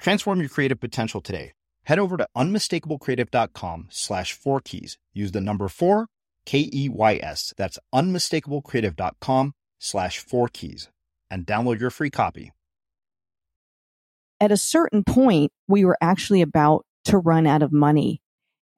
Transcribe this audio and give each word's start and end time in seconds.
Transform 0.00 0.40
your 0.40 0.48
creative 0.48 0.80
potential 0.80 1.20
today. 1.20 1.52
Head 1.84 1.98
over 1.98 2.16
to 2.16 2.26
unmistakablecreative.com 2.36 3.88
slash 3.90 4.32
four 4.32 4.60
keys. 4.60 4.98
Use 5.12 5.32
the 5.32 5.40
number 5.40 5.68
four, 5.68 6.06
K 6.46 6.68
E 6.72 6.88
Y 6.88 7.20
S. 7.22 7.52
That's 7.56 7.78
unmistakablecreative.com 7.94 9.52
slash 9.78 10.18
four 10.18 10.48
keys 10.48 10.88
and 11.30 11.46
download 11.46 11.80
your 11.80 11.90
free 11.90 12.10
copy. 12.10 12.52
At 14.40 14.52
a 14.52 14.56
certain 14.56 15.04
point, 15.04 15.52
we 15.68 15.84
were 15.84 15.98
actually 16.00 16.40
about 16.40 16.86
to 17.04 17.18
run 17.18 17.46
out 17.46 17.62
of 17.62 17.72
money. 17.72 18.22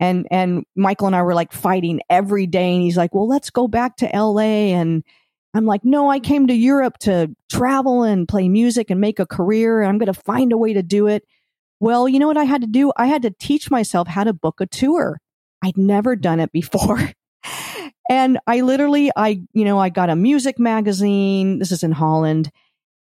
And, 0.00 0.26
and 0.32 0.64
Michael 0.74 1.06
and 1.06 1.14
I 1.14 1.22
were 1.22 1.34
like 1.34 1.52
fighting 1.52 2.00
every 2.10 2.48
day. 2.48 2.74
And 2.74 2.82
he's 2.82 2.96
like, 2.96 3.14
well, 3.14 3.28
let's 3.28 3.50
go 3.50 3.68
back 3.68 3.96
to 3.98 4.10
LA 4.12 4.72
and, 4.74 5.04
I'm 5.54 5.66
like, 5.66 5.84
no, 5.84 6.10
I 6.10 6.18
came 6.18 6.46
to 6.46 6.54
Europe 6.54 6.98
to 7.00 7.34
travel 7.50 8.04
and 8.04 8.26
play 8.26 8.48
music 8.48 8.90
and 8.90 9.00
make 9.00 9.18
a 9.18 9.26
career. 9.26 9.82
I'm 9.82 9.98
going 9.98 10.12
to 10.12 10.20
find 10.20 10.52
a 10.52 10.56
way 10.56 10.72
to 10.72 10.82
do 10.82 11.08
it. 11.08 11.24
Well, 11.78 12.08
you 12.08 12.18
know 12.18 12.28
what 12.28 12.38
I 12.38 12.44
had 12.44 12.62
to 12.62 12.66
do? 12.66 12.92
I 12.96 13.06
had 13.06 13.22
to 13.22 13.30
teach 13.30 13.70
myself 13.70 14.08
how 14.08 14.24
to 14.24 14.32
book 14.32 14.60
a 14.60 14.66
tour. 14.66 15.20
I'd 15.62 15.76
never 15.76 16.16
done 16.16 16.40
it 16.40 16.52
before. 16.52 17.10
and 18.10 18.38
I 18.46 18.62
literally, 18.62 19.10
I, 19.14 19.42
you 19.52 19.64
know, 19.64 19.78
I 19.78 19.90
got 19.90 20.08
a 20.10 20.16
music 20.16 20.58
magazine. 20.58 21.58
This 21.58 21.72
is 21.72 21.82
in 21.82 21.92
Holland. 21.92 22.50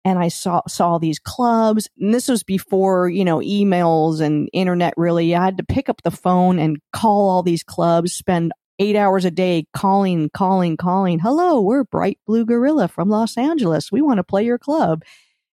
And 0.02 0.18
I 0.18 0.28
saw, 0.28 0.62
saw 0.66 0.98
these 0.98 1.18
clubs. 1.18 1.88
And 1.98 2.12
this 2.12 2.26
was 2.26 2.42
before, 2.42 3.08
you 3.10 3.24
know, 3.24 3.38
emails 3.40 4.20
and 4.20 4.48
internet 4.52 4.94
really. 4.96 5.34
I 5.34 5.44
had 5.44 5.58
to 5.58 5.64
pick 5.64 5.90
up 5.90 6.02
the 6.02 6.10
phone 6.10 6.58
and 6.58 6.78
call 6.92 7.28
all 7.28 7.42
these 7.42 7.62
clubs, 7.62 8.14
spend 8.14 8.52
eight 8.80 8.96
hours 8.96 9.24
a 9.26 9.30
day 9.30 9.66
calling, 9.74 10.30
calling, 10.30 10.76
calling. 10.76 11.18
Hello, 11.18 11.60
we're 11.60 11.84
Bright 11.84 12.18
Blue 12.26 12.46
Gorilla 12.46 12.88
from 12.88 13.10
Los 13.10 13.36
Angeles. 13.36 13.92
We 13.92 14.00
want 14.00 14.16
to 14.16 14.24
play 14.24 14.44
your 14.44 14.58
club. 14.58 15.04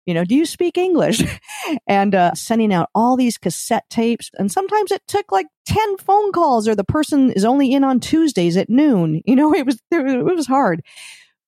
You 0.04 0.14
know, 0.14 0.24
do 0.24 0.34
you 0.34 0.44
speak 0.44 0.76
English? 0.76 1.22
and 1.86 2.16
uh, 2.16 2.34
sending 2.34 2.74
out 2.74 2.90
all 2.96 3.16
these 3.16 3.38
cassette 3.38 3.88
tapes. 3.88 4.28
And 4.36 4.50
sometimes 4.50 4.90
it 4.90 5.02
took 5.06 5.30
like 5.30 5.46
10 5.66 5.98
phone 5.98 6.32
calls 6.32 6.66
or 6.66 6.74
the 6.74 6.82
person 6.82 7.30
is 7.30 7.44
only 7.44 7.72
in 7.72 7.84
on 7.84 8.00
Tuesdays 8.00 8.56
at 8.56 8.68
noon. 8.68 9.22
You 9.24 9.36
know, 9.36 9.54
it 9.54 9.64
was, 9.64 9.78
it 9.92 10.24
was 10.24 10.48
hard. 10.48 10.82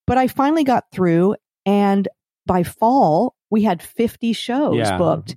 But 0.06 0.16
I 0.16 0.28
finally 0.28 0.62
got 0.62 0.84
through 0.92 1.34
and 1.66 2.06
by 2.46 2.62
fall, 2.62 3.34
we 3.50 3.62
had 3.62 3.82
50 3.82 4.32
shows 4.32 4.76
yeah. 4.76 4.96
booked. 4.96 5.36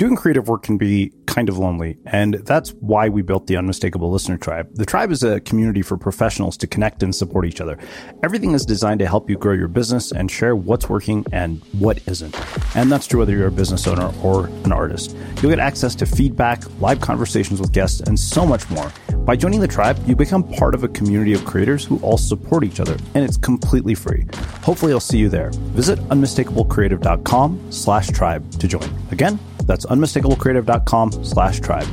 Doing 0.00 0.16
creative 0.16 0.48
work 0.48 0.62
can 0.62 0.78
be 0.78 1.12
kind 1.26 1.50
of 1.50 1.58
lonely, 1.58 1.98
and 2.06 2.32
that's 2.46 2.70
why 2.80 3.10
we 3.10 3.20
built 3.20 3.48
the 3.48 3.58
Unmistakable 3.58 4.10
Listener 4.10 4.38
Tribe. 4.38 4.70
The 4.72 4.86
tribe 4.86 5.10
is 5.10 5.22
a 5.22 5.40
community 5.40 5.82
for 5.82 5.98
professionals 5.98 6.56
to 6.56 6.66
connect 6.66 7.02
and 7.02 7.14
support 7.14 7.44
each 7.44 7.60
other. 7.60 7.78
Everything 8.22 8.52
is 8.52 8.64
designed 8.64 9.00
to 9.00 9.06
help 9.06 9.28
you 9.28 9.36
grow 9.36 9.52
your 9.52 9.68
business 9.68 10.10
and 10.10 10.30
share 10.30 10.56
what's 10.56 10.88
working 10.88 11.26
and 11.32 11.60
what 11.78 12.00
isn't. 12.08 12.34
And 12.74 12.90
that's 12.90 13.06
true 13.06 13.18
whether 13.18 13.32
you're 13.32 13.48
a 13.48 13.52
business 13.52 13.86
owner 13.86 14.10
or 14.22 14.46
an 14.64 14.72
artist. 14.72 15.14
You'll 15.42 15.50
get 15.50 15.58
access 15.58 15.94
to 15.96 16.06
feedback, 16.06 16.62
live 16.80 17.02
conversations 17.02 17.60
with 17.60 17.70
guests, 17.70 18.00
and 18.00 18.18
so 18.18 18.46
much 18.46 18.70
more. 18.70 18.90
By 19.30 19.36
joining 19.36 19.60
the 19.60 19.68
tribe, 19.68 19.96
you 20.08 20.16
become 20.16 20.42
part 20.42 20.74
of 20.74 20.82
a 20.82 20.88
community 20.88 21.34
of 21.34 21.44
creators 21.44 21.84
who 21.84 22.00
all 22.00 22.18
support 22.18 22.64
each 22.64 22.80
other, 22.80 22.96
and 23.14 23.24
it's 23.24 23.36
completely 23.36 23.94
free. 23.94 24.26
Hopefully, 24.62 24.92
I'll 24.92 24.98
see 24.98 25.18
you 25.18 25.28
there. 25.28 25.50
Visit 25.70 26.00
unmistakablecreative.com 26.08 27.70
slash 27.70 28.08
tribe 28.08 28.50
to 28.58 28.66
join. 28.66 28.92
Again, 29.12 29.38
that's 29.66 29.86
unmistakablecreative.com 29.86 31.24
slash 31.24 31.60
tribe. 31.60 31.86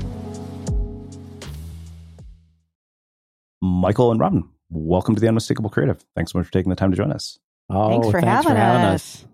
Michael 3.61 4.09
and 4.11 4.19
Robyn, 4.19 4.49
welcome 4.71 5.13
to 5.13 5.21
the 5.21 5.27
Unmistakable 5.27 5.69
Creative. 5.69 6.03
Thanks 6.15 6.31
so 6.31 6.39
much 6.39 6.47
for 6.47 6.53
taking 6.53 6.71
the 6.71 6.75
time 6.75 6.89
to 6.89 6.97
join 6.97 7.11
us. 7.11 7.37
Oh, 7.69 7.89
thanks 7.89 8.07
for, 8.07 8.13
thanks 8.13 8.25
having, 8.25 8.49
for 8.49 8.57
having 8.57 8.85
us. 8.85 8.93
us. 8.93 9.25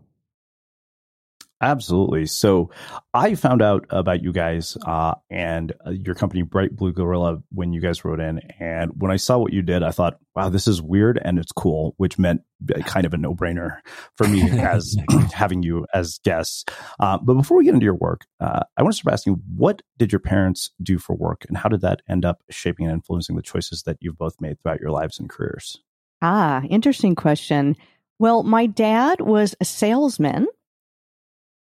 Absolutely. 1.63 2.25
So 2.25 2.71
I 3.13 3.35
found 3.35 3.61
out 3.61 3.85
about 3.89 4.21
you 4.21 4.33
guys 4.33 4.77
uh, 4.85 5.13
and 5.29 5.71
uh, 5.87 5.91
your 5.91 6.13
company, 6.13 6.41
Bright 6.41 6.75
Blue 6.75 6.91
Gorilla, 6.91 7.41
when 7.53 7.71
you 7.71 7.79
guys 7.79 8.03
wrote 8.03 8.19
in. 8.19 8.41
And 8.59 8.91
when 8.97 9.11
I 9.11 9.15
saw 9.15 9.37
what 9.37 9.53
you 9.53 9.61
did, 9.61 9.81
I 9.81 9.91
thought, 9.91 10.17
wow, 10.35 10.49
this 10.49 10.67
is 10.67 10.81
weird 10.81 11.21
and 11.23 11.39
it's 11.39 11.53
cool, 11.53 11.93
which 11.95 12.19
meant 12.19 12.41
kind 12.85 13.05
of 13.05 13.13
a 13.13 13.17
no 13.17 13.33
brainer 13.33 13.77
for 14.17 14.27
me 14.27 14.41
as 14.59 14.97
having 15.33 15.63
you 15.63 15.85
as 15.93 16.19
guests. 16.25 16.65
Uh, 16.99 17.17
but 17.23 17.35
before 17.35 17.59
we 17.59 17.63
get 17.63 17.75
into 17.75 17.85
your 17.85 17.95
work, 17.95 18.25
uh, 18.41 18.63
I 18.75 18.83
want 18.83 18.95
to 18.95 18.97
start 18.97 19.11
by 19.11 19.13
asking 19.13 19.41
what 19.55 19.81
did 19.97 20.11
your 20.11 20.19
parents 20.19 20.71
do 20.81 20.97
for 20.97 21.15
work 21.15 21.45
and 21.47 21.55
how 21.55 21.69
did 21.69 21.79
that 21.79 22.01
end 22.09 22.25
up 22.25 22.43
shaping 22.49 22.87
and 22.87 22.93
influencing 22.93 23.37
the 23.37 23.41
choices 23.41 23.83
that 23.83 23.95
you've 24.01 24.17
both 24.17 24.41
made 24.41 24.61
throughout 24.61 24.81
your 24.81 24.91
lives 24.91 25.17
and 25.17 25.29
careers? 25.29 25.79
Ah, 26.21 26.61
interesting 26.63 27.15
question. 27.15 27.77
Well, 28.19 28.43
my 28.43 28.65
dad 28.65 29.21
was 29.21 29.55
a 29.61 29.65
salesman 29.65 30.47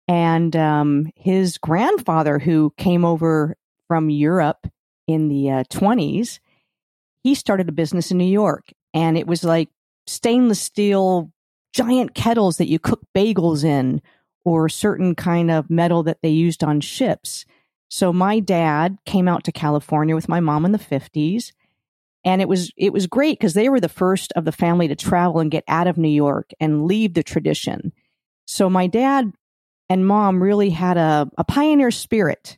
and 0.08 0.54
um, 0.56 1.10
his 1.16 1.58
grandfather, 1.58 2.38
who 2.38 2.72
came 2.76 3.04
over 3.04 3.56
from 3.88 4.10
Europe 4.10 4.66
in 5.06 5.28
the 5.28 5.50
uh, 5.50 5.64
20s, 5.64 6.38
he 7.22 7.34
started 7.34 7.68
a 7.68 7.72
business 7.72 8.10
in 8.10 8.18
New 8.18 8.24
York. 8.24 8.72
And 8.94 9.16
it 9.16 9.26
was 9.26 9.44
like 9.44 9.68
stainless 10.06 10.60
steel 10.60 11.30
giant 11.72 12.14
kettles 12.14 12.56
that 12.58 12.68
you 12.68 12.78
cook 12.78 13.00
bagels 13.14 13.64
in, 13.64 14.02
or 14.44 14.68
certain 14.68 15.14
kind 15.14 15.50
of 15.50 15.70
metal 15.70 16.02
that 16.02 16.18
they 16.22 16.28
used 16.28 16.64
on 16.64 16.80
ships. 16.80 17.44
So 17.88 18.12
my 18.12 18.40
dad 18.40 18.98
came 19.06 19.28
out 19.28 19.44
to 19.44 19.52
California 19.52 20.14
with 20.14 20.28
my 20.28 20.40
mom 20.40 20.64
in 20.64 20.72
the 20.72 20.78
50s. 20.78 21.52
And 22.24 22.40
it 22.40 22.48
was 22.48 22.72
it 22.76 22.92
was 22.92 23.06
great 23.06 23.38
because 23.38 23.54
they 23.54 23.68
were 23.68 23.80
the 23.80 23.88
first 23.88 24.32
of 24.36 24.44
the 24.44 24.52
family 24.52 24.88
to 24.88 24.94
travel 24.94 25.40
and 25.40 25.50
get 25.50 25.64
out 25.66 25.88
of 25.88 25.98
New 25.98 26.08
York 26.08 26.50
and 26.60 26.86
leave 26.86 27.14
the 27.14 27.22
tradition. 27.22 27.92
So 28.46 28.70
my 28.70 28.86
dad 28.86 29.32
and 29.92 30.06
mom 30.06 30.42
really 30.42 30.70
had 30.70 30.96
a, 30.96 31.28
a 31.36 31.44
pioneer 31.44 31.90
spirit 31.90 32.56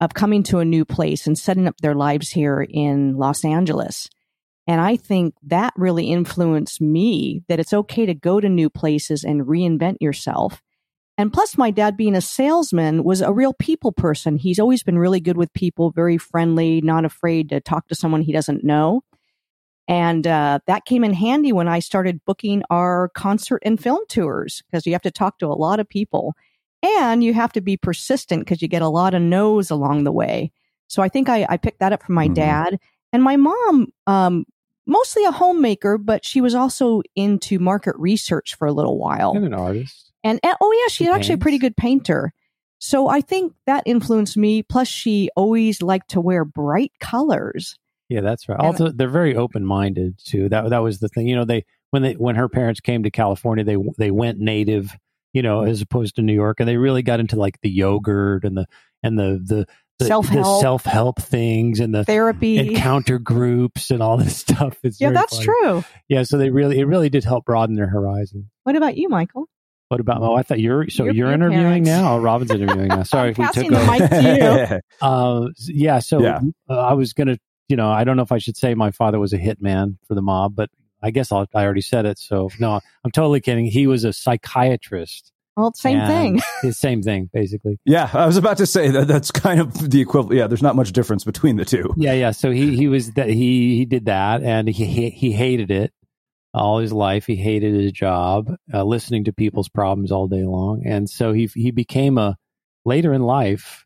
of 0.00 0.12
coming 0.12 0.42
to 0.42 0.58
a 0.58 0.64
new 0.64 0.84
place 0.84 1.24
and 1.24 1.38
setting 1.38 1.68
up 1.68 1.76
their 1.78 1.94
lives 1.94 2.30
here 2.30 2.66
in 2.68 3.16
Los 3.16 3.44
Angeles. 3.44 4.08
And 4.66 4.80
I 4.80 4.96
think 4.96 5.34
that 5.44 5.72
really 5.76 6.10
influenced 6.10 6.80
me 6.80 7.44
that 7.46 7.60
it's 7.60 7.72
okay 7.72 8.06
to 8.06 8.14
go 8.14 8.40
to 8.40 8.48
new 8.48 8.68
places 8.68 9.22
and 9.22 9.42
reinvent 9.42 9.98
yourself. 10.00 10.62
And 11.16 11.32
plus, 11.32 11.56
my 11.56 11.70
dad 11.70 11.96
being 11.96 12.16
a 12.16 12.20
salesman 12.20 13.04
was 13.04 13.20
a 13.20 13.32
real 13.32 13.54
people 13.54 13.92
person. 13.92 14.36
He's 14.36 14.58
always 14.58 14.82
been 14.82 14.98
really 14.98 15.20
good 15.20 15.36
with 15.36 15.52
people, 15.52 15.92
very 15.92 16.18
friendly, 16.18 16.80
not 16.80 17.04
afraid 17.04 17.50
to 17.50 17.60
talk 17.60 17.86
to 17.86 17.94
someone 17.94 18.22
he 18.22 18.32
doesn't 18.32 18.64
know. 18.64 19.02
And 19.86 20.26
uh, 20.26 20.58
that 20.66 20.86
came 20.86 21.04
in 21.04 21.12
handy 21.12 21.52
when 21.52 21.68
I 21.68 21.78
started 21.78 22.24
booking 22.26 22.64
our 22.68 23.10
concert 23.14 23.62
and 23.64 23.80
film 23.80 24.00
tours 24.08 24.64
because 24.66 24.86
you 24.86 24.92
have 24.92 25.02
to 25.02 25.12
talk 25.12 25.38
to 25.38 25.46
a 25.46 25.54
lot 25.54 25.78
of 25.78 25.88
people. 25.88 26.34
And 26.84 27.24
you 27.24 27.32
have 27.32 27.52
to 27.52 27.60
be 27.60 27.76
persistent 27.76 28.42
because 28.42 28.60
you 28.60 28.68
get 28.68 28.82
a 28.82 28.88
lot 28.88 29.14
of 29.14 29.22
no's 29.22 29.70
along 29.70 30.04
the 30.04 30.12
way. 30.12 30.52
So 30.86 31.02
I 31.02 31.08
think 31.08 31.28
I, 31.28 31.46
I 31.48 31.56
picked 31.56 31.80
that 31.80 31.92
up 31.92 32.02
from 32.02 32.14
my 32.14 32.26
mm-hmm. 32.26 32.34
dad. 32.34 32.78
And 33.12 33.22
my 33.22 33.36
mom 33.36 33.88
um, 34.06 34.44
mostly 34.86 35.24
a 35.24 35.30
homemaker, 35.30 35.98
but 35.98 36.24
she 36.24 36.40
was 36.40 36.54
also 36.54 37.02
into 37.16 37.58
market 37.58 37.94
research 37.96 38.54
for 38.56 38.66
a 38.66 38.72
little 38.72 38.98
while. 38.98 39.32
And 39.34 39.46
an 39.46 39.54
artist. 39.54 40.12
And, 40.22 40.40
and 40.42 40.56
oh 40.60 40.72
yeah, 40.72 40.88
she's 40.88 41.06
She 41.06 41.12
actually 41.12 41.34
a 41.34 41.38
pretty 41.38 41.58
good 41.58 41.76
painter. 41.76 42.32
So 42.78 43.08
I 43.08 43.22
think 43.22 43.54
that 43.66 43.82
influenced 43.86 44.36
me. 44.36 44.62
Plus, 44.62 44.88
she 44.88 45.30
always 45.36 45.80
liked 45.80 46.10
to 46.10 46.20
wear 46.20 46.44
bright 46.44 46.92
colors. 47.00 47.78
Yeah, 48.10 48.20
that's 48.20 48.48
right. 48.48 48.58
And- 48.58 48.66
Also, 48.66 48.90
they're 48.90 49.08
very 49.08 49.34
open 49.36 49.64
minded 49.64 50.18
too. 50.22 50.48
That 50.50 50.68
that 50.70 50.82
was 50.82 50.98
the 50.98 51.08
thing. 51.08 51.26
You 51.26 51.36
know, 51.36 51.44
they 51.44 51.64
when 51.90 52.02
they 52.02 52.12
when 52.12 52.36
her 52.36 52.48
parents 52.48 52.80
came 52.80 53.04
to 53.04 53.10
California, 53.10 53.64
they 53.64 53.76
they 53.96 54.10
went 54.10 54.38
native. 54.38 54.94
You 55.34 55.42
know, 55.42 55.62
as 55.64 55.82
opposed 55.82 56.16
to 56.16 56.22
New 56.22 56.32
York, 56.32 56.60
and 56.60 56.68
they 56.68 56.78
really 56.78 57.02
got 57.02 57.20
into 57.20 57.36
like 57.36 57.60
the 57.60 57.68
yogurt 57.68 58.44
and 58.44 58.56
the 58.56 58.66
and 59.02 59.18
the 59.18 59.42
the, 59.44 59.66
the 59.98 60.06
Self-help. 60.06 60.60
self 60.62 60.84
help 60.84 61.20
things 61.20 61.78
and 61.80 61.94
the 61.94 62.04
Therapy. 62.04 62.56
encounter 62.58 63.18
groups 63.18 63.90
and 63.90 64.02
all 64.02 64.16
this 64.24 64.36
stuff. 64.38 64.78
It's 64.82 65.00
yeah, 65.00 65.10
that's 65.10 65.34
funny. 65.34 65.44
true. 65.46 65.84
Yeah, 66.08 66.22
so 66.22 66.38
they 66.38 66.48
really 66.50 66.78
it 66.78 66.84
really 66.86 67.10
did 67.10 67.24
help 67.24 67.44
broaden 67.44 67.74
their 67.76 67.88
horizon. 67.88 68.48
What 68.62 68.76
about 68.76 68.96
you, 68.96 69.08
Michael? 69.10 69.48
What 69.88 70.00
about? 70.00 70.22
Oh, 70.22 70.34
I 70.34 70.42
thought 70.42 70.60
you're 70.60 70.88
so 70.88 71.04
Your- 71.04 71.14
you're 71.14 71.32
interviewing 71.32 71.84
parents. 71.84 71.88
now. 71.90 72.14
Oh, 72.16 72.20
Robyn's 72.20 72.50
interviewing 72.50 72.88
now. 72.88 73.02
Sorry 73.04 73.30
if 73.30 73.38
we 73.38 73.44
took 73.48 73.68
the 73.68 73.76
over. 73.76 73.90
mic 73.92 74.10
to 74.10 74.70
you. 74.72 74.80
Uh, 75.06 75.48
yeah. 75.66 75.98
So 75.98 76.22
Yeah. 76.22 76.40
Uh, 76.70 76.78
I 76.78 76.94
was 76.94 77.12
gonna, 77.12 77.36
you 77.68 77.76
know, 77.76 77.90
I 77.90 78.04
don't 78.04 78.16
know 78.16 78.22
if 78.22 78.32
I 78.32 78.38
should 78.38 78.56
say 78.56 78.74
my 78.74 78.90
father 78.92 79.18
was 79.20 79.32
a 79.32 79.38
hitman 79.38 79.98
for 80.08 80.14
the 80.14 80.22
mob, 80.22 80.56
but 80.56 80.70
I 81.04 81.10
guess 81.10 81.30
I'll, 81.30 81.46
I 81.54 81.64
already 81.64 81.82
said 81.82 82.06
it. 82.06 82.18
So 82.18 82.48
no, 82.58 82.80
I'm 83.04 83.10
totally 83.10 83.40
kidding. 83.40 83.66
He 83.66 83.86
was 83.86 84.04
a 84.04 84.12
psychiatrist. 84.12 85.30
Well, 85.56 85.72
same 85.74 85.98
and 86.00 86.08
thing. 86.08 86.42
It's 86.68 86.78
same 86.78 87.02
thing, 87.02 87.30
basically. 87.32 87.78
Yeah, 87.84 88.10
I 88.12 88.26
was 88.26 88.36
about 88.36 88.56
to 88.56 88.66
say 88.66 88.90
that 88.90 89.06
that's 89.06 89.30
kind 89.30 89.60
of 89.60 89.90
the 89.90 90.00
equivalent. 90.00 90.36
Yeah, 90.38 90.46
there's 90.46 90.62
not 90.62 90.74
much 90.74 90.92
difference 90.92 91.24
between 91.24 91.56
the 91.56 91.64
two. 91.64 91.94
Yeah, 91.96 92.14
yeah. 92.14 92.30
So 92.32 92.50
he 92.50 92.74
he 92.74 92.88
was 92.88 93.12
that 93.12 93.28
he 93.28 93.76
he 93.76 93.84
did 93.84 94.06
that, 94.06 94.42
and 94.42 94.66
he 94.66 94.86
he, 94.86 95.10
he 95.10 95.32
hated 95.32 95.70
it 95.70 95.92
all 96.54 96.78
his 96.78 96.92
life. 96.92 97.26
He 97.26 97.36
hated 97.36 97.74
his 97.74 97.92
job, 97.92 98.54
uh, 98.72 98.82
listening 98.82 99.24
to 99.24 99.32
people's 99.32 99.68
problems 99.68 100.10
all 100.10 100.26
day 100.26 100.44
long, 100.44 100.82
and 100.86 101.08
so 101.08 101.32
he 101.32 101.48
he 101.54 101.70
became 101.70 102.18
a 102.18 102.36
later 102.84 103.12
in 103.12 103.22
life 103.22 103.84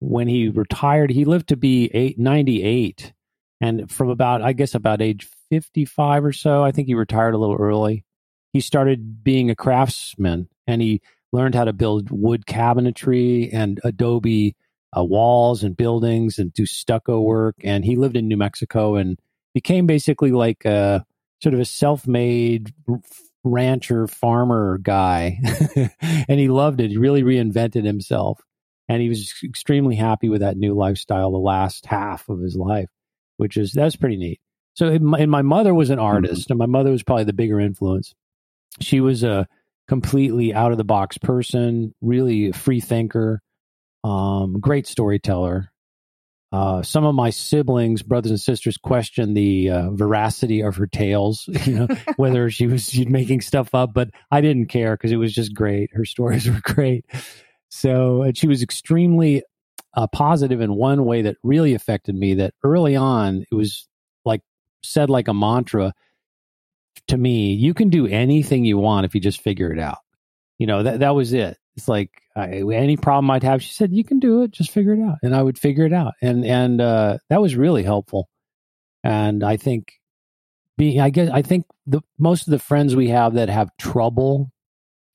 when 0.00 0.28
he 0.28 0.48
retired. 0.48 1.10
He 1.10 1.24
lived 1.24 1.48
to 1.48 1.56
be 1.56 1.90
eight, 1.94 2.18
98, 2.18 3.12
and 3.60 3.90
from 3.90 4.10
about 4.10 4.42
I 4.42 4.52
guess 4.52 4.74
about 4.74 5.00
age 5.02 5.28
fifty 5.52 5.84
five 5.84 6.24
or 6.24 6.32
so, 6.32 6.64
I 6.64 6.72
think 6.72 6.88
he 6.88 6.94
retired 6.94 7.34
a 7.34 7.38
little 7.38 7.56
early. 7.56 8.06
He 8.54 8.60
started 8.60 9.22
being 9.22 9.50
a 9.50 9.54
craftsman, 9.54 10.48
and 10.66 10.80
he 10.80 11.02
learned 11.30 11.54
how 11.54 11.64
to 11.64 11.74
build 11.74 12.10
wood 12.10 12.46
cabinetry 12.46 13.50
and 13.52 13.78
adobe 13.84 14.56
uh, 14.96 15.04
walls 15.04 15.62
and 15.62 15.76
buildings 15.76 16.38
and 16.38 16.54
do 16.54 16.64
stucco 16.64 17.20
work. 17.20 17.56
And 17.62 17.84
he 17.84 17.96
lived 17.96 18.16
in 18.16 18.28
New 18.28 18.38
Mexico 18.38 18.96
and 18.96 19.18
became 19.52 19.86
basically 19.86 20.32
like 20.32 20.64
a 20.64 21.04
sort 21.42 21.52
of 21.54 21.60
a 21.60 21.66
self-made 21.66 22.72
rancher 23.44 24.06
farmer 24.06 24.78
guy. 24.78 25.38
and 26.00 26.40
he 26.40 26.48
loved 26.48 26.80
it. 26.80 26.90
He 26.90 26.96
really 26.96 27.22
reinvented 27.22 27.84
himself. 27.84 28.40
And 28.88 29.02
he 29.02 29.10
was 29.10 29.34
extremely 29.44 29.96
happy 29.96 30.30
with 30.30 30.40
that 30.40 30.56
new 30.56 30.74
lifestyle 30.74 31.30
the 31.30 31.38
last 31.38 31.84
half 31.84 32.28
of 32.30 32.40
his 32.40 32.56
life, 32.56 32.88
which 33.36 33.58
is 33.58 33.72
that's 33.72 33.96
pretty 33.96 34.16
neat. 34.16 34.40
So, 34.74 34.88
and 34.88 35.04
my, 35.04 35.18
and 35.18 35.30
my 35.30 35.42
mother 35.42 35.74
was 35.74 35.90
an 35.90 35.98
artist, 35.98 36.50
and 36.50 36.58
my 36.58 36.66
mother 36.66 36.90
was 36.90 37.02
probably 37.02 37.24
the 37.24 37.32
bigger 37.32 37.60
influence. 37.60 38.14
She 38.80 39.00
was 39.00 39.22
a 39.22 39.46
completely 39.88 40.54
out 40.54 40.72
of 40.72 40.78
the 40.78 40.84
box 40.84 41.18
person, 41.18 41.94
really 42.00 42.48
a 42.48 42.52
free 42.52 42.80
thinker, 42.80 43.42
um, 44.04 44.60
great 44.60 44.86
storyteller. 44.86 45.70
Uh, 46.52 46.82
some 46.82 47.04
of 47.04 47.14
my 47.14 47.30
siblings, 47.30 48.02
brothers 48.02 48.30
and 48.30 48.40
sisters, 48.40 48.76
questioned 48.76 49.34
the 49.34 49.70
uh, 49.70 49.90
veracity 49.90 50.60
of 50.60 50.76
her 50.76 50.86
tales, 50.86 51.48
you 51.64 51.72
know, 51.74 51.88
whether 52.16 52.50
she 52.50 52.66
was 52.66 52.94
making 53.06 53.40
stuff 53.40 53.74
up, 53.74 53.94
but 53.94 54.10
I 54.30 54.42
didn't 54.42 54.66
care 54.66 54.94
because 54.94 55.12
it 55.12 55.16
was 55.16 55.32
just 55.32 55.54
great. 55.54 55.90
Her 55.94 56.04
stories 56.04 56.48
were 56.50 56.60
great. 56.62 57.06
So, 57.70 58.22
and 58.22 58.36
she 58.36 58.46
was 58.46 58.62
extremely 58.62 59.42
uh, 59.94 60.06
positive 60.08 60.60
in 60.60 60.74
one 60.74 61.06
way 61.06 61.22
that 61.22 61.36
really 61.42 61.72
affected 61.72 62.14
me. 62.14 62.34
That 62.34 62.52
early 62.62 62.96
on, 62.96 63.46
it 63.50 63.54
was 63.54 63.88
said 64.82 65.10
like 65.10 65.28
a 65.28 65.34
mantra 65.34 65.92
to 67.08 67.16
me 67.16 67.54
you 67.54 67.74
can 67.74 67.88
do 67.88 68.06
anything 68.06 68.64
you 68.64 68.78
want 68.78 69.04
if 69.04 69.14
you 69.14 69.20
just 69.20 69.40
figure 69.40 69.72
it 69.72 69.78
out. 69.78 69.98
You 70.58 70.66
know 70.66 70.82
that 70.82 71.00
that 71.00 71.14
was 71.14 71.32
it. 71.32 71.56
It's 71.76 71.88
like 71.88 72.10
I, 72.36 72.62
any 72.72 72.96
problem 72.96 73.30
i'd 73.30 73.42
have 73.42 73.62
she 73.62 73.72
said 73.72 73.92
you 73.92 74.04
can 74.04 74.18
do 74.18 74.42
it 74.42 74.50
just 74.50 74.70
figure 74.70 74.94
it 74.94 75.00
out. 75.00 75.18
And 75.22 75.34
i 75.34 75.42
would 75.42 75.58
figure 75.58 75.86
it 75.86 75.92
out. 75.92 76.14
And 76.22 76.44
and 76.44 76.80
uh, 76.80 77.18
that 77.28 77.40
was 77.40 77.56
really 77.56 77.82
helpful. 77.82 78.28
And 79.04 79.42
i 79.42 79.56
think 79.56 79.94
being 80.78 81.00
i 81.00 81.10
guess 81.10 81.30
i 81.32 81.42
think 81.42 81.66
the 81.86 82.00
most 82.18 82.46
of 82.46 82.50
the 82.50 82.58
friends 82.58 82.94
we 82.94 83.08
have 83.08 83.34
that 83.34 83.48
have 83.48 83.76
trouble 83.76 84.52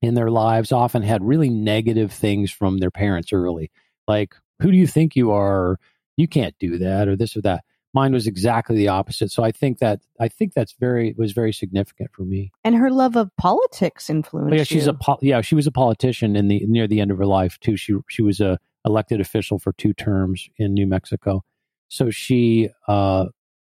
in 0.02 0.14
their 0.14 0.30
lives 0.30 0.72
often 0.72 1.02
had 1.02 1.24
really 1.24 1.50
negative 1.50 2.12
things 2.12 2.52
from 2.52 2.78
their 2.78 2.92
parents 2.92 3.34
early. 3.34 3.72
Like 4.08 4.36
who 4.60 4.72
do 4.72 4.78
you 4.78 4.88
think 4.88 5.16
you 5.16 5.32
are? 5.32 5.80
You 6.18 6.28
can't 6.28 6.56
do 6.60 6.80
that 6.80 7.08
or 7.08 7.16
this 7.16 7.38
or 7.38 7.42
that 7.42 7.64
mine 8.02 8.14
was 8.14 8.28
exactly 8.28 8.76
the 8.76 8.88
opposite 8.88 9.30
so 9.32 9.44
i 9.44 9.52
think 9.52 9.80
that 9.80 10.00
i 10.20 10.28
think 10.28 10.54
that's 10.54 10.74
very 10.80 11.14
was 11.18 11.32
very 11.34 11.54
significant 11.54 12.10
for 12.14 12.24
me 12.24 12.52
And 12.64 12.76
her 12.76 12.90
love 12.92 13.16
of 13.16 13.30
politics 13.38 14.10
influenced 14.10 14.50
But 14.52 14.58
yeah 14.58 14.64
she's 14.64 14.86
you. 14.86 14.92
a 14.92 14.94
pol- 14.96 15.20
yeah 15.22 15.42
she 15.42 15.56
was 15.56 15.68
a 15.68 15.72
politician 15.72 16.36
in 16.36 16.48
the 16.48 16.60
near 16.68 16.88
the 16.88 17.00
end 17.02 17.12
of 17.12 17.18
her 17.18 17.26
life 17.26 17.60
too 17.60 17.76
she 17.78 17.94
she 18.10 18.22
was 18.22 18.40
a 18.40 18.60
elected 18.86 19.20
official 19.22 19.58
for 19.60 19.74
two 19.74 19.94
terms 19.94 20.48
in 20.58 20.74
new 20.74 20.88
mexico 20.88 21.44
so 21.88 22.10
she 22.10 22.70
uh 22.88 23.26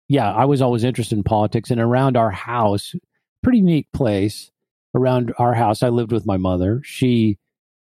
yeah 0.08 0.32
i 0.32 0.44
was 0.44 0.60
always 0.60 0.84
interested 0.84 1.16
in 1.16 1.22
politics 1.24 1.70
and 1.70 1.80
around 1.80 2.16
our 2.16 2.30
house 2.30 2.94
pretty 3.42 3.60
neat 3.60 3.86
place 3.92 4.50
around 4.94 5.32
our 5.38 5.54
house 5.54 5.82
i 5.82 5.88
lived 5.88 6.12
with 6.12 6.26
my 6.26 6.36
mother 6.36 6.80
she 6.84 7.38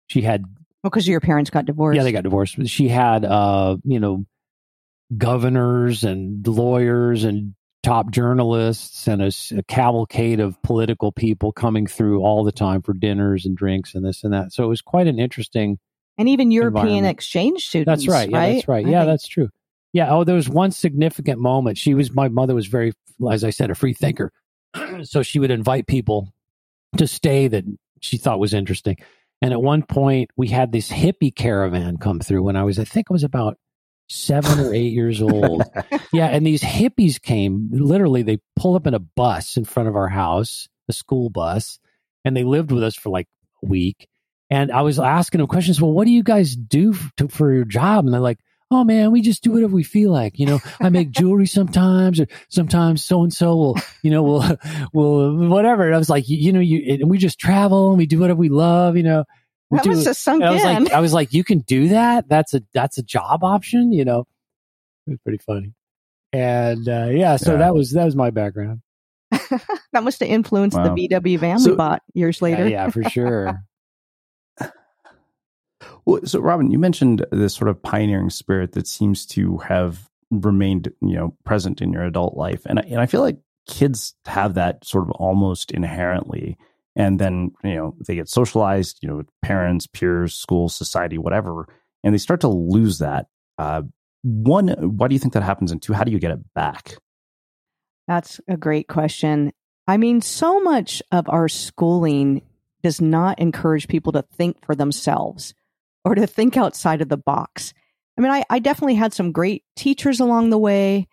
she 0.08 0.22
had 0.22 0.44
because 0.84 1.08
your 1.08 1.22
parents 1.22 1.50
got 1.50 1.66
divorced. 1.66 1.96
yeah, 1.96 2.04
they 2.04 2.12
got 2.12 2.24
divorced. 2.24 2.58
She 2.68 2.90
had, 2.90 3.24
uh, 3.24 3.78
you 3.86 4.02
know, 4.02 4.26
governors 5.18 6.04
and 6.04 6.45
lawyers 6.48 7.24
and 7.24 7.54
top 7.83 8.12
journalists 8.12 9.07
and 9.07 9.21
a 9.21 9.63
cavalcade 9.68 10.39
of 10.39 10.62
political 10.62 11.12
people 11.12 11.51
coming 11.51 11.86
through 11.86 12.21
all 12.21 12.44
the 12.44 12.51
time 12.51 12.81
for 12.81 12.94
dinners 12.94 13.45
and 13.45 13.57
drinks 13.57 13.94
and 13.94 14.06
this 14.06 14.24
and 14.24 14.33
that. 14.33 14.54
So 14.54 14.63
it 14.63 14.68
was 14.68 14.81
quite 14.81 15.07
an 15.07 15.19
interesting. 15.19 15.77
and 16.18 16.30
even 16.30 16.51
European 16.51 17.06
exchange 17.06 17.68
students. 17.68 18.06
That's 18.06 18.07
right. 18.07 18.30
Yeah, 18.30 18.54
that's 18.54 18.68
right. 18.68 18.86
I 18.86 18.89
Yeah, 18.89 19.00
think- 19.01 19.10
that's 19.12 19.27
true. 19.27 19.50
Yeah. 19.92 20.12
Oh, 20.12 20.24
there 20.24 20.36
was 20.36 20.48
one 20.50 20.71
significant 20.71 21.39
moment. 21.39 21.77
She 21.77 21.94
was 21.94 22.12
my 22.13 22.27
mother 22.30 22.56
was 22.56 22.68
very, 22.68 22.94
as 23.31 23.44
I 23.44 23.50
said, 23.51 23.69
a 23.69 23.75
free 23.75 23.94
thinker. 23.94 24.31
so 25.04 25.21
she 25.21 25.39
would 25.39 25.51
invite 25.51 25.86
people 25.88 26.33
to 26.98 27.06
stay 27.07 27.48
that 27.48 27.63
she 28.00 28.18
thought 28.18 28.39
was 28.39 28.53
interesting. 28.53 28.98
And 29.41 29.51
at 29.53 29.62
one 29.62 29.84
point, 29.84 30.32
we 30.38 30.48
had 30.48 30.72
this 30.72 30.89
hippie 30.89 31.36
caravan 31.36 31.98
come 31.98 32.20
through 32.22 32.43
when 32.43 32.55
I 32.55 32.63
was, 32.63 32.79
I 32.79 32.86
think 32.86 33.08
I 33.10 33.13
was 33.13 33.24
about 33.24 33.58
seven 34.13 34.60
or 34.60 34.74
eight 34.74 34.93
years 34.93 35.22
old. 35.22 35.63
yeah. 36.13 36.27
And 36.27 36.46
these 36.46 36.62
hippies 36.62 37.22
came, 37.22 37.70
literally, 37.72 38.22
they 38.22 38.39
pulled 38.55 38.75
up 38.75 38.88
in 38.88 38.93
a 38.93 39.00
bus 39.00 39.58
in 39.58 39.65
front 39.65 39.89
of 39.89 39.96
our 39.96 40.10
house, 40.10 40.67
a 40.88 40.93
school 40.93 41.29
bus, 41.29 41.79
and 42.24 42.36
they 42.38 42.43
lived 42.43 42.72
with 42.72 42.84
us 42.84 42.96
for 42.96 43.10
like 43.10 43.27
a 43.63 43.65
week. 43.65 44.08
And 44.50 44.72
I 44.72 44.82
was 44.82 45.00
asking 45.00 45.39
them 45.39 45.48
questions. 45.48 45.82
Well, 45.82 45.91
what 45.91 46.05
do 46.05 46.12
you 46.12 46.24
guys 46.24 46.55
do 46.55 46.93
to, 47.17 47.27
for 47.27 47.51
your 47.51 47.65
job? 47.65 48.05
And 48.05 48.13
they're 48.13 48.22
like, 48.22 48.39
oh 48.70 48.84
man, 48.84 49.12
we 49.12 49.22
just 49.22 49.43
do 49.43 49.51
whatever 49.51 49.74
we 49.75 49.84
feel 49.84 50.12
like. 50.12 50.39
You 50.39 50.46
know, 50.46 50.60
I 50.79 50.89
make 50.89 51.12
jewelry 51.12 51.48
sometimes, 51.48 52.20
or 52.20 52.27
sometimes 52.50 53.05
so 53.05 53.24
and 53.24 53.34
so 53.34 53.55
will, 53.55 53.77
you 54.01 54.12
know, 54.12 54.24
will, 54.24 54.58
will 54.93 55.48
whatever. 55.48 55.86
And 55.86 55.96
I 55.96 55.98
was 55.98 56.10
like, 56.10 56.27
you, 56.29 56.38
you 56.38 56.53
know, 56.53 56.60
you 56.60 57.00
and 57.01 57.10
we 57.10 57.17
just 57.17 57.39
travel 57.39 57.89
and 57.89 57.98
we 57.98 58.05
do 58.05 58.20
whatever 58.20 58.39
we 58.39 58.50
love. 58.50 58.98
You 58.98 59.03
know, 59.03 59.24
That 59.77 59.84
do- 59.84 59.89
must 59.92 60.06
have 60.08 60.18
sunk 60.18 60.42
and 60.42 60.50
I 60.50 60.53
was 60.53 60.63
in. 60.63 60.84
like, 60.86 60.94
I 60.94 61.00
was 61.00 61.13
like, 61.13 61.34
you 61.34 61.44
can 61.44 61.60
do 61.60 61.89
that. 61.89 62.27
That's 62.27 62.53
a 62.53 62.62
that's 62.74 62.98
a 62.98 63.03
job 63.03 63.44
option. 63.44 63.92
You 63.94 64.06
know, 64.06 64.20
it 65.08 65.12
was 65.12 65.20
pretty 65.24 65.39
funny. 65.39 65.74
And 66.32 66.88
uh, 66.89 67.08
yeah, 67.12 67.36
so 67.38 67.51
Yeah. 67.53 67.58
that 67.60 67.75
was 67.75 67.92
that 67.92 68.06
was 68.06 68.15
my 68.15 68.30
background. 68.32 68.82
that 69.32 70.03
must 70.03 70.20
have 70.20 70.30
influenced 70.30 70.77
Wow. 70.77 70.94
the 70.96 71.08
VW 71.08 71.39
van 71.39 71.60
So- 71.60 71.72
we 71.72 71.75
bought 71.75 72.01
years 72.13 72.42
later. 72.42 72.63
Yeah, 72.68 72.86
yeah, 72.86 72.89
for 72.89 73.03
sure. 73.10 73.63
Well, 76.06 76.22
so 76.25 76.39
Robyn, 76.39 76.72
you 76.72 76.80
mentioned 76.80 77.25
this 77.32 77.53
sort 77.56 77.70
of 77.70 77.82
pioneering 77.82 78.30
spirit 78.30 78.74
that 78.74 78.88
seems 78.88 79.25
to 79.27 79.58
have 79.60 80.10
remained, 80.32 80.89
you 81.01 81.15
know, 81.15 81.36
present 81.46 81.82
in 81.82 81.92
your 81.94 82.03
adult 82.03 82.36
life, 82.36 82.62
and 82.65 82.80
I, 82.80 82.84
and 82.84 83.00
I 83.00 83.06
feel 83.06 83.22
like 83.22 83.38
kids 83.70 84.13
have 84.25 84.56
that 84.56 84.86
sort 84.86 85.06
of 85.06 85.12
almost 85.12 85.72
inherently, 85.72 86.58
and 86.96 87.20
then 87.20 87.52
you 87.64 87.76
know 87.76 87.96
they 88.06 88.16
get 88.16 88.30
socialized, 88.30 89.00
you 89.02 89.10
know, 89.10 89.24
parents, 89.42 89.88
peers, 89.88 90.36
school, 90.36 90.70
society, 90.70 91.18
whatever, 91.18 91.68
and 92.04 92.14
they 92.14 92.20
start 92.20 92.42
to 92.42 92.48
lose 92.48 93.00
that. 93.00 93.28
Uh, 93.58 93.84
one, 94.24 94.70
why 94.98 95.08
do 95.08 95.16
you 95.16 95.20
think 95.20 95.34
that 95.34 95.44
happens? 95.44 95.72
And 95.72 95.82
two, 95.82 95.94
how 95.94 96.04
do 96.04 96.12
you 96.12 96.20
get 96.20 96.32
it 96.32 96.54
back? 96.54 96.96
That's 98.08 98.40
a 98.48 98.58
great 98.58 98.88
question. 98.88 99.52
I 99.88 99.98
mean, 99.98 100.22
so 100.22 100.62
much 100.62 101.02
of 101.12 101.28
our 101.30 101.50
schooling 101.50 102.42
does 102.84 103.02
not 103.02 103.40
encourage 103.40 103.88
people 103.88 104.12
to 104.14 104.22
think 104.22 104.66
for 104.66 104.76
themselves 104.76 105.54
or 106.06 106.16
to 106.16 106.28
think 106.28 106.58
outside 106.58 107.02
of 107.02 107.10
the 107.10 107.18
box. 107.18 107.74
I 108.18 108.22
mean, 108.22 108.32
I, 108.32 108.44
I 108.50 108.60
definitely 108.60 108.96
had 108.96 109.14
some 109.14 109.32
great 109.32 109.64
teachers 109.76 110.20
along 110.20 110.50
the 110.50 110.58
way, 110.58 111.08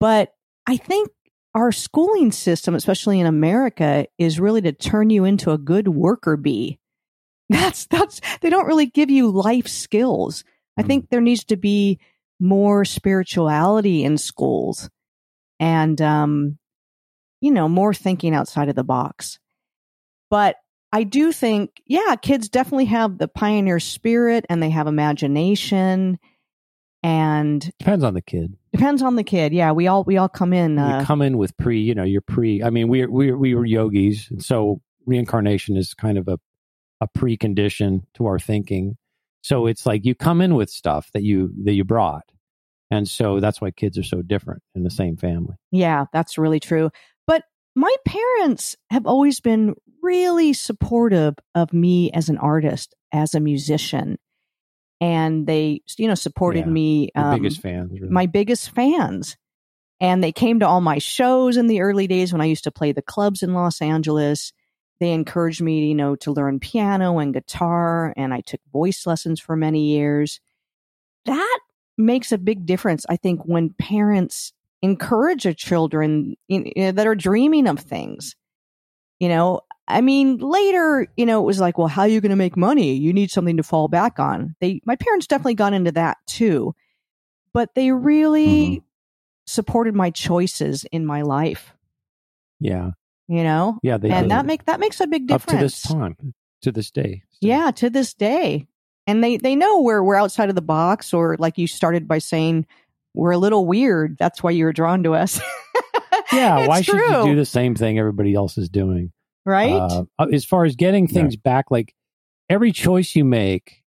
but 0.00 0.32
I 0.66 0.76
think 0.76 1.10
our 1.56 1.72
schooling 1.72 2.30
system, 2.32 2.74
especially 2.74 3.18
in 3.18 3.26
America, 3.26 4.06
is 4.18 4.38
really 4.38 4.60
to 4.60 4.72
turn 4.72 5.10
you 5.10 5.24
into 5.24 5.50
a 5.50 5.58
good 5.58 5.88
worker 5.88 6.36
bee. 6.36 6.78
That's 7.48 7.86
that's 7.86 8.20
they 8.40 8.50
don't 8.50 8.66
really 8.66 8.86
give 8.86 9.10
you 9.10 9.30
life 9.30 9.66
skills. 9.68 10.44
I 10.76 10.82
Mm. 10.82 10.86
think 10.86 11.08
there 11.10 11.20
needs 11.20 11.44
to 11.44 11.56
be 11.56 11.98
more 12.38 12.84
spirituality 12.84 14.04
in 14.04 14.18
schools 14.18 14.90
and 15.58 16.00
um 16.02 16.58
you 17.40 17.50
know, 17.52 17.68
more 17.68 17.94
thinking 17.94 18.34
outside 18.34 18.68
of 18.68 18.74
the 18.74 18.84
box. 18.84 19.38
But 20.30 20.56
I 20.92 21.04
do 21.04 21.32
think, 21.32 21.82
yeah, 21.86 22.16
kids 22.16 22.48
definitely 22.48 22.86
have 22.86 23.18
the 23.18 23.28
pioneer 23.28 23.78
spirit 23.80 24.44
and 24.48 24.62
they 24.62 24.70
have 24.70 24.86
imagination 24.86 26.18
and 27.06 27.70
Depends 27.78 28.02
on 28.02 28.14
the 28.14 28.20
kid. 28.20 28.56
depends 28.72 29.00
on 29.00 29.14
the 29.14 29.22
kid. 29.22 29.52
Yeah, 29.52 29.70
we 29.72 29.86
all 29.86 30.02
we 30.02 30.16
all 30.16 30.28
come 30.28 30.52
in 30.52 30.76
uh, 30.78 30.98
you 31.00 31.06
come 31.06 31.22
in 31.22 31.38
with 31.38 31.56
pre, 31.56 31.80
you 31.80 31.94
know, 31.94 32.02
you're 32.02 32.20
pre. 32.20 32.62
I 32.64 32.70
mean, 32.70 32.88
we 32.88 33.06
we 33.06 33.30
we 33.32 33.54
were 33.54 33.64
yogis, 33.64 34.28
and 34.30 34.44
so 34.44 34.80
reincarnation 35.06 35.76
is 35.76 35.94
kind 35.94 36.18
of 36.18 36.26
a 36.26 36.38
a 37.00 37.06
precondition 37.16 38.02
to 38.14 38.26
our 38.26 38.38
thinking. 38.40 38.96
So 39.42 39.66
it's 39.66 39.86
like 39.86 40.04
you 40.04 40.14
come 40.16 40.40
in 40.40 40.56
with 40.56 40.68
stuff 40.68 41.08
that 41.14 41.22
you 41.22 41.52
that 41.64 41.74
you 41.74 41.84
brought, 41.84 42.24
and 42.90 43.08
so 43.08 43.38
that's 43.38 43.60
why 43.60 43.70
kids 43.70 43.96
are 43.98 44.02
so 44.02 44.20
different 44.22 44.62
in 44.74 44.82
the 44.82 44.90
same 44.90 45.16
family. 45.16 45.54
Yeah, 45.70 46.06
that's 46.12 46.38
really 46.38 46.58
true. 46.58 46.90
But 47.28 47.44
my 47.76 47.94
parents 48.04 48.74
have 48.90 49.06
always 49.06 49.38
been 49.38 49.74
really 50.02 50.52
supportive 50.54 51.34
of 51.54 51.72
me 51.72 52.10
as 52.10 52.28
an 52.28 52.38
artist, 52.38 52.94
as 53.12 53.34
a 53.34 53.40
musician. 53.40 54.18
And 55.00 55.46
they, 55.46 55.82
you 55.98 56.08
know, 56.08 56.14
supported 56.14 56.60
Yeah, 56.60 56.72
me. 56.72 57.10
Um, 57.14 57.40
biggest 57.40 57.60
fans, 57.60 57.90
really. 57.92 58.12
my 58.12 58.26
biggest 58.26 58.70
fans. 58.70 59.36
And 60.00 60.22
they 60.22 60.32
came 60.32 60.60
to 60.60 60.66
all 60.68 60.80
my 60.80 60.98
shows 60.98 61.56
in 61.56 61.66
the 61.68 61.80
early 61.80 62.06
days 62.06 62.32
when 62.32 62.40
I 62.40 62.46
used 62.46 62.64
to 62.64 62.70
play 62.70 62.92
the 62.92 63.02
clubs 63.02 63.42
in 63.42 63.54
Los 63.54 63.80
Angeles. 63.80 64.52
They 65.00 65.12
encouraged 65.12 65.60
me, 65.60 65.86
you 65.88 65.94
know, 65.94 66.16
to 66.16 66.32
learn 66.32 66.60
piano 66.60 67.18
and 67.18 67.34
guitar, 67.34 68.14
and 68.16 68.32
I 68.32 68.40
took 68.40 68.60
voice 68.72 69.06
lessons 69.06 69.40
for 69.40 69.56
many 69.56 69.90
years. 69.90 70.40
That 71.26 71.58
makes 71.98 72.32
a 72.32 72.38
big 72.38 72.64
difference, 72.66 73.04
I 73.08 73.16
think, 73.16 73.42
when 73.44 73.70
parents 73.70 74.52
encourage 74.82 75.42
their 75.44 75.54
children 75.54 76.36
in, 76.48 76.66
you 76.74 76.84
know, 76.84 76.92
that 76.92 77.06
are 77.06 77.14
dreaming 77.14 77.66
of 77.66 77.78
things. 77.78 78.36
You 79.18 79.28
know, 79.28 79.60
I 79.88 80.00
mean, 80.00 80.38
later, 80.38 81.06
you 81.16 81.26
know, 81.26 81.40
it 81.40 81.46
was 81.46 81.60
like, 81.60 81.78
well, 81.78 81.86
how 81.86 82.02
are 82.02 82.08
you 82.08 82.20
going 82.20 82.30
to 82.30 82.36
make 82.36 82.56
money? 82.56 82.94
You 82.94 83.12
need 83.12 83.30
something 83.30 83.56
to 83.56 83.62
fall 83.62 83.88
back 83.88 84.18
on. 84.18 84.56
They, 84.60 84.80
my 84.84 84.96
parents 84.96 85.26
definitely 85.26 85.54
got 85.54 85.74
into 85.74 85.92
that 85.92 86.18
too, 86.26 86.74
but 87.52 87.74
they 87.74 87.92
really 87.92 88.46
mm-hmm. 88.46 88.84
supported 89.46 89.94
my 89.94 90.10
choices 90.10 90.84
in 90.90 91.06
my 91.06 91.22
life. 91.22 91.72
yeah, 92.58 92.90
You 93.28 93.44
know, 93.44 93.78
yeah, 93.82 93.96
they 93.96 94.10
and 94.10 94.24
did. 94.24 94.30
that 94.32 94.46
make 94.46 94.64
that 94.64 94.80
makes 94.80 95.00
a 95.00 95.06
big 95.06 95.30
up 95.30 95.42
difference. 95.42 95.58
to 95.58 95.64
this 95.64 95.82
time, 95.82 96.34
to 96.62 96.72
this 96.72 96.90
day. 96.90 97.22
Yeah, 97.40 97.70
to 97.72 97.90
this 97.90 98.14
day. 98.14 98.66
And 99.08 99.22
they 99.22 99.36
they 99.36 99.54
know 99.54 99.82
we're 99.82 100.02
we're 100.02 100.16
outside 100.16 100.48
of 100.48 100.56
the 100.56 100.62
box 100.62 101.14
or 101.14 101.36
like 101.38 101.58
you 101.58 101.68
started 101.68 102.08
by 102.08 102.18
saying 102.18 102.66
we're 103.14 103.30
a 103.30 103.38
little 103.38 103.66
weird. 103.66 104.16
That's 104.18 104.42
why 104.42 104.50
you 104.50 104.64
were 104.64 104.72
drawn 104.72 105.04
to 105.04 105.14
us. 105.14 105.40
yeah. 106.32 106.66
Why 106.66 106.82
should 106.82 106.96
true, 106.96 107.18
you 107.22 107.30
do 107.30 107.36
the 107.36 107.46
same 107.46 107.74
thing 107.74 107.98
everybody 107.98 108.34
else 108.34 108.58
is 108.58 108.68
doing? 108.68 109.12
Right? 109.46 110.04
Uh, 110.18 110.26
as 110.32 110.44
far 110.44 110.64
as 110.64 110.74
getting 110.74 111.06
things 111.06 111.36
back, 111.36 111.70
like 111.70 111.94
every 112.50 112.72
choice 112.72 113.14
you 113.14 113.24
make, 113.24 113.82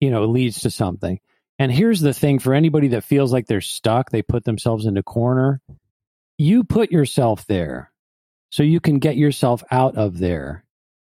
you 0.00 0.10
know, 0.10 0.24
leads 0.24 0.60
to 0.60 0.70
something. 0.70 1.20
And 1.58 1.70
here's 1.70 2.00
the 2.00 2.14
thing 2.14 2.38
for 2.38 2.54
anybody 2.54 2.88
that 2.88 3.04
feels 3.04 3.32
like 3.32 3.46
they're 3.46 3.60
stuck, 3.60 4.10
they 4.10 4.22
put 4.22 4.44
themselves 4.44 4.86
in 4.86 4.96
a 4.96 5.02
corner. 5.02 5.60
You 6.38 6.64
put 6.64 6.90
yourself 6.90 7.46
there 7.46 7.92
so 8.50 8.62
you 8.62 8.80
can 8.80 8.98
get 8.98 9.16
yourself 9.16 9.62
out 9.70 9.96
of 9.96 10.18
there. 10.18 10.64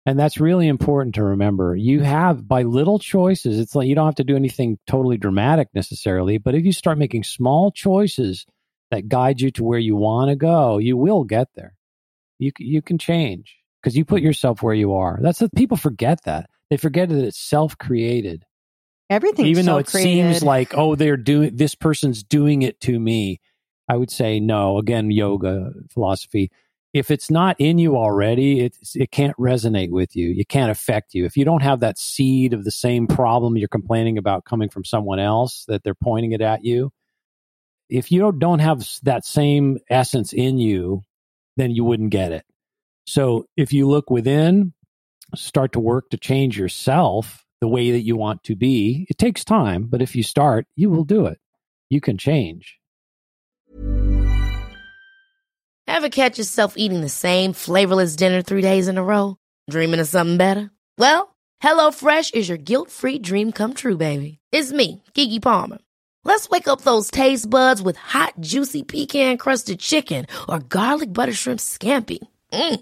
And 0.05 0.19
that's 0.19 0.39
really 0.39 0.67
important 0.67 1.15
to 1.15 1.23
remember. 1.23 1.75
You 1.75 2.01
have 2.01 2.47
by 2.47 2.63
little 2.63 2.99
choices, 2.99 3.59
it's 3.59 3.75
like 3.75 3.87
you 3.87 3.95
don't 3.95 4.07
have 4.07 4.15
to 4.15 4.23
do 4.23 4.35
anything 4.35 4.79
totally 4.87 5.17
dramatic 5.17 5.69
necessarily, 5.73 6.37
but 6.39 6.55
if 6.55 6.65
you 6.65 6.73
start 6.73 6.97
making 6.97 7.23
small 7.23 7.71
choices 7.71 8.45
that 8.91 9.07
guide 9.07 9.39
you 9.39 9.51
to 9.51 9.63
where 9.63 9.79
you 9.79 9.95
want 9.95 10.29
to 10.29 10.35
go, 10.35 10.79
you 10.79 10.97
will 10.97 11.23
get 11.23 11.47
there. 11.55 11.75
You 12.39 12.51
you 12.57 12.81
can 12.81 12.97
change 12.97 13.58
because 13.81 13.95
you 13.95 14.05
put 14.05 14.21
yourself 14.21 14.61
where 14.61 14.73
you 14.73 14.93
are. 14.93 15.19
That's 15.21 15.41
what 15.41 15.53
people 15.55 15.77
forget 15.77 16.23
that. 16.25 16.49
They 16.69 16.77
forget 16.77 17.09
that 17.09 17.23
it's 17.23 17.39
self-created. 17.39 18.45
Everything, 19.09 19.47
Even 19.47 19.65
though 19.65 19.77
it 19.77 19.89
seems 19.89 20.43
like, 20.43 20.77
oh, 20.77 20.95
they're 20.95 21.17
doing 21.17 21.55
this 21.55 21.73
person's 21.73 22.21
doing 22.21 22.61
it 22.61 22.79
to 22.81 22.99
me. 22.99 23.39
I 23.87 23.95
would 23.95 24.11
say 24.11 24.39
no. 24.39 24.77
Again, 24.77 25.09
yoga 25.09 25.71
philosophy. 25.91 26.51
If 26.93 27.09
it's 27.09 27.31
not 27.31 27.55
in 27.59 27.79
you 27.79 27.97
already, 27.97 28.61
it 28.61 28.77
it 28.93 29.09
can't 29.09 29.35
resonate 29.37 29.89
with 29.89 30.15
you. 30.15 30.35
It 30.37 30.47
can't 30.47 30.69
affect 30.69 31.15
you. 31.15 31.25
If 31.25 31.37
you 31.37 31.45
don't 31.45 31.63
have 31.63 31.79
that 31.79 31.97
seed 31.97 32.53
of 32.53 32.63
the 32.63 32.71
same 32.71 33.07
problem 33.07 33.57
you're 33.57 33.67
complaining 33.67 34.19
about 34.19 34.45
coming 34.45 34.69
from 34.69 34.85
someone 34.85 35.19
else 35.19 35.65
that 35.67 35.83
they're 35.83 35.95
pointing 35.95 36.31
it 36.31 36.41
at 36.41 36.63
you, 36.63 36.91
if 37.89 38.11
you 38.11 38.19
don't- 38.19 38.37
don't 38.39 38.59
have 38.59 38.87
that 39.03 39.25
same 39.25 39.79
essence 39.89 40.33
in 40.33 40.59
you, 40.59 41.03
then 41.57 41.71
you 41.71 41.83
wouldn't 41.83 42.11
get 42.11 42.31
it. 42.31 42.45
So 43.09 43.47
if 43.57 43.73
you 43.73 43.87
look 43.87 44.11
within, 44.11 44.73
start 45.33 45.73
to 45.73 45.79
work 45.79 46.11
to 46.11 46.17
change 46.17 46.59
yourself 46.59 47.43
the 47.59 47.67
way 47.67 47.89
that 47.89 48.01
you 48.01 48.15
want 48.15 48.43
to 48.43 48.55
be, 48.55 49.07
it 49.09 49.17
takes 49.17 49.43
time, 49.43 49.87
but 49.89 50.03
if 50.03 50.15
you 50.15 50.21
start, 50.21 50.67
you 50.75 50.91
will 50.91 51.05
do 51.05 51.25
it. 51.25 51.39
You 51.89 52.01
can 52.01 52.19
change. 52.19 52.77
Ever 55.87 56.09
catch 56.09 56.37
yourself 56.37 56.75
eating 56.77 57.01
the 57.01 57.09
same 57.09 57.53
flavorless 57.53 58.15
dinner 58.15 58.43
three 58.43 58.61
days 58.61 58.87
in 58.87 58.99
a 58.99 59.03
row? 59.03 59.37
Dreaming 59.71 59.99
of 59.99 60.07
something 60.07 60.37
better? 60.37 60.69
Well, 60.99 61.35
HelloFresh 61.63 62.35
is 62.35 62.47
your 62.47 62.59
guilt-free 62.59 63.19
dream 63.19 63.51
come 63.51 63.73
true, 63.73 63.97
baby. 63.97 64.37
It's 64.51 64.71
me, 64.71 65.01
Keke 65.15 65.41
Palmer. 65.41 65.79
Let's 66.23 66.47
wake 66.47 66.67
up 66.67 66.81
those 66.81 67.09
taste 67.09 67.49
buds 67.49 67.81
with 67.81 67.97
hot, 67.97 68.35
juicy 68.39 68.83
pecan-crusted 68.83 69.79
chicken 69.79 70.27
or 70.47 70.59
garlic 70.59 71.11
butter 71.11 71.33
shrimp 71.33 71.59
scampi. 71.59 72.19
Mm. 72.53 72.81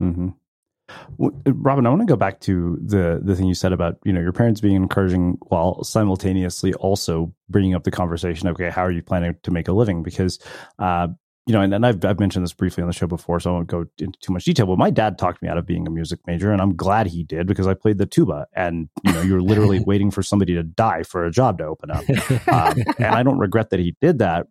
Mm-hmm. 0.00 0.28
Well, 1.18 1.30
Robyn, 1.46 1.86
I 1.86 1.90
want 1.90 2.02
to 2.02 2.06
go 2.06 2.16
back 2.16 2.40
to 2.40 2.78
the 2.82 3.20
the 3.22 3.36
thing 3.36 3.46
you 3.46 3.54
said 3.54 3.72
about 3.72 3.98
you 4.04 4.12
know 4.12 4.20
your 4.20 4.32
parents 4.32 4.60
being 4.60 4.76
encouraging 4.76 5.38
while 5.42 5.84
simultaneously 5.84 6.74
also 6.74 7.32
bringing 7.48 7.74
up 7.74 7.84
the 7.84 7.90
conversation. 7.90 8.48
Okay, 8.48 8.70
how 8.70 8.82
are 8.82 8.90
you 8.90 9.02
planning 9.02 9.36
to 9.42 9.50
make 9.50 9.68
a 9.68 9.72
living? 9.72 10.02
Because 10.02 10.40
uh, 10.78 11.08
you 11.46 11.54
know, 11.54 11.62
and, 11.62 11.74
and 11.74 11.84
I've, 11.84 12.04
I've 12.04 12.20
mentioned 12.20 12.44
this 12.44 12.52
briefly 12.52 12.82
on 12.82 12.86
the 12.86 12.92
show 12.92 13.06
before, 13.06 13.40
so 13.40 13.50
I 13.50 13.52
won't 13.54 13.66
go 13.66 13.86
into 13.98 14.18
too 14.20 14.32
much 14.32 14.44
detail. 14.44 14.66
But 14.66 14.78
my 14.78 14.90
dad 14.90 15.18
talked 15.18 15.42
me 15.42 15.48
out 15.48 15.58
of 15.58 15.66
being 15.66 15.86
a 15.86 15.90
music 15.90 16.20
major, 16.26 16.52
and 16.52 16.60
I'm 16.60 16.76
glad 16.76 17.08
he 17.08 17.24
did 17.24 17.46
because 17.46 17.66
I 17.66 17.74
played 17.74 17.98
the 17.98 18.06
tuba, 18.06 18.46
and 18.54 18.88
you 19.04 19.12
know, 19.12 19.22
you're 19.22 19.42
literally 19.42 19.80
waiting 19.86 20.10
for 20.10 20.22
somebody 20.22 20.54
to 20.54 20.62
die 20.62 21.02
for 21.02 21.24
a 21.24 21.30
job 21.30 21.58
to 21.58 21.64
open 21.64 21.90
up, 21.90 22.04
um, 22.48 22.82
and 22.98 23.06
I 23.06 23.22
don't 23.22 23.38
regret 23.38 23.70
that 23.70 23.80
he 23.80 23.96
did 24.00 24.18
that. 24.20 24.46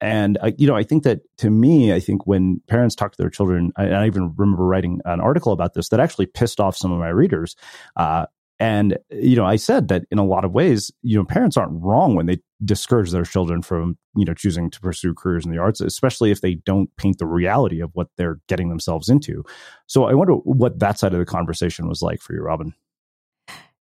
And 0.00 0.38
uh, 0.42 0.52
you 0.58 0.66
know, 0.66 0.76
I 0.76 0.82
think 0.82 1.04
that 1.04 1.20
to 1.38 1.50
me, 1.50 1.92
I 1.92 2.00
think 2.00 2.26
when 2.26 2.60
parents 2.68 2.94
talk 2.94 3.12
to 3.12 3.18
their 3.18 3.30
children, 3.30 3.72
I, 3.76 3.88
I 3.88 4.06
even 4.06 4.34
remember 4.36 4.64
writing 4.64 5.00
an 5.04 5.20
article 5.20 5.52
about 5.52 5.74
this 5.74 5.88
that 5.88 6.00
actually 6.00 6.26
pissed 6.26 6.60
off 6.60 6.76
some 6.76 6.92
of 6.92 6.98
my 6.98 7.08
readers. 7.08 7.56
Uh, 7.96 8.26
and 8.60 8.98
you 9.10 9.36
know, 9.36 9.44
I 9.44 9.56
said 9.56 9.88
that 9.88 10.04
in 10.10 10.18
a 10.18 10.24
lot 10.24 10.44
of 10.44 10.52
ways, 10.52 10.90
you 11.02 11.16
know, 11.16 11.24
parents 11.24 11.56
aren't 11.56 11.82
wrong 11.82 12.14
when 12.14 12.26
they 12.26 12.38
discourage 12.64 13.10
their 13.10 13.24
children 13.24 13.62
from 13.62 13.98
you 14.16 14.24
know 14.24 14.34
choosing 14.34 14.70
to 14.70 14.80
pursue 14.80 15.14
careers 15.14 15.44
in 15.44 15.50
the 15.50 15.58
arts, 15.58 15.80
especially 15.80 16.30
if 16.30 16.40
they 16.40 16.54
don't 16.54 16.94
paint 16.96 17.18
the 17.18 17.26
reality 17.26 17.80
of 17.80 17.90
what 17.94 18.08
they're 18.16 18.40
getting 18.48 18.68
themselves 18.68 19.08
into. 19.08 19.44
So 19.86 20.04
I 20.04 20.14
wonder 20.14 20.34
what 20.34 20.78
that 20.78 20.98
side 20.98 21.12
of 21.12 21.18
the 21.18 21.24
conversation 21.24 21.88
was 21.88 22.02
like 22.02 22.20
for 22.20 22.32
you, 22.32 22.42
Robyn. 22.42 22.74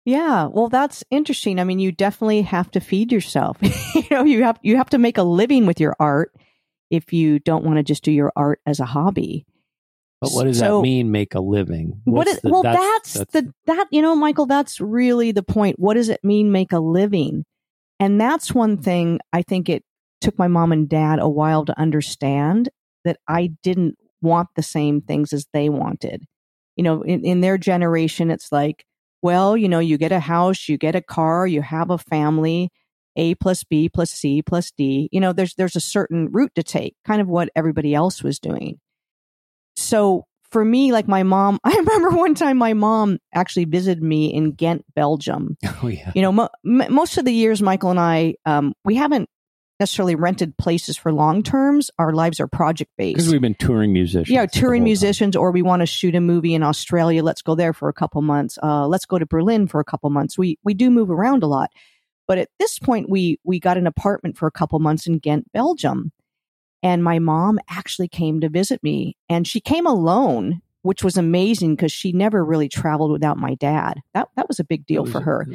Yeah, 0.04 0.46
well, 0.46 0.68
that's 0.68 1.04
interesting. 1.10 1.58
I 1.60 1.64
mean, 1.64 1.78
you 1.78 1.92
definitely 1.92 2.42
have 2.42 2.70
to 2.72 2.80
feed 2.80 3.12
yourself. 3.12 3.56
you 3.94 4.04
know, 4.10 4.24
you 4.24 4.42
have 4.42 4.58
you 4.62 4.76
have 4.76 4.90
to 4.90 4.98
make 4.98 5.16
a 5.18 5.22
living 5.22 5.66
with 5.66 5.78
your 5.78 5.94
art 6.00 6.32
if 6.90 7.12
you 7.12 7.38
don't 7.38 7.64
want 7.64 7.76
to 7.76 7.82
just 7.82 8.02
do 8.02 8.10
your 8.12 8.32
art 8.34 8.60
as 8.66 8.80
a 8.80 8.84
hobby. 8.84 9.46
But 10.20 10.30
what 10.30 10.44
does 10.44 10.58
So- 10.58 10.78
that 10.78 10.82
mean? 10.82 11.10
Make 11.12 11.34
a 11.34 11.40
living? 11.40 12.00
What 12.04 12.26
What's 12.26 12.40
the- 12.40 12.50
well, 12.50 12.62
that's, 12.62 13.14
that's 13.14 13.32
the 13.32 13.52
that 13.66 13.86
you 13.92 14.02
know, 14.02 14.16
Michael. 14.16 14.46
That's 14.46 14.80
really 14.80 15.30
the 15.32 15.42
point. 15.42 15.78
What 15.78 15.94
does 15.94 16.08
it 16.08 16.20
mean 16.24 16.50
make 16.50 16.72
a 16.72 16.80
living? 16.80 17.44
And 18.00 18.20
that's 18.20 18.52
one 18.52 18.78
thing 18.78 19.20
I 19.32 19.42
think 19.42 19.68
it 19.68 19.84
took 20.20 20.36
my 20.38 20.48
mom 20.48 20.72
and 20.72 20.88
dad 20.88 21.20
a 21.20 21.28
while 21.28 21.64
to 21.64 21.78
understand 21.78 22.68
that 23.04 23.18
I 23.28 23.52
didn't 23.62 23.96
want 24.20 24.48
the 24.56 24.62
same 24.62 25.00
things 25.00 25.32
as 25.32 25.46
they 25.52 25.68
wanted. 25.68 26.24
You 26.76 26.84
know, 26.84 27.02
in, 27.02 27.24
in 27.24 27.40
their 27.40 27.58
generation, 27.58 28.30
it's 28.30 28.50
like, 28.50 28.84
well, 29.22 29.56
you 29.56 29.68
know, 29.68 29.78
you 29.78 29.96
get 29.98 30.12
a 30.12 30.20
house, 30.20 30.68
you 30.68 30.76
get 30.76 30.94
a 30.94 31.00
car, 31.00 31.46
you 31.46 31.62
have 31.62 31.90
a 31.90 31.98
family, 31.98 32.70
A 33.16 33.34
plus 33.36 33.64
B 33.64 33.88
plus 33.88 34.10
C 34.10 34.42
plus 34.42 34.72
D. 34.76 35.08
You 35.12 35.20
know, 35.20 35.32
there's 35.32 35.54
there's 35.54 35.76
a 35.76 35.80
certain 35.80 36.28
route 36.30 36.52
to 36.56 36.62
take, 36.62 36.96
kind 37.06 37.20
of 37.20 37.28
what 37.28 37.48
everybody 37.54 37.94
else 37.94 38.22
was 38.22 38.38
doing. 38.38 38.78
So 39.76 40.26
for 40.50 40.64
me, 40.64 40.92
like 40.92 41.08
my 41.08 41.22
mom, 41.22 41.58
I 41.64 41.74
remember 41.76 42.10
one 42.10 42.34
time 42.34 42.58
my 42.58 42.74
mom 42.74 43.18
actually 43.34 43.64
visited 43.64 44.02
me 44.02 44.32
in 44.32 44.52
Ghent, 44.52 44.84
Belgium. 44.94 45.56
oh 45.82 45.88
yeah. 45.88 46.12
You 46.14 46.22
know, 46.22 46.32
mo- 46.32 46.50
m- 46.64 46.92
most 46.92 47.16
of 47.16 47.24
the 47.24 47.32
years, 47.32 47.62
Michael 47.62 47.90
and 47.90 48.00
I, 48.00 48.34
um, 48.44 48.74
we 48.84 48.96
haven't 48.96 49.28
necessarily 49.80 50.14
rented 50.14 50.56
places 50.58 50.96
for 50.96 51.12
long 51.12 51.42
terms. 51.42 51.90
Our 51.98 52.12
lives 52.12 52.40
are 52.40 52.46
project 52.46 52.90
based. 52.96 53.16
Because 53.16 53.32
we've 53.32 53.40
been 53.40 53.54
touring 53.54 53.92
musicians. 53.92 54.30
Yeah, 54.30 54.46
touring 54.46 54.82
whole 54.82 54.84
time. 54.84 54.84
musicians, 54.84 55.36
or 55.36 55.50
we 55.50 55.62
want 55.62 55.80
to 55.80 55.86
shoot 55.86 56.14
a 56.14 56.20
movie 56.20 56.54
in 56.54 56.62
Australia. 56.62 57.22
Let's 57.22 57.42
go 57.42 57.54
there 57.54 57.72
for 57.72 57.88
a 57.88 57.92
couple 57.92 58.22
months. 58.22 58.58
Uh, 58.62 58.86
let's 58.86 59.06
go 59.06 59.18
to 59.18 59.26
Berlin 59.26 59.66
for 59.66 59.80
a 59.80 59.84
couple 59.84 60.08
months. 60.10 60.38
We 60.38 60.58
we 60.64 60.74
do 60.74 60.90
move 60.90 61.10
around 61.10 61.42
a 61.42 61.46
lot, 61.46 61.70
but 62.26 62.38
at 62.38 62.48
this 62.58 62.78
point, 62.78 63.10
we 63.10 63.38
we 63.44 63.60
got 63.60 63.76
an 63.76 63.86
apartment 63.86 64.36
for 64.36 64.46
a 64.46 64.52
couple 64.52 64.78
months 64.78 65.06
in 65.06 65.18
Ghent, 65.18 65.50
Belgium, 65.52 66.12
and 66.82 67.02
my 67.02 67.18
mom 67.18 67.58
actually 67.68 68.08
came 68.08 68.40
to 68.40 68.48
visit 68.48 68.82
me, 68.82 69.16
and 69.28 69.46
she 69.46 69.60
came 69.60 69.86
alone, 69.86 70.62
which 70.82 71.02
was 71.02 71.16
amazing 71.16 71.74
because 71.74 71.92
she 71.92 72.12
never 72.12 72.44
really 72.44 72.68
traveled 72.68 73.10
without 73.10 73.38
my 73.38 73.54
dad. 73.54 74.00
That 74.14 74.28
that 74.36 74.48
was 74.48 74.60
a 74.60 74.64
big 74.64 74.86
deal 74.86 75.06
for 75.06 75.20
her 75.20 75.46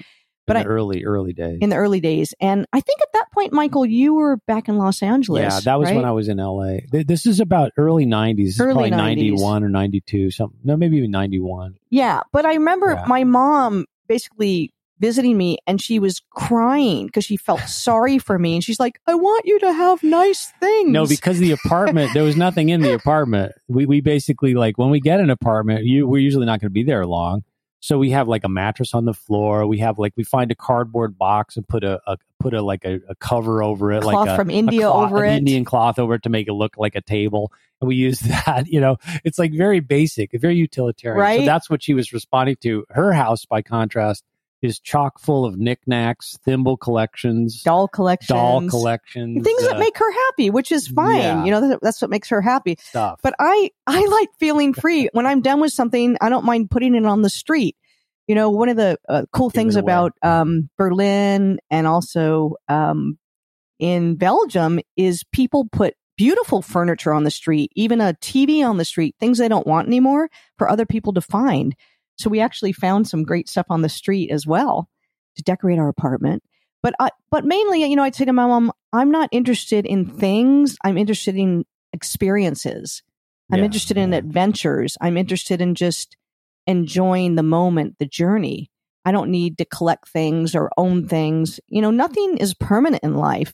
But 0.47 0.53
the 0.53 0.59
I- 0.61 0.63
early, 0.63 1.03
early 1.03 1.33
days. 1.33 1.59
in 1.61 1.69
the 1.69 1.75
early 1.75 1.99
days. 1.99 2.33
And 2.39 2.65
I 2.73 2.79
think 2.79 3.01
at 3.01 3.09
that 3.13 3.31
point, 3.33 3.53
Michael, 3.53 3.85
you 3.85 4.15
were 4.15 4.37
back 4.47 4.67
in 4.67 4.77
Los 4.77 5.03
Angeles. 5.03 5.41
yeah, 5.43 5.59
that 5.65 5.77
was 5.77 5.89
right? 5.89 5.95
when 5.97 6.05
I 6.05 6.11
was 6.11 6.27
in 6.29 6.37
LA. 6.37 6.77
This 6.91 7.25
is 7.25 7.39
about 7.39 7.71
early 7.77 8.05
'90s. 8.05 8.59
Early 8.59 8.89
probably 8.89 8.91
90s. 8.91 9.31
'91 9.31 9.63
or 9.63 9.69
'92, 9.69 10.31
something. 10.31 10.57
No, 10.63 10.75
maybe 10.77 10.97
even 10.97 11.11
'91. 11.11 11.75
Yeah, 11.89 12.21
but 12.31 12.45
I 12.45 12.53
remember 12.55 12.93
Yeah. 12.93 13.05
my 13.07 13.23
mom 13.25 13.85
basically 14.07 14.73
visiting 14.99 15.37
me 15.37 15.59
and 15.67 15.79
she 15.79 15.99
was 15.99 16.21
crying 16.31 17.05
because 17.05 17.23
she 17.23 17.37
felt 17.37 17.59
sorry 17.67 18.17
for 18.17 18.39
me 18.39 18.55
and 18.55 18.63
she's 18.63 18.79
like 18.79 18.99
i 19.05 19.13
want 19.13 19.45
you 19.45 19.59
to 19.59 19.71
have 19.71 20.01
nice 20.01 20.51
things 20.59 20.89
No, 20.91 21.05
because 21.05 21.37
the 21.37 21.51
apartment 21.51 22.15
there 22.15 22.23
was 22.23 22.35
nothing 22.35 22.69
in 22.69 22.81
the 22.81 22.93
apartment. 23.01 23.51
We 23.67 23.85
we 23.85 24.01
basically 24.01 24.55
like 24.55 24.77
when 24.79 24.89
we 24.89 24.99
get 24.99 25.19
an 25.19 25.29
apartment, 25.29 25.85
you 25.85 26.07
we're 26.07 26.17
usually 26.17 26.47
not 26.47 26.61
going 26.61 26.69
to 26.71 26.73
be 26.73 26.81
there 26.83 27.05
long. 27.05 27.43
So 27.79 27.97
we 27.97 28.11
have 28.11 28.27
like 28.27 28.43
a 28.43 28.49
mattress 28.49 28.93
on 28.93 29.05
the 29.05 29.13
floor. 29.13 29.67
We 29.67 29.79
have 29.79 29.99
like 29.99 30.13
we 30.15 30.23
find 30.23 30.51
a 30.51 30.55
cardboard 30.55 31.17
box 31.17 31.57
and 31.57 31.67
put 31.67 31.83
a, 31.83 32.01
a 32.07 32.17
put 32.39 32.53
a 32.53 32.61
like 32.61 32.85
a, 32.85 32.99
a 33.07 33.15
cover 33.15 33.61
over 33.61 33.91
it, 33.91 34.01
Cloth 34.01 34.15
like 34.15 34.29
a, 34.29 34.35
from 34.35 34.49
a 34.49 34.53
India 34.53 34.81
cloth- 34.81 35.11
over 35.11 35.25
it. 35.25 35.33
Indian 35.33 35.63
cloth 35.63 35.99
over 35.99 36.15
it 36.15 36.23
to 36.23 36.29
make 36.29 36.47
it 36.47 36.53
look 36.53 36.77
like 36.77 36.95
a 36.95 37.01
table. 37.01 37.51
And 37.79 37.87
we 37.87 37.95
use 37.95 38.19
that. 38.45 38.67
You 38.67 38.81
know, 38.81 38.97
it's 39.23 39.37
like 39.37 39.53
very 39.53 39.79
basic, 39.79 40.31
very 40.33 40.55
utilitarian. 40.55 41.19
So 41.41 41.45
that's 41.45 41.69
what 41.69 41.83
she 41.83 41.93
was 41.93 42.11
responding 42.13 42.57
to. 42.61 42.85
Her 42.89 43.13
house, 43.13 43.45
by 43.45 43.61
contrast, 43.61 44.23
is 44.61 44.79
chock 44.79 45.19
full 45.19 45.45
of 45.45 45.57
knickknacks, 45.57 46.37
thimble 46.43 46.77
collections, 46.77 47.61
doll 47.61 47.87
collections 47.87 48.27
doll 48.27 48.67
collections, 48.67 49.43
things 49.43 49.63
that 49.63 49.75
uh, 49.75 49.79
make 49.79 49.97
her 49.97 50.11
happy 50.11 50.49
which 50.49 50.71
is 50.71 50.87
fine 50.87 51.19
yeah. 51.19 51.43
you 51.43 51.51
know 51.51 51.77
that's 51.81 52.01
what 52.01 52.09
makes 52.09 52.29
her 52.29 52.41
happy 52.41 52.77
stuff. 52.79 53.19
but 53.21 53.33
i 53.39 53.69
i 53.85 54.05
like 54.05 54.29
feeling 54.39 54.73
free 54.73 55.09
when 55.13 55.25
i'm 55.25 55.41
done 55.41 55.59
with 55.59 55.71
something 55.71 56.17
i 56.21 56.29
don't 56.29 56.45
mind 56.45 56.69
putting 56.71 56.95
it 56.95 57.05
on 57.05 57.21
the 57.21 57.29
street 57.29 57.75
You 58.27 58.35
know, 58.35 58.49
one 58.49 58.69
of 58.69 58.75
the 58.75 58.97
uh, 59.07 59.23
cool 59.31 59.49
Give 59.49 59.55
things 59.55 59.75
about 59.77 60.11
um, 60.21 60.69
Berlin 60.77 61.59
and 61.71 61.87
also 61.87 62.55
um, 62.67 63.17
in 63.79 64.15
Belgium 64.15 64.79
is 64.97 65.23
people 65.31 65.67
put 65.71 65.95
beautiful 66.17 66.61
furniture 66.61 67.13
on 67.13 67.23
the 67.23 67.31
street, 67.31 67.71
even 67.75 68.01
a 68.01 68.13
TV 68.15 68.67
on 68.67 68.77
the 68.77 68.85
street, 68.85 69.15
things 69.19 69.37
they 69.37 69.47
don't 69.47 69.67
want 69.67 69.87
anymore 69.87 70.29
for 70.57 70.69
other 70.69 70.85
people 70.85 71.13
to 71.13 71.21
find. 71.21 71.73
So 72.17 72.29
we 72.29 72.39
actually 72.39 72.73
found 72.73 73.07
some 73.07 73.23
great 73.23 73.47
stuff 73.49 73.67
on 73.69 73.81
the 73.81 73.89
street 73.89 74.31
as 74.31 74.45
well 74.47 74.89
to 75.35 75.43
decorate 75.43 75.79
our 75.79 75.89
apartment. 75.89 76.43
But 76.83 76.95
I, 76.99 77.09
but 77.31 77.45
mainly, 77.45 77.83
you 77.83 77.95
know, 77.95 78.03
I'd 78.03 78.15
say 78.15 78.25
to 78.25 78.33
my 78.33 78.47
mom, 78.47 78.71
I'm 78.93 79.11
not 79.11 79.29
interested 79.31 79.85
in 79.85 80.05
things. 80.05 80.77
I'm 80.83 80.97
interested 80.97 81.35
in 81.35 81.65
experiences. 81.93 83.03
I'm 83.51 83.59
Yeah, 83.59 83.65
interested 83.65 83.97
in 83.97 84.13
adventures. 84.13 84.97
I'm 85.01 85.17
interested 85.17 85.61
in 85.61 85.75
just 85.75 86.17
enjoying 86.65 87.35
the 87.35 87.43
moment, 87.43 87.97
the 87.99 88.05
journey. 88.05 88.69
I 89.05 89.11
don't 89.11 89.31
need 89.31 89.57
to 89.59 89.65
collect 89.65 90.09
things 90.09 90.53
or 90.53 90.69
own 90.77 91.07
things. 91.07 91.59
You 91.67 91.81
know, 91.81 91.91
nothing 91.91 92.37
is 92.37 92.53
permanent 92.53 93.03
in 93.03 93.15
life. 93.15 93.53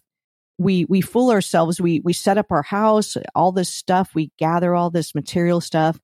We 0.58 0.86
we 0.86 1.02
fool 1.02 1.32
ourselves. 1.32 1.80
We 1.82 2.00
we 2.02 2.14
set 2.14 2.38
up 2.38 2.48
our 2.52 2.64
house, 2.64 3.18
all 3.36 3.52
this 3.52 3.70
stuff. 3.70 4.12
We 4.16 4.32
gather 4.38 4.74
all 4.74 4.90
this 4.90 5.14
material 5.14 5.62
stuff, 5.62 6.00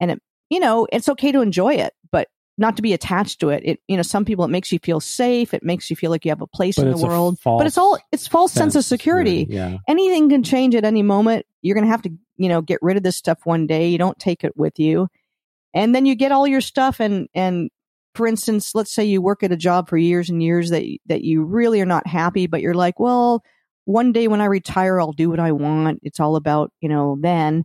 and 0.00 0.10
it 0.12 0.22
you 0.54 0.60
know 0.60 0.86
it's 0.92 1.08
okay 1.08 1.32
to 1.32 1.40
enjoy 1.40 1.74
it, 1.74 1.92
but 2.12 2.28
not 2.56 2.76
to 2.76 2.82
be 2.82 2.92
attached 2.92 3.40
to 3.40 3.50
it. 3.50 3.62
It 3.64 3.80
you 3.88 3.96
know 3.96 4.02
some 4.02 4.24
people 4.24 4.44
it 4.44 4.48
makes 4.52 4.70
you 4.70 4.78
feel 4.78 5.00
safe. 5.00 5.52
It 5.52 5.64
makes 5.64 5.90
you 5.90 5.96
feel 5.96 6.12
like 6.12 6.24
you 6.24 6.30
have 6.30 6.40
a 6.40 6.46
place 6.46 6.76
But 6.76 6.86
in 6.86 6.92
the 6.92 7.04
world. 7.04 7.38
But 7.44 7.66
it's 7.66 7.76
all 7.76 7.98
it's 8.12 8.28
false 8.28 8.52
sense, 8.52 8.76
of 8.76 8.84
security 8.84 9.46
Yeah. 9.50 9.78
anything 9.88 10.28
can 10.28 10.44
change 10.44 10.76
at 10.76 10.84
any 10.84 11.02
moment. 11.02 11.44
You're 11.60 11.74
going 11.74 11.86
to 11.86 11.90
have 11.90 12.02
to, 12.02 12.10
you 12.36 12.48
know, 12.48 12.60
get 12.62 12.78
rid 12.82 12.96
of 12.96 13.02
this 13.02 13.16
stuff 13.16 13.40
one 13.44 13.66
day. 13.66 13.88
You 13.88 13.98
don't 13.98 14.18
take 14.18 14.44
it 14.44 14.56
with 14.56 14.78
you. 14.78 15.08
And 15.74 15.92
then 15.92 16.06
you 16.06 16.14
get 16.14 16.30
all 16.30 16.46
your 16.46 16.60
stuff 16.60 17.00
and 17.00 17.28
and 17.34 17.70
for 18.14 18.28
instance, 18.28 18.76
let's 18.76 18.92
say 18.92 19.04
you 19.04 19.20
work 19.20 19.42
at 19.42 19.50
a 19.50 19.56
job 19.56 19.88
for 19.88 19.96
years 19.96 20.30
and 20.30 20.40
years 20.40 20.70
that 20.70 20.84
that 21.06 21.22
you 21.22 21.42
really 21.42 21.80
are 21.80 21.86
not 21.86 22.06
happy, 22.06 22.46
but 22.46 22.60
you're 22.60 22.74
like, 22.74 23.00
well, 23.00 23.42
one 23.86 24.12
day 24.12 24.28
when 24.28 24.40
I 24.40 24.44
retire, 24.44 25.00
I'll 25.00 25.10
do 25.12 25.28
what 25.30 25.40
I 25.40 25.50
want. 25.50 25.98
It's 26.04 26.20
all 26.20 26.36
about, 26.36 26.70
you 26.80 26.88
know, 26.88 27.18
then. 27.20 27.64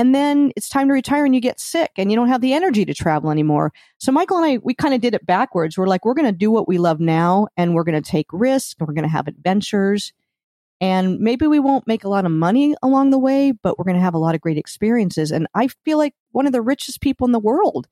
And 0.00 0.14
then 0.14 0.50
it's 0.56 0.70
time 0.70 0.88
to 0.88 0.94
retire 0.94 1.26
and 1.26 1.34
you 1.34 1.42
get 1.42 1.60
sick 1.60 1.90
and 1.98 2.10
you 2.10 2.16
don't 2.16 2.30
have 2.30 2.40
the 2.40 2.54
energy 2.54 2.86
to 2.86 2.94
travel 2.94 3.30
anymore. 3.30 3.70
So 3.98 4.10
Michael 4.10 4.38
and 4.38 4.46
I, 4.46 4.56
we 4.56 4.72
kind 4.72 4.94
of 4.94 5.02
did 5.02 5.12
it 5.12 5.26
backwards. 5.26 5.76
We're 5.76 5.88
like, 5.88 6.06
we're 6.06 6.14
going 6.14 6.24
to 6.24 6.32
do 6.32 6.50
what 6.50 6.66
we 6.66 6.78
love 6.78 7.00
now 7.00 7.48
and 7.54 7.74
we're 7.74 7.84
going 7.84 8.02
to 8.02 8.10
take 8.10 8.28
risks 8.32 8.74
and 8.78 8.88
we're 8.88 8.94
going 8.94 9.02
to 9.02 9.10
have 9.10 9.28
adventures. 9.28 10.14
And 10.80 11.20
maybe 11.20 11.46
we 11.46 11.58
won't 11.58 11.86
make 11.86 12.04
a 12.04 12.08
lot 12.08 12.24
of 12.24 12.32
money 12.32 12.74
along 12.82 13.10
the 13.10 13.18
way, 13.18 13.52
but 13.52 13.78
we're 13.78 13.84
going 13.84 13.98
to 13.98 14.02
have 14.02 14.14
a 14.14 14.18
lot 14.18 14.34
of 14.34 14.40
great 14.40 14.56
experiences. 14.56 15.32
And 15.32 15.46
I 15.54 15.68
feel 15.84 15.98
like 15.98 16.14
one 16.30 16.46
of 16.46 16.52
the 16.52 16.62
richest 16.62 17.02
people 17.02 17.26
in 17.26 17.32
the 17.32 17.38
world, 17.38 17.86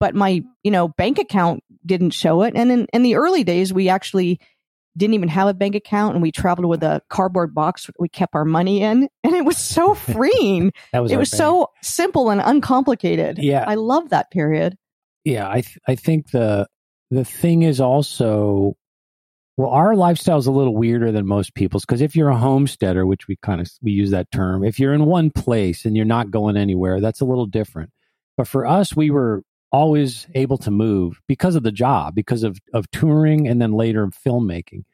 but 0.00 0.16
my, 0.16 0.42
you 0.64 0.72
know, 0.72 0.88
bank 0.88 1.20
account 1.20 1.62
didn't 1.86 2.10
show 2.10 2.42
it. 2.42 2.54
And 2.56 2.72
in, 2.72 2.86
in 2.92 3.04
the 3.04 3.14
early 3.14 3.44
days, 3.44 3.72
we 3.72 3.88
actually 3.88 4.40
didn't 4.96 5.14
even 5.14 5.28
have 5.28 5.48
a 5.48 5.54
bank 5.54 5.74
account 5.74 6.14
and 6.14 6.22
we 6.22 6.30
traveled 6.30 6.66
with 6.68 6.82
a 6.82 7.00
cardboard 7.08 7.54
box 7.54 7.88
we 7.98 8.08
kept 8.08 8.34
our 8.34 8.44
money 8.44 8.82
in. 8.82 9.08
And 9.24 9.34
it 9.34 9.44
was 9.44 9.56
so 9.58 9.94
freeing. 10.12 10.72
That 10.92 11.00
was 11.00 11.12
it 11.12 11.16
was 11.16 11.30
bank. 11.30 11.38
so 11.38 11.70
simple 11.82 12.30
and 12.30 12.40
uncomplicated. 12.44 13.38
Yeah. 13.38 13.64
I 13.66 13.74
love 13.76 14.10
that 14.10 14.30
period. 14.30 14.76
yeah 15.24 15.48
i 15.48 15.60
th- 15.62 15.78
i 15.88 15.94
think 15.94 16.30
the 16.32 16.66
the 17.10 17.24
thing 17.24 17.62
is 17.62 17.80
also 17.80 18.74
well 19.56 19.70
our 19.70 19.94
lifestyle 19.94 20.38
is 20.38 20.46
a 20.46 20.52
little 20.52 20.74
weirder 20.74 21.12
than 21.12 21.26
most 21.26 21.54
people's 21.54 21.84
because 21.84 22.00
if 22.00 22.16
you're 22.16 22.30
a 22.30 22.36
homesteader 22.36 23.06
which 23.06 23.28
we 23.28 23.36
kind 23.36 23.60
of 23.60 23.70
we 23.82 23.92
use 23.92 24.10
that 24.10 24.30
term 24.32 24.64
if 24.64 24.78
you're 24.80 24.94
in 24.94 25.04
one 25.06 25.30
place 25.30 25.84
and 25.84 25.94
you're 25.96 26.04
not 26.06 26.30
going 26.30 26.56
anywhere 26.56 27.00
that's 27.00 27.20
a 27.20 27.24
little 27.24 27.46
different 27.46 27.90
but 28.36 28.48
for 28.48 28.66
us 28.66 28.96
we 28.96 29.10
were 29.10 29.42
always 29.72 30.26
able 30.34 30.58
to 30.58 30.70
move 30.70 31.20
because 31.26 31.54
of 31.54 31.62
the 31.62 31.72
job 31.72 32.14
because 32.14 32.42
of 32.42 32.58
of 32.72 32.90
touring 32.90 33.48
and 33.48 33.60
then 33.60 33.72
later 33.72 34.02
filmmaking. 34.12 34.84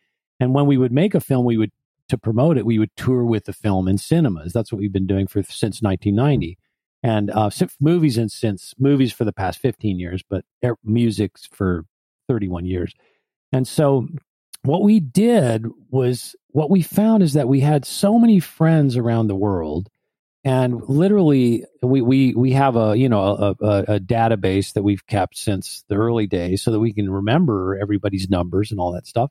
And 0.41 0.55
when 0.55 0.67
we 0.67 0.77
would 0.77 0.93
make 0.93 1.15
a 1.15 1.21
film 1.21 1.45
we 1.45 1.57
would 1.57 1.73
to 2.09 2.17
promote 2.17 2.57
it 2.57 2.65
we 2.65 2.79
would 2.79 2.95
tour 2.97 3.25
with 3.25 3.45
the 3.45 3.53
film 3.53 3.89
in 3.89 3.99
cinemas. 3.99 4.53
That's 4.53 4.73
what 4.73 4.79
we've 4.79 4.93
been 4.93 5.07
doing 5.07 5.27
for 5.27 5.43
since 5.43 5.83
1990 5.83 6.57
and 7.03 7.31
uh, 7.31 7.51
movies 7.81 8.19
and 8.19 8.31
since 8.31 8.75
movies 8.79 9.13
for 9.13 9.25
the 9.25 9.33
past 9.33 9.61
15 9.61 9.99
years, 9.99 10.23
but 10.29 10.45
music's 10.85 11.47
for 11.47 11.85
31 12.29 12.67
years. 12.67 12.93
And 13.53 13.67
so 13.67 14.09
what 14.63 14.83
we 14.83 15.01
did 15.01 15.67
was 15.91 16.35
what 16.49 16.71
we 16.71 16.83
found 16.83 17.23
is 17.23 17.35
that 17.35 17.49
we 17.49 17.61
had 17.61 17.85
so 17.85 18.19
many 18.19 18.41
friends 18.41 18.97
around 18.97 19.29
the 19.29 19.37
world 19.37 19.89
and 20.49 20.81
literally 20.89 21.65
we 21.83 22.01
we 22.01 22.35
we 22.35 22.53
have 22.53 22.77
a 22.77 22.97
you 22.97 23.09
know 23.09 23.21
a, 23.21 23.65
a, 23.65 23.85
a 23.97 24.01
database 24.01 24.73
that 24.73 24.83
we've 24.83 25.07
kept 25.07 25.37
since 25.37 25.85
the 25.89 25.95
early 25.95 26.27
days 26.27 26.63
so 26.63 26.71
that 26.71 26.81
we 26.81 26.93
can 26.93 27.11
remember 27.11 27.79
everybody's 27.81 28.31
numbers 28.31 28.71
and 28.71 28.81
all 28.81 28.93
that 28.93 29.07
stuff 29.07 29.31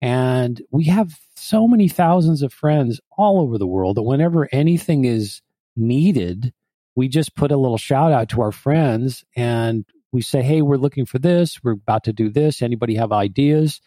and 0.00 0.62
we 0.70 0.84
have 0.84 1.18
so 1.36 1.66
many 1.68 1.88
thousands 1.88 2.42
of 2.42 2.52
friends 2.52 3.00
all 3.16 3.40
over 3.40 3.58
the 3.58 3.66
world 3.66 3.96
that 3.96 4.02
whenever 4.02 4.48
anything 4.52 5.04
is 5.04 5.42
needed 5.76 6.52
we 6.94 7.08
just 7.08 7.36
put 7.36 7.52
a 7.52 7.56
little 7.56 7.78
shout 7.78 8.10
out 8.10 8.30
to 8.30 8.40
our 8.40 8.52
friends 8.52 9.24
and 9.36 9.84
we 10.12 10.22
say, 10.22 10.42
Hey, 10.42 10.62
we're 10.62 10.78
looking 10.78 11.04
for 11.04 11.18
this. 11.18 11.62
We're 11.62 11.72
about 11.72 12.04
to 12.04 12.12
do 12.12 12.30
this. 12.30 12.62
Anybody 12.62 12.94
have 12.94 13.12
ideas? 13.12 13.80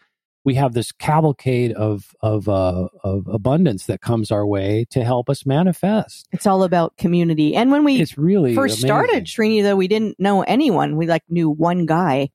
We 0.45 0.55
have 0.55 0.73
this 0.73 0.91
cavalcade 0.91 1.73
of, 1.73 2.15
of, 2.21 2.47
uh, 2.47 2.87
of 3.03 3.27
abundance 3.27 3.85
that 3.87 4.01
comes 4.01 4.31
our 4.31 4.45
way 4.45 4.85
to 4.91 5.03
help 5.03 5.29
us 5.29 5.45
manifest. 5.45 6.27
It's 6.31 6.47
all 6.47 6.63
about 6.63 6.97
community. 6.97 7.55
And 7.55 7.71
when 7.71 7.83
we 7.83 7.99
It's 7.99 8.17
really 8.17 8.55
first 8.55 8.75
amazing. 8.83 8.87
started 8.87 9.25
Srini, 9.25 9.63
though, 9.63 9.75
we 9.75 9.87
didn't 9.87 10.19
know 10.19 10.41
anyone. 10.43 10.95
We 10.95 11.07
like 11.07 11.23
knew 11.29 11.49
one 11.49 11.85
guy 11.85 12.29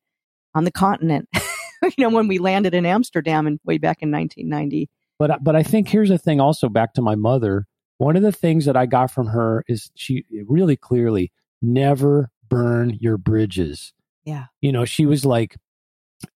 on 0.54 0.64
the 0.64 0.70
continent. 0.70 1.28
you 1.82 1.92
know, 1.98 2.10
when 2.10 2.28
we 2.28 2.38
landed 2.38 2.74
in 2.74 2.86
Amsterdam 2.86 3.46
and 3.46 3.58
way 3.64 3.78
back 3.78 4.02
in 4.02 4.10
1990. 4.10 4.88
But 5.18 5.42
but 5.42 5.54
I 5.56 5.62
think 5.62 5.88
here's 5.88 6.08
the 6.08 6.18
thing. 6.18 6.40
Also, 6.40 6.68
back 6.68 6.94
to 6.94 7.02
my 7.02 7.14
mother. 7.14 7.66
One 7.98 8.16
of 8.16 8.22
the 8.22 8.32
things 8.32 8.64
that 8.64 8.76
I 8.76 8.86
got 8.86 9.10
from 9.10 9.28
her 9.28 9.64
is 9.68 9.90
she 9.94 10.24
really 10.46 10.76
clearly 10.76 11.30
never 11.62 12.30
burn 12.48 12.98
your 13.00 13.16
bridges. 13.16 13.92
Yeah. 14.24 14.46
You 14.60 14.72
know, 14.72 14.84
she 14.84 15.06
was 15.06 15.24
like, 15.24 15.56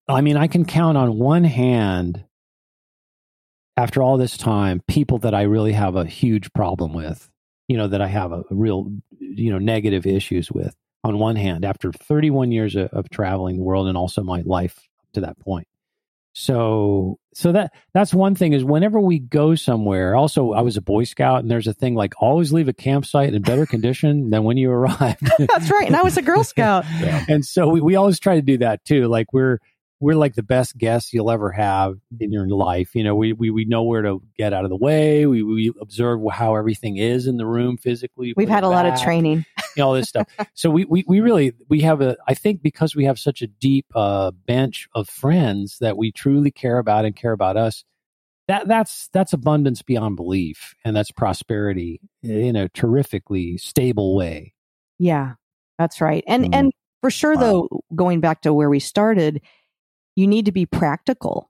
I 0.09 0.20
mean, 0.20 0.37
I 0.37 0.46
can 0.46 0.64
count 0.64 0.96
on 0.96 1.18
one 1.18 1.44
hand 1.44 2.24
after 3.77 4.03
all 4.03 4.16
this 4.16 4.37
time 4.37 4.83
people 4.88 5.18
that 5.18 5.35
I 5.35 5.42
really 5.42 5.72
have 5.72 5.96
a 5.96 6.05
huge 6.05 6.53
problem 6.53 6.92
with. 6.92 7.29
You 7.68 7.77
know, 7.77 7.88
that 7.88 8.01
I 8.01 8.07
have 8.07 8.33
a 8.33 8.44
real, 8.51 8.90
you 9.20 9.53
know, 9.53 9.59
negative 9.59 10.07
issues 10.07 10.51
with. 10.51 10.74
On 11.05 11.18
one 11.18 11.37
hand, 11.37 11.64
after 11.64 11.92
31 11.92 12.51
years 12.51 12.74
of, 12.74 12.88
of 12.88 13.11
traveling 13.11 13.57
the 13.57 13.62
world 13.62 13.88
and 13.88 13.96
also 13.96 14.22
my 14.22 14.42
life 14.44 14.79
up 15.01 15.12
to 15.12 15.20
that 15.20 15.38
point. 15.38 15.68
So 16.33 17.18
so 17.35 17.53
that 17.53 17.72
that's 17.92 18.14
one 18.14 18.37
thing 18.37 18.53
is 18.53 18.64
whenever 18.64 19.01
we 19.01 19.18
go 19.18 19.55
somewhere. 19.57 20.14
Also, 20.14 20.53
I 20.53 20.61
was 20.61 20.77
a 20.77 20.83
Boy 20.83 21.05
Scout, 21.05 21.40
and 21.40 21.51
there's 21.51 21.66
a 21.66 21.74
thing 21.74 21.94
like 21.94 22.14
always 22.20 22.53
leave 22.53 22.68
a 22.68 22.72
campsite 22.72 23.35
in 23.35 23.42
better 23.42 23.66
condition 23.66 24.31
than 24.31 24.44
when 24.44 24.57
you 24.57 24.70
arrived. 24.72 25.29
That's 25.38 25.70
right. 25.70 25.87
And 25.87 25.96
I 25.96 26.03
was 26.03 26.16
a 26.16 26.22
Girl 26.22 26.44
Scout. 26.44 26.85
and 27.29 27.44
so 27.44 27.68
we, 27.68 27.81
we 27.81 27.96
always 27.96 28.20
try 28.20 28.37
to 28.37 28.42
do 28.42 28.59
that 28.59 28.85
too. 28.85 29.09
Like 29.09 29.33
we're 29.33 29.59
we're 30.00 30.14
like 30.14 30.34
the 30.34 30.42
best 30.42 30.76
guests 30.78 31.12
you'll 31.12 31.30
ever 31.30 31.50
have 31.50 31.96
in 32.20 32.30
your 32.32 32.46
life. 32.48 32.94
You 32.94 33.04
know, 33.04 33.14
we 33.14 33.32
we, 33.32 33.50
we 33.50 33.64
know 33.64 33.82
where 33.82 34.02
to 34.02 34.22
get 34.37 34.52
out 34.52 34.64
of 34.64 34.70
the 34.70 34.76
way. 34.76 35.26
We 35.26 35.42
we 35.42 35.72
observe 35.80 36.20
how 36.32 36.54
everything 36.56 36.96
is 36.98 37.26
in 37.26 37.37
the 37.37 37.46
room 37.46 37.76
physically. 37.76 38.34
We've 38.37 38.48
had 38.48 38.64
a 38.64 38.68
lot 38.68 38.87
of 38.87 39.00
training. 39.00 39.44
you 39.76 39.82
know, 39.82 39.88
all 39.88 39.94
this 39.94 40.08
stuff. 40.08 40.28
So 40.54 40.70
we, 40.70 40.84
we, 40.87 41.04
we 41.06 41.20
really, 41.20 41.52
we 41.68 41.82
have 41.82 42.00
a, 42.00 42.16
I 42.26 42.34
think 42.34 42.62
because 42.62 42.96
we 42.96 43.04
have 43.04 43.16
such 43.18 43.42
a 43.42 43.46
deep 43.46 43.87
uh, 43.94 44.32
bench 44.32 44.88
of 44.92 45.08
friends 45.08 45.78
that 45.80 45.96
we 45.96 46.11
truly 46.11 46.50
care 46.50 46.78
about 46.78 47.04
and 47.04 47.14
care 47.14 47.30
about 47.30 47.56
us, 47.56 47.84
that 48.48 48.66
that's, 48.66 49.08
that's 49.12 49.32
abundance 49.32 49.82
beyond 49.82 50.16
belief. 50.16 50.74
And 50.84 50.96
that's 50.96 51.12
prosperity 51.12 52.00
in 52.24 52.56
a 52.56 52.68
terrifically 52.70 53.56
stable 53.58 54.16
way. 54.16 54.54
Yeah, 54.98 55.34
that's 55.78 56.00
right. 56.00 56.24
And 56.26 56.46
Mm. 56.46 56.54
and 56.54 56.72
for 57.00 57.11
sure 57.11 57.37
though, 57.37 57.68
going 57.94 58.18
back 58.20 58.42
to 58.42 58.52
where 58.52 58.68
we 58.70 58.80
started, 58.80 59.40
you 60.18 60.26
need 60.26 60.46
to 60.46 60.52
be 60.52 60.66
practical. 60.66 61.48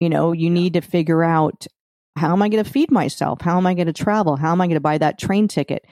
You 0.00 0.08
know, 0.08 0.32
you 0.32 0.50
need 0.50 0.72
to 0.72 0.80
figure 0.80 1.22
out 1.22 1.68
how 2.16 2.32
am 2.32 2.42
I 2.42 2.48
going 2.48 2.64
to 2.64 2.68
feed 2.68 2.90
myself? 2.90 3.40
How 3.40 3.56
am 3.58 3.64
I 3.64 3.74
going 3.74 3.86
to 3.86 3.92
travel? 3.92 4.36
How 4.36 4.50
am 4.50 4.60
I 4.60 4.66
going 4.66 4.74
to 4.74 4.80
buy 4.80 4.98
that 4.98 5.20
train 5.20 5.46
ticket? 5.46 5.84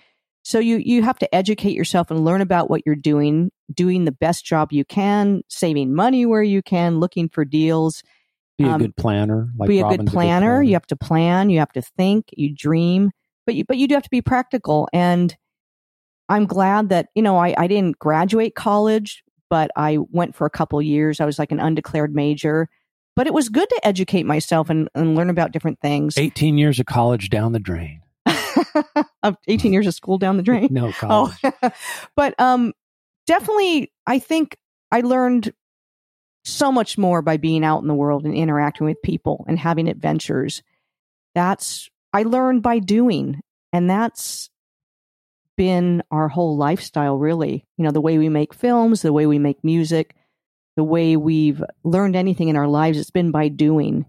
So 0.42 0.58
you 0.58 0.78
you 0.78 1.02
have 1.02 1.20
to 1.20 1.32
educate 1.32 1.74
yourself 1.74 2.10
and 2.10 2.24
learn 2.24 2.40
about 2.40 2.68
what 2.68 2.82
you're 2.84 2.96
doing, 2.96 3.52
doing 3.72 4.06
the 4.06 4.12
best 4.12 4.44
job 4.44 4.72
you 4.72 4.84
can, 4.84 5.42
saving 5.48 5.94
money 5.94 6.26
where 6.26 6.42
you 6.42 6.62
can, 6.62 6.98
looking 6.98 7.28
for 7.28 7.44
deals. 7.44 8.02
Be 8.58 8.64
a 8.64 8.70
Um, 8.70 8.80
good 8.80 8.96
planner. 8.96 9.48
Like 9.56 9.68
be 9.68 9.78
a 9.78 9.82
good 9.88 10.06
planner. 10.06 10.10
planner. 10.10 10.62
You 10.64 10.72
have 10.72 10.86
to 10.88 10.96
plan. 10.96 11.48
You 11.48 11.60
have 11.60 11.72
to 11.74 11.82
think. 11.82 12.30
You 12.36 12.52
dream, 12.52 13.12
but 13.44 13.54
you 13.54 13.64
but 13.64 13.76
you 13.76 13.86
do 13.86 13.94
have 13.94 14.02
to 14.02 14.10
be 14.10 14.22
practical. 14.22 14.88
And 14.92 15.36
I'm 16.28 16.46
glad 16.46 16.88
that 16.88 17.06
you 17.14 17.22
know 17.22 17.36
I 17.36 17.54
I 17.56 17.68
didn't 17.68 18.00
graduate 18.00 18.56
college, 18.56 19.22
but 19.48 19.70
I 19.76 19.98
went 20.10 20.34
for 20.34 20.46
a 20.46 20.50
couple 20.50 20.80
years. 20.82 21.20
I 21.20 21.24
was 21.24 21.38
like 21.38 21.52
an 21.52 21.60
undeclared 21.60 22.14
major, 22.14 22.68
but 23.14 23.26
it 23.26 23.34
was 23.34 23.48
good 23.48 23.68
to 23.68 23.86
educate 23.86 24.24
myself 24.24 24.70
and, 24.70 24.88
and 24.94 25.14
learn 25.14 25.30
about 25.30 25.52
different 25.52 25.80
things. 25.80 26.18
18 26.18 26.58
years 26.58 26.80
of 26.80 26.86
college 26.86 27.30
down 27.30 27.52
the 27.52 27.60
drain. 27.60 28.02
Of 29.22 29.36
18 29.48 29.72
years 29.72 29.88
of 29.88 29.94
school 29.94 30.18
down 30.18 30.36
the 30.36 30.42
drain. 30.42 30.68
No 30.70 30.92
college. 30.98 31.34
Oh, 31.42 31.70
but 32.16 32.38
um, 32.38 32.72
definitely, 33.26 33.90
I 34.06 34.20
think 34.20 34.56
I 34.92 35.00
learned 35.00 35.52
so 36.44 36.70
much 36.70 36.96
more 36.96 37.22
by 37.22 37.36
being 37.36 37.64
out 37.64 37.82
in 37.82 37.88
the 37.88 37.94
world 37.94 38.24
and 38.24 38.34
interacting 38.34 38.86
with 38.86 39.02
people 39.02 39.44
and 39.48 39.58
having 39.58 39.88
adventures. 39.88 40.62
That's, 41.34 41.90
I 42.12 42.22
learned 42.22 42.62
by 42.62 42.78
doing. 42.78 43.40
And 43.72 43.90
that's 43.90 44.48
been 45.56 46.02
our 46.10 46.28
whole 46.28 46.56
lifestyle, 46.56 47.18
really. 47.18 47.66
You 47.76 47.84
know, 47.84 47.90
the 47.90 48.00
way 48.00 48.18
we 48.18 48.28
make 48.28 48.54
films, 48.54 49.02
the 49.02 49.12
way 49.12 49.26
we 49.26 49.38
make 49.38 49.62
music, 49.64 50.14
the 50.76 50.84
way 50.84 51.16
we've 51.16 51.62
learned 51.84 52.16
anything 52.16 52.48
in 52.48 52.56
our 52.56 52.68
lives, 52.68 52.98
it's 52.98 53.10
been 53.10 53.30
by 53.30 53.48
doing. 53.48 54.06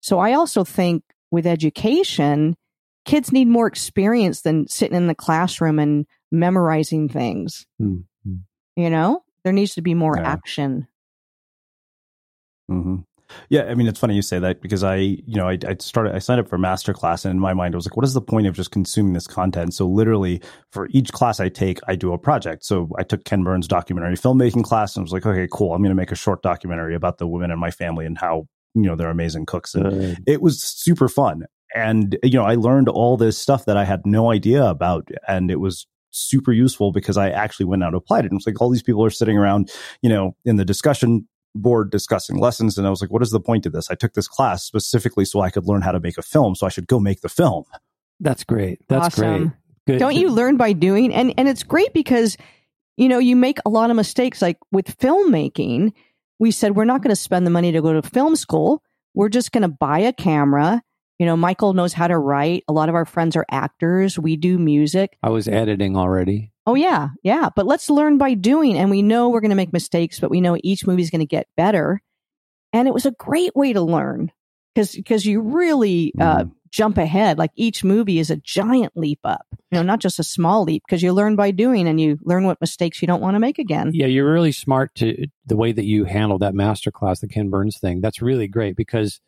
So 0.00 0.18
I 0.18 0.34
also 0.34 0.64
think 0.64 1.02
with 1.30 1.46
education, 1.46 2.56
kids 3.04 3.32
need 3.32 3.48
more 3.48 3.66
experience 3.66 4.42
than 4.42 4.68
sitting 4.68 4.96
in 4.96 5.06
the 5.06 5.14
classroom 5.14 5.78
and 5.78 6.06
memorizing 6.30 7.08
things. 7.08 7.66
Mm-hmm. 7.80 8.34
You 8.76 8.90
know, 8.90 9.24
there 9.44 9.52
needs 9.52 9.74
to 9.74 9.82
be 9.82 9.94
more 9.94 10.16
yeah. 10.16 10.28
action. 10.28 10.86
Mm-hmm. 12.70 12.96
Yeah, 13.48 13.64
I 13.64 13.74
mean, 13.74 13.86
it's 13.86 13.98
funny 13.98 14.14
you 14.14 14.22
say 14.22 14.38
that 14.38 14.60
because 14.60 14.84
I, 14.84 14.96
you 14.96 15.36
know, 15.36 15.48
I, 15.48 15.58
I 15.66 15.76
started, 15.78 16.14
I 16.14 16.18
signed 16.18 16.40
up 16.40 16.48
for 16.48 16.58
master 16.58 16.92
class, 16.92 17.24
and 17.24 17.32
in 17.32 17.40
my 17.40 17.54
mind, 17.54 17.74
I 17.74 17.76
was 17.76 17.86
like, 17.86 17.96
what 17.96 18.04
is 18.04 18.14
the 18.14 18.20
point 18.20 18.46
of 18.46 18.54
just 18.54 18.70
consuming 18.70 19.12
this 19.12 19.26
content? 19.26 19.74
So 19.74 19.86
literally, 19.86 20.40
for 20.72 20.88
each 20.90 21.12
class 21.12 21.40
I 21.40 21.48
take, 21.48 21.80
I 21.88 21.96
do 21.96 22.12
a 22.12 22.18
project. 22.18 22.64
So 22.64 22.88
I 22.98 23.02
took 23.02 23.24
Ken 23.24 23.42
Burns' 23.42 23.68
documentary 23.68 24.16
filmmaking 24.16 24.64
class, 24.64 24.96
and 24.96 25.02
I 25.02 25.04
was 25.04 25.12
like, 25.12 25.26
okay, 25.26 25.48
cool, 25.50 25.74
I'm 25.74 25.82
going 25.82 25.90
to 25.90 25.96
make 25.96 26.12
a 26.12 26.16
short 26.16 26.42
documentary 26.42 26.94
about 26.94 27.18
the 27.18 27.26
women 27.26 27.50
in 27.50 27.58
my 27.58 27.70
family 27.70 28.06
and 28.06 28.18
how 28.18 28.46
you 28.74 28.82
know 28.82 28.96
they're 28.96 29.10
amazing 29.10 29.46
cooks, 29.46 29.74
and 29.74 30.18
it 30.26 30.42
was 30.42 30.62
super 30.62 31.08
fun. 31.08 31.44
And 31.74 32.18
you 32.22 32.38
know, 32.38 32.44
I 32.44 32.56
learned 32.56 32.88
all 32.88 33.16
this 33.16 33.38
stuff 33.38 33.64
that 33.66 33.76
I 33.76 33.84
had 33.84 34.06
no 34.06 34.30
idea 34.30 34.64
about, 34.64 35.08
and 35.28 35.50
it 35.50 35.60
was 35.60 35.86
super 36.12 36.52
useful 36.52 36.92
because 36.92 37.16
I 37.16 37.30
actually 37.30 37.66
went 37.66 37.82
out 37.82 37.88
and 37.88 37.96
applied 37.96 38.24
it. 38.24 38.30
And 38.30 38.38
it's 38.38 38.46
like 38.46 38.60
all 38.60 38.70
these 38.70 38.82
people 38.82 39.04
are 39.04 39.10
sitting 39.10 39.38
around, 39.38 39.70
you 40.02 40.08
know, 40.08 40.36
in 40.44 40.56
the 40.56 40.64
discussion 40.64 41.26
board 41.54 41.90
discussing 41.90 42.36
lessons. 42.36 42.78
And 42.78 42.86
I 42.86 42.90
was 42.90 43.00
like, 43.00 43.10
what 43.10 43.22
is 43.22 43.30
the 43.30 43.40
point 43.40 43.66
of 43.66 43.72
this? 43.72 43.90
I 43.90 43.94
took 43.94 44.14
this 44.14 44.28
class 44.28 44.64
specifically 44.64 45.24
so 45.24 45.40
I 45.40 45.50
could 45.50 45.66
learn 45.66 45.82
how 45.82 45.92
to 45.92 46.00
make 46.00 46.18
a 46.18 46.22
film. 46.22 46.54
So 46.54 46.66
I 46.66 46.70
should 46.70 46.86
go 46.86 47.00
make 47.00 47.20
the 47.20 47.28
film. 47.28 47.64
That's 48.20 48.44
great. 48.44 48.80
That's 48.88 49.06
awesome. 49.06 49.38
great. 49.38 49.52
Good. 49.86 49.98
Don't 49.98 50.14
you 50.14 50.30
learn 50.30 50.56
by 50.56 50.72
doing? 50.72 51.12
And 51.12 51.34
and 51.36 51.48
it's 51.48 51.62
great 51.62 51.92
because 51.94 52.36
you 52.96 53.08
know 53.08 53.18
you 53.18 53.34
make 53.34 53.58
a 53.64 53.70
lot 53.70 53.90
of 53.90 53.96
mistakes. 53.96 54.42
Like 54.42 54.58
with 54.70 54.96
filmmaking, 54.98 55.92
we 56.38 56.50
said 56.50 56.76
we're 56.76 56.84
not 56.84 57.02
going 57.02 57.10
to 57.10 57.16
spend 57.16 57.46
the 57.46 57.50
money 57.50 57.72
to 57.72 57.80
go 57.80 57.92
to 57.92 58.02
film 58.02 58.36
school. 58.36 58.82
We're 59.14 59.30
just 59.30 59.52
going 59.52 59.62
to 59.62 59.68
buy 59.68 60.00
a 60.00 60.12
camera 60.12 60.82
you 61.20 61.26
know, 61.26 61.36
Michael 61.36 61.74
knows 61.74 61.92
how 61.92 62.08
to 62.08 62.16
write. 62.16 62.64
A 62.66 62.72
lot 62.72 62.88
of 62.88 62.94
our 62.94 63.04
friends 63.04 63.36
are 63.36 63.44
actors. 63.50 64.18
We 64.18 64.36
do 64.36 64.58
music. 64.58 65.18
I 65.22 65.28
was 65.28 65.48
editing 65.48 65.94
already. 65.94 66.49
Oh, 66.66 66.74
yeah. 66.74 67.08
Yeah. 67.22 67.48
But 67.54 67.66
let's 67.66 67.90
learn 67.90 68.18
by 68.18 68.34
doing. 68.34 68.76
And 68.76 68.90
we 68.90 69.02
know 69.02 69.28
we're 69.28 69.40
going 69.40 69.50
to 69.50 69.56
make 69.56 69.72
mistakes, 69.72 70.20
but 70.20 70.30
we 70.30 70.40
know 70.40 70.58
each 70.62 70.86
movie 70.86 71.02
is 71.02 71.10
going 71.10 71.20
to 71.20 71.26
get 71.26 71.48
better. 71.56 72.00
And 72.72 72.86
it 72.86 72.94
was 72.94 73.06
a 73.06 73.12
great 73.12 73.54
way 73.56 73.72
to 73.72 73.80
learn 73.80 74.30
because 74.74 74.92
because 74.92 75.26
you 75.26 75.40
really 75.40 76.12
uh, 76.20 76.44
mm. 76.44 76.52
jump 76.70 76.98
ahead. 76.98 77.38
Like 77.38 77.50
each 77.56 77.82
movie 77.82 78.18
is 78.18 78.30
a 78.30 78.36
giant 78.36 78.96
leap 78.96 79.20
up, 79.24 79.46
you 79.52 79.78
know, 79.78 79.82
not 79.82 79.98
just 79.98 80.18
a 80.18 80.24
small 80.24 80.62
leap 80.64 80.84
because 80.86 81.02
you 81.02 81.12
learn 81.12 81.34
by 81.34 81.50
doing 81.50 81.88
and 81.88 82.00
you 82.00 82.18
learn 82.22 82.44
what 82.44 82.60
mistakes 82.60 83.02
you 83.02 83.08
don't 83.08 83.22
want 83.22 83.34
to 83.34 83.40
make 83.40 83.58
again. 83.58 83.90
Yeah, 83.92 84.06
you're 84.06 84.32
really 84.32 84.52
smart 84.52 84.94
to 84.96 85.26
the 85.46 85.56
way 85.56 85.72
that 85.72 85.84
you 85.84 86.04
handle 86.04 86.38
that 86.38 86.54
masterclass, 86.54 87.20
the 87.20 87.28
Ken 87.28 87.50
Burns 87.50 87.78
thing. 87.78 88.00
That's 88.00 88.22
really 88.22 88.46
great 88.46 88.76
because 88.76 89.20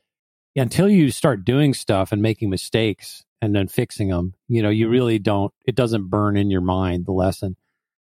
until 0.54 0.88
you 0.88 1.10
start 1.10 1.44
doing 1.44 1.74
stuff 1.74 2.12
and 2.12 2.22
making 2.22 2.50
mistakes 2.50 3.24
and 3.42 3.54
then 3.54 3.66
fixing 3.66 4.08
them, 4.08 4.34
you 4.46 4.62
know, 4.62 4.70
you 4.70 4.88
really 4.88 5.18
don't, 5.18 5.52
it 5.66 5.74
doesn't 5.74 6.08
burn 6.08 6.36
in 6.36 6.48
your 6.48 6.60
mind, 6.60 7.04
the 7.04 7.12
lesson. 7.12 7.56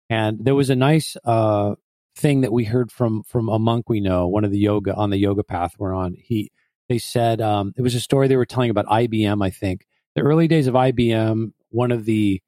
And 0.08 0.38
there 0.40 0.54
was 0.54 0.70
a 0.70 0.76
nice 0.76 1.16
uh, 1.24 1.74
thing 2.16 2.42
that 2.42 2.52
we 2.52 2.64
heard 2.64 2.92
from 2.92 3.24
from 3.24 3.48
a 3.48 3.58
monk 3.58 3.88
we 3.88 4.00
know, 4.00 4.28
one 4.28 4.44
of 4.44 4.52
the 4.52 4.58
yoga 4.58 4.94
on 4.94 5.10
the 5.10 5.18
yoga 5.18 5.42
path 5.42 5.74
we're 5.76 5.92
on. 5.92 6.14
He 6.14 6.52
they 6.88 6.98
said 6.98 7.40
um, 7.40 7.72
it 7.76 7.82
was 7.82 7.96
a 7.96 8.00
story 8.00 8.28
they 8.28 8.36
were 8.36 8.46
telling 8.46 8.70
about 8.70 8.86
IBM. 8.86 9.44
I 9.44 9.50
think 9.50 9.86
the 10.14 10.22
early 10.22 10.46
days 10.46 10.68
of 10.68 10.74
IBM, 10.74 11.52
one 11.70 11.90
of 11.90 12.04
the 12.04 12.40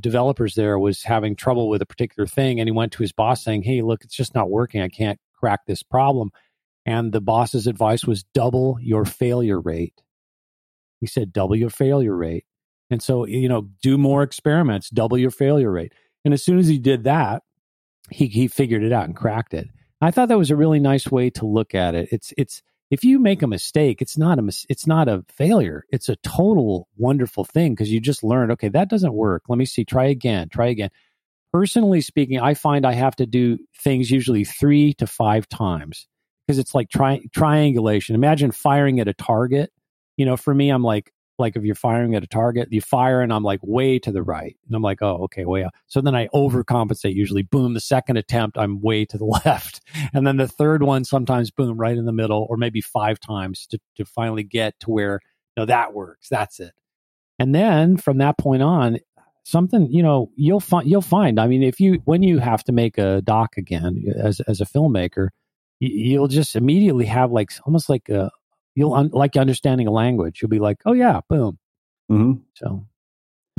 developers 0.00 0.54
there 0.54 0.78
was 0.78 1.02
having 1.02 1.36
trouble 1.36 1.68
with 1.68 1.80
a 1.80 1.86
particular 1.86 2.26
thing, 2.26 2.60
and 2.60 2.68
he 2.68 2.72
went 2.72 2.92
to 2.92 3.02
his 3.02 3.12
boss 3.12 3.42
saying, 3.42 3.62
"Hey, 3.62 3.80
look, 3.80 4.04
it's 4.04 4.14
just 4.14 4.34
not 4.34 4.50
working. 4.50 4.82
I 4.82 4.88
can't 4.88 5.18
crack 5.32 5.60
this 5.66 5.82
problem." 5.82 6.30
And 6.84 7.12
the 7.12 7.20
boss's 7.20 7.66
advice 7.66 8.04
was 8.04 8.24
double 8.34 8.78
your 8.82 9.04
failure 9.04 9.60
rate. 9.60 10.02
He 11.00 11.06
said, 11.06 11.32
double 11.32 11.56
your 11.56 11.70
failure 11.70 12.14
rate. 12.14 12.44
And 12.90 13.02
so, 13.02 13.26
you 13.26 13.48
know, 13.48 13.68
do 13.82 13.96
more 13.96 14.22
experiments, 14.22 14.90
double 14.90 15.16
your 15.16 15.30
failure 15.30 15.70
rate. 15.70 15.92
And 16.24 16.34
as 16.34 16.44
soon 16.44 16.58
as 16.58 16.68
he 16.68 16.78
did 16.78 17.04
that, 17.04 17.42
he, 18.10 18.26
he 18.26 18.48
figured 18.48 18.82
it 18.82 18.92
out 18.92 19.04
and 19.04 19.16
cracked 19.16 19.54
it. 19.54 19.68
I 20.00 20.10
thought 20.10 20.28
that 20.28 20.38
was 20.38 20.50
a 20.50 20.56
really 20.56 20.80
nice 20.80 21.10
way 21.10 21.30
to 21.30 21.46
look 21.46 21.74
at 21.74 21.94
it. 21.94 22.08
It's, 22.10 22.32
it's, 22.36 22.62
if 22.90 23.04
you 23.04 23.18
make 23.20 23.42
a 23.42 23.46
mistake, 23.46 24.02
it's 24.02 24.18
not 24.18 24.38
a, 24.38 24.52
it's 24.68 24.86
not 24.86 25.08
a 25.08 25.24
failure. 25.28 25.84
It's 25.90 26.08
a 26.08 26.16
total 26.16 26.88
wonderful 26.96 27.44
thing 27.44 27.72
because 27.72 27.92
you 27.92 28.00
just 28.00 28.24
learned, 28.24 28.50
okay, 28.52 28.68
that 28.68 28.90
doesn't 28.90 29.14
work. 29.14 29.44
Let 29.48 29.58
me 29.58 29.64
see, 29.64 29.84
try 29.84 30.06
again, 30.06 30.48
try 30.48 30.66
again. 30.68 30.90
Personally 31.52 32.00
speaking, 32.00 32.40
I 32.40 32.54
find 32.54 32.84
I 32.84 32.92
have 32.94 33.16
to 33.16 33.26
do 33.26 33.58
things 33.78 34.10
usually 34.10 34.44
three 34.44 34.94
to 34.94 35.06
five 35.06 35.48
times 35.48 36.08
because 36.46 36.58
it's 36.58 36.74
like 36.74 36.88
tri- 36.88 37.22
triangulation. 37.32 38.14
Imagine 38.16 38.50
firing 38.50 38.98
at 38.98 39.08
a 39.08 39.14
target. 39.14 39.70
You 40.20 40.26
know, 40.26 40.36
for 40.36 40.52
me, 40.52 40.68
I'm 40.68 40.82
like, 40.82 41.14
like 41.38 41.56
if 41.56 41.64
you're 41.64 41.74
firing 41.74 42.14
at 42.14 42.22
a 42.22 42.26
target, 42.26 42.68
you 42.70 42.82
fire 42.82 43.22
and 43.22 43.32
I'm 43.32 43.42
like 43.42 43.60
way 43.62 43.98
to 44.00 44.12
the 44.12 44.22
right. 44.22 44.54
And 44.66 44.76
I'm 44.76 44.82
like, 44.82 45.00
oh, 45.00 45.22
okay, 45.24 45.46
way 45.46 45.64
out. 45.64 45.72
So 45.86 46.02
then 46.02 46.14
I 46.14 46.26
mm-hmm. 46.26 46.36
overcompensate 46.36 47.14
usually. 47.14 47.40
Boom, 47.40 47.72
the 47.72 47.80
second 47.80 48.18
attempt, 48.18 48.58
I'm 48.58 48.82
way 48.82 49.06
to 49.06 49.16
the 49.16 49.24
left. 49.46 49.80
And 50.12 50.26
then 50.26 50.36
the 50.36 50.46
third 50.46 50.82
one, 50.82 51.04
sometimes 51.04 51.50
boom, 51.50 51.78
right 51.78 51.96
in 51.96 52.04
the 52.04 52.12
middle, 52.12 52.46
or 52.50 52.58
maybe 52.58 52.82
five 52.82 53.18
times 53.18 53.66
to, 53.68 53.78
to 53.96 54.04
finally 54.04 54.42
get 54.42 54.78
to 54.80 54.90
where, 54.90 55.20
no, 55.56 55.64
that 55.64 55.94
works. 55.94 56.28
That's 56.28 56.60
it. 56.60 56.74
And 57.38 57.54
then 57.54 57.96
from 57.96 58.18
that 58.18 58.36
point 58.36 58.62
on, 58.62 58.98
something, 59.44 59.90
you 59.90 60.02
know, 60.02 60.30
you'll 60.36 60.60
find, 60.60 60.86
you'll 60.86 61.00
find, 61.00 61.40
I 61.40 61.46
mean, 61.46 61.62
if 61.62 61.80
you, 61.80 62.02
when 62.04 62.22
you 62.22 62.40
have 62.40 62.62
to 62.64 62.72
make 62.72 62.98
a 62.98 63.22
doc 63.22 63.56
again 63.56 64.04
as, 64.22 64.40
as 64.40 64.60
a 64.60 64.66
filmmaker, 64.66 65.28
you'll 65.78 66.28
just 66.28 66.56
immediately 66.56 67.06
have 67.06 67.32
like 67.32 67.52
almost 67.64 67.88
like 67.88 68.10
a 68.10 68.30
you'll 68.74 68.94
un, 68.94 69.10
like 69.12 69.36
understanding 69.36 69.86
a 69.86 69.90
language. 69.90 70.40
You'll 70.40 70.48
be 70.48 70.58
like, 70.58 70.78
oh 70.86 70.92
yeah, 70.92 71.20
boom. 71.28 71.58
Mm-hmm. 72.10 72.42
So 72.54 72.86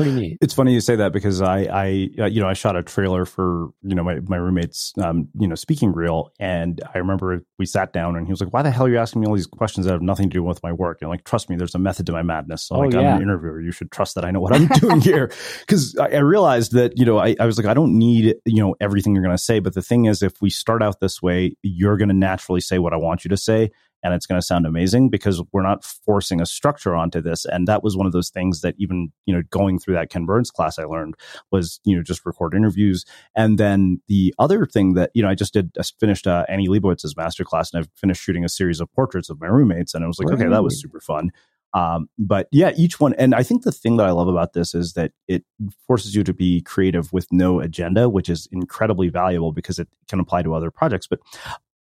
pretty 0.02 0.20
neat. 0.20 0.38
It's 0.42 0.54
funny 0.54 0.74
you 0.74 0.82
say 0.82 0.96
that 0.96 1.12
because 1.12 1.42
I, 1.42 1.62
I, 1.64 2.10
uh, 2.20 2.26
you 2.26 2.42
know, 2.42 2.48
I 2.48 2.54
shot 2.54 2.76
a 2.76 2.84
trailer 2.84 3.26
for 3.26 3.70
you 3.84 3.96
know 3.96 4.04
my 4.04 4.20
my 4.22 4.38
roommate's, 4.38 4.94
um, 5.02 5.30
you 5.38 5.48
know, 5.48 5.56
speaking 5.56 5.94
reel, 5.94 6.32
and 6.40 6.82
I 6.94 6.98
remember 6.98 7.44
we 7.58 7.66
sat 7.66 7.94
down 7.94 8.16
and 8.16 8.26
he 8.26 8.32
was 8.32 8.42
like, 8.42 8.54
"Why 8.54 8.62
the 8.62 8.72
hell 8.72 8.86
are 8.86 8.90
you 8.90 8.98
asking 8.98 9.22
me 9.22 9.28
all 9.28 9.36
these 9.36 9.48
questions 9.48 9.86
that 9.86 9.94
have 9.94 10.02
nothing 10.02 10.30
to 10.30 10.34
do 10.34 10.44
with 10.44 10.62
my 10.64 10.72
work?" 10.72 11.00
And 11.02 11.10
like, 11.10 11.24
trust 11.24 11.50
me, 11.50 11.56
there's 11.56 11.76
a 11.76 11.80
method 11.80 12.06
to 12.08 12.12
my 12.12 12.24
madness. 12.24 12.64
So 12.64 12.76
oh, 12.76 12.80
like, 12.80 12.94
yeah. 12.94 13.00
I'm 13.00 13.18
an 13.18 13.22
interviewer. 13.22 13.62
You 13.62 13.72
should 13.72 13.92
trust 13.92 14.16
that 14.16 14.26
I 14.26 14.32
know 14.32 14.40
what 14.40 14.54
I'm 14.54 14.68
doing 14.68 15.02
here. 15.02 15.32
Because 15.62 15.96
I, 15.98 16.08
I, 16.08 16.20
realized 16.20 16.74
that 16.74 16.98
you 16.98 17.06
know, 17.06 17.18
I, 17.18 17.36
I 17.40 17.46
was 17.46 17.58
like, 17.58 17.68
I 17.68 17.74
don't 17.74 17.98
need 17.98 18.36
you 18.46 18.62
know 18.62 18.76
everything 18.80 19.14
you're 19.14 19.24
going 19.24 19.36
to 19.36 19.44
say, 19.44 19.60
but 19.60 19.74
the 19.74 19.82
thing 19.82 20.06
is, 20.06 20.22
if 20.22 20.42
we 20.42 20.50
start 20.50 20.82
out 20.82 21.00
this 21.00 21.22
way, 21.22 21.56
you're 21.62 21.98
going 21.98 22.10
to 22.10 22.16
naturally 22.16 22.62
say 22.62 22.80
what 22.80 22.94
I 22.94 22.98
want 22.98 23.24
you 23.26 23.30
to 23.30 23.38
say, 23.38 23.72
and 24.04 24.14
it's 24.14 24.26
going 24.26 24.40
to 24.40 24.46
sound 24.46 24.66
amazing 24.66 25.10
because 25.10 25.44
we're 25.52 25.62
not 25.62 25.84
forcing 25.84 26.42
a 26.42 26.46
structure 26.46 26.96
onto 26.96 27.22
this. 27.22 27.46
And 27.46 27.68
that 27.68 27.84
was 27.84 27.96
one 27.96 28.06
of 28.06 28.14
those 28.14 28.30
things 28.30 28.62
that 28.62 28.76
even, 28.78 29.12
you 29.26 29.34
know, 29.34 29.44
going 29.50 29.80
through 29.80 29.96
that 29.96 30.10
Ken 30.10 30.26
Burns 30.26 30.52
class 30.52 30.80
I 30.80 30.84
learned 30.84 31.16
was, 31.52 31.80
you 31.84 31.96
know, 31.96 32.04
just 32.04 32.26
record 32.26 32.54
interviews. 32.54 33.06
And 33.36 33.58
then 33.58 34.02
the 34.08 34.34
other 34.40 34.66
thing 34.66 34.94
that, 34.94 35.12
you 35.14 35.22
know, 35.22 35.30
I 35.30 35.36
just 35.36 35.54
did, 35.54 35.72
I 35.80 35.84
finished 36.00 36.28
uh, 36.28 36.46
Annie 36.50 36.68
Leibovitz's 36.68 37.16
masterclass 37.16 37.74
and 37.74 37.82
I've 37.82 37.90
finished 37.96 38.24
shooting 38.24 38.44
a 38.46 38.50
series 38.50 38.80
of 38.80 38.92
portraits 38.94 39.30
of 39.30 39.40
my 39.40 39.48
roommates. 39.48 39.94
And 39.94 40.04
I 40.04 40.08
was 40.08 40.20
like, 40.20 40.30
right. 40.30 40.40
okay, 40.40 40.50
that 40.50 40.64
was 40.64 40.80
super 40.82 41.00
fun. 41.00 41.32
Um, 41.74 42.10
but 42.18 42.48
yeah, 42.52 42.72
each 42.76 43.00
one, 43.00 43.14
and 43.14 43.34
I 43.34 43.44
think 43.44 43.64
the 43.64 43.72
thing 43.72 43.98
that 43.98 44.06
I 44.06 44.12
love 44.12 44.28
about 44.28 44.54
this 44.54 44.76
is 44.76 44.94
that 44.94 45.12
it 45.28 45.46
forces 45.88 46.16
you 46.16 46.24
to 46.24 46.34
be 46.34 46.62
creative 46.62 47.14
with 47.14 47.28
no 47.32 47.60
agenda, 47.62 48.10
which 48.10 48.30
is 48.30 48.48
incredibly 48.52 49.08
valuable 49.08 49.54
because 49.54 49.80
it 49.80 49.88
can 50.10 50.20
apply 50.20 50.44
to 50.44 50.54
other 50.54 50.70
projects. 50.70 51.08
But 51.08 51.20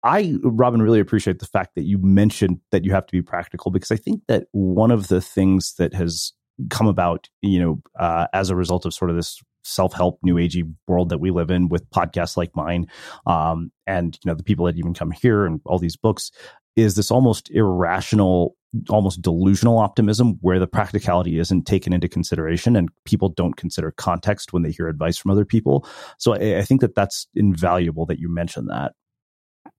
I, 0.04 0.34
Robyn, 0.42 0.82
really 0.82 1.00
appreciate 1.00 1.38
the 1.38 1.46
fact 1.46 1.74
that 1.76 1.84
you 1.84 1.98
mentioned 1.98 2.60
that 2.70 2.84
you 2.84 2.92
have 2.92 3.06
to 3.06 3.12
be 3.12 3.22
practical 3.22 3.70
because 3.70 3.90
I 3.90 3.96
think 3.96 4.22
that 4.28 4.46
one 4.52 4.90
of 4.90 5.08
the 5.08 5.20
things 5.20 5.74
that 5.78 5.94
has 5.94 6.32
come 6.70 6.86
about, 6.86 7.28
you 7.40 7.60
know, 7.60 7.82
uh, 7.98 8.26
as 8.32 8.50
a 8.50 8.56
result 8.56 8.84
of 8.84 8.94
sort 8.94 9.10
of 9.10 9.16
this 9.16 9.40
self-help 9.64 10.18
new 10.22 10.34
agey 10.34 10.68
world 10.88 11.08
that 11.10 11.18
we 11.18 11.30
live 11.30 11.50
in 11.50 11.68
with 11.68 11.88
podcasts 11.90 12.36
like 12.36 12.54
mine 12.56 12.86
um, 13.26 13.70
and 13.86 14.18
you 14.24 14.28
know 14.28 14.34
the 14.34 14.42
people 14.42 14.66
that 14.66 14.76
even 14.76 14.92
come 14.92 15.12
here 15.12 15.46
and 15.46 15.60
all 15.64 15.78
these 15.78 15.96
books 15.96 16.32
is 16.74 16.96
this 16.96 17.12
almost 17.12 17.48
irrational 17.50 18.56
almost 18.88 19.20
delusional 19.20 19.78
optimism 19.78 20.38
where 20.40 20.58
the 20.58 20.66
practicality 20.66 21.38
isn't 21.38 21.66
taken 21.66 21.92
into 21.92 22.08
consideration 22.08 22.74
and 22.74 22.88
people 23.04 23.28
don't 23.28 23.56
consider 23.56 23.90
context 23.90 24.52
when 24.52 24.62
they 24.62 24.70
hear 24.70 24.88
advice 24.88 25.18
from 25.18 25.30
other 25.30 25.44
people. 25.44 25.86
So 26.18 26.34
i, 26.34 26.58
I 26.58 26.62
think 26.62 26.80
that 26.80 26.94
that's 26.94 27.26
invaluable 27.34 28.06
that 28.06 28.18
you 28.18 28.32
mentioned 28.32 28.68
that 28.70 28.94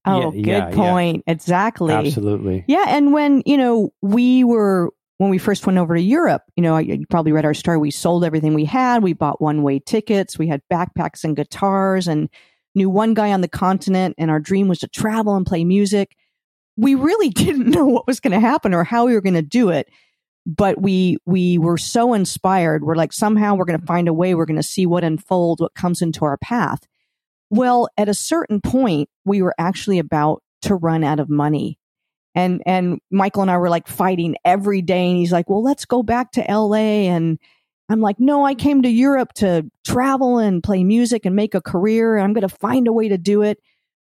Oh, 0.06 0.32
yeah, 0.32 0.42
good 0.42 0.46
yeah, 0.46 0.70
point. 0.74 1.24
Yeah. 1.26 1.32
Exactly. 1.32 1.94
Absolutely. 1.94 2.64
Yeah. 2.68 2.84
And 2.88 3.12
when, 3.12 3.42
you 3.46 3.56
know, 3.56 3.90
we 4.02 4.44
were, 4.44 4.90
when 5.18 5.30
we 5.30 5.38
first 5.38 5.64
went 5.66 5.78
over 5.78 5.94
to 5.94 6.00
Europe, 6.00 6.42
you 6.56 6.62
know, 6.62 6.76
you 6.76 7.06
probably 7.08 7.32
read 7.32 7.44
our 7.44 7.54
story. 7.54 7.78
We 7.78 7.90
sold 7.90 8.24
everything 8.24 8.54
we 8.54 8.64
had. 8.64 9.02
We 9.02 9.12
bought 9.12 9.40
one 9.40 9.62
way 9.62 9.78
tickets. 9.78 10.38
We 10.38 10.48
had 10.48 10.60
backpacks 10.70 11.24
and 11.24 11.36
guitars 11.36 12.08
and 12.08 12.28
knew 12.74 12.90
one 12.90 13.14
guy 13.14 13.32
on 13.32 13.40
the 13.40 13.48
continent 13.48 14.16
and 14.18 14.30
our 14.30 14.40
dream 14.40 14.68
was 14.68 14.80
to 14.80 14.88
travel 14.88 15.36
and 15.36 15.46
play 15.46 15.64
music. 15.64 16.14
We 16.76 16.94
really 16.94 17.28
didn't 17.30 17.70
know 17.70 17.86
what 17.86 18.06
was 18.06 18.20
going 18.20 18.32
to 18.32 18.40
happen 18.40 18.74
or 18.74 18.84
how 18.84 19.06
we 19.06 19.14
were 19.14 19.22
going 19.22 19.34
to 19.34 19.42
do 19.42 19.70
it. 19.70 19.88
But 20.46 20.82
we, 20.82 21.16
we 21.24 21.56
were 21.56 21.78
so 21.78 22.12
inspired. 22.12 22.84
We're 22.84 22.96
like, 22.96 23.14
somehow 23.14 23.54
we're 23.54 23.64
going 23.64 23.80
to 23.80 23.86
find 23.86 24.08
a 24.08 24.12
way. 24.12 24.34
We're 24.34 24.44
going 24.44 24.56
to 24.56 24.62
see 24.62 24.84
what 24.84 25.02
unfolds, 25.02 25.62
what 25.62 25.74
comes 25.74 26.02
into 26.02 26.26
our 26.26 26.36
path. 26.36 26.86
Well, 27.54 27.88
at 27.96 28.08
a 28.08 28.14
certain 28.14 28.60
point, 28.60 29.08
we 29.24 29.40
were 29.40 29.54
actually 29.58 30.00
about 30.00 30.42
to 30.62 30.74
run 30.74 31.04
out 31.04 31.20
of 31.20 31.30
money. 31.30 31.78
And, 32.34 32.60
and 32.66 32.98
Michael 33.12 33.42
and 33.42 33.50
I 33.50 33.58
were 33.58 33.68
like 33.68 33.86
fighting 33.86 34.34
every 34.44 34.82
day. 34.82 35.08
And 35.08 35.16
he's 35.16 35.30
like, 35.30 35.48
well, 35.48 35.62
let's 35.62 35.84
go 35.84 36.02
back 36.02 36.32
to 36.32 36.44
LA. 36.48 37.06
And 37.06 37.38
I'm 37.88 38.00
like, 38.00 38.18
no, 38.18 38.44
I 38.44 38.56
came 38.56 38.82
to 38.82 38.88
Europe 38.88 39.34
to 39.34 39.70
travel 39.86 40.38
and 40.38 40.64
play 40.64 40.82
music 40.82 41.24
and 41.24 41.36
make 41.36 41.54
a 41.54 41.60
career. 41.60 42.18
I'm 42.18 42.32
going 42.32 42.48
to 42.48 42.48
find 42.48 42.88
a 42.88 42.92
way 42.92 43.08
to 43.08 43.18
do 43.18 43.42
it. 43.42 43.60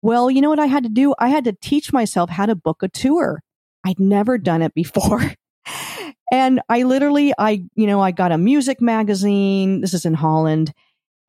Well, 0.04 0.30
you 0.30 0.42
know 0.42 0.50
what 0.50 0.60
I 0.60 0.68
had 0.68 0.84
to 0.84 0.90
do? 0.90 1.16
I 1.18 1.30
had 1.30 1.46
to 1.46 1.54
teach 1.54 1.92
myself 1.92 2.30
how 2.30 2.46
to 2.46 2.54
book 2.54 2.84
a 2.84 2.90
tour. 2.90 3.42
I'd 3.84 4.00
never 4.00 4.38
done 4.38 4.62
it 4.62 4.76
before. 4.76 5.34
and 6.32 6.62
I 6.70 6.84
literally, 6.84 7.34
I, 7.40 7.64
you 7.74 7.88
know, 7.88 8.02
I 8.02 8.12
got 8.12 8.32
a 8.32 8.38
music 8.38 8.82
magazine. 8.82 9.82
This 9.82 9.96
is 9.96 10.06
in 10.06 10.14
Holland 10.14 10.74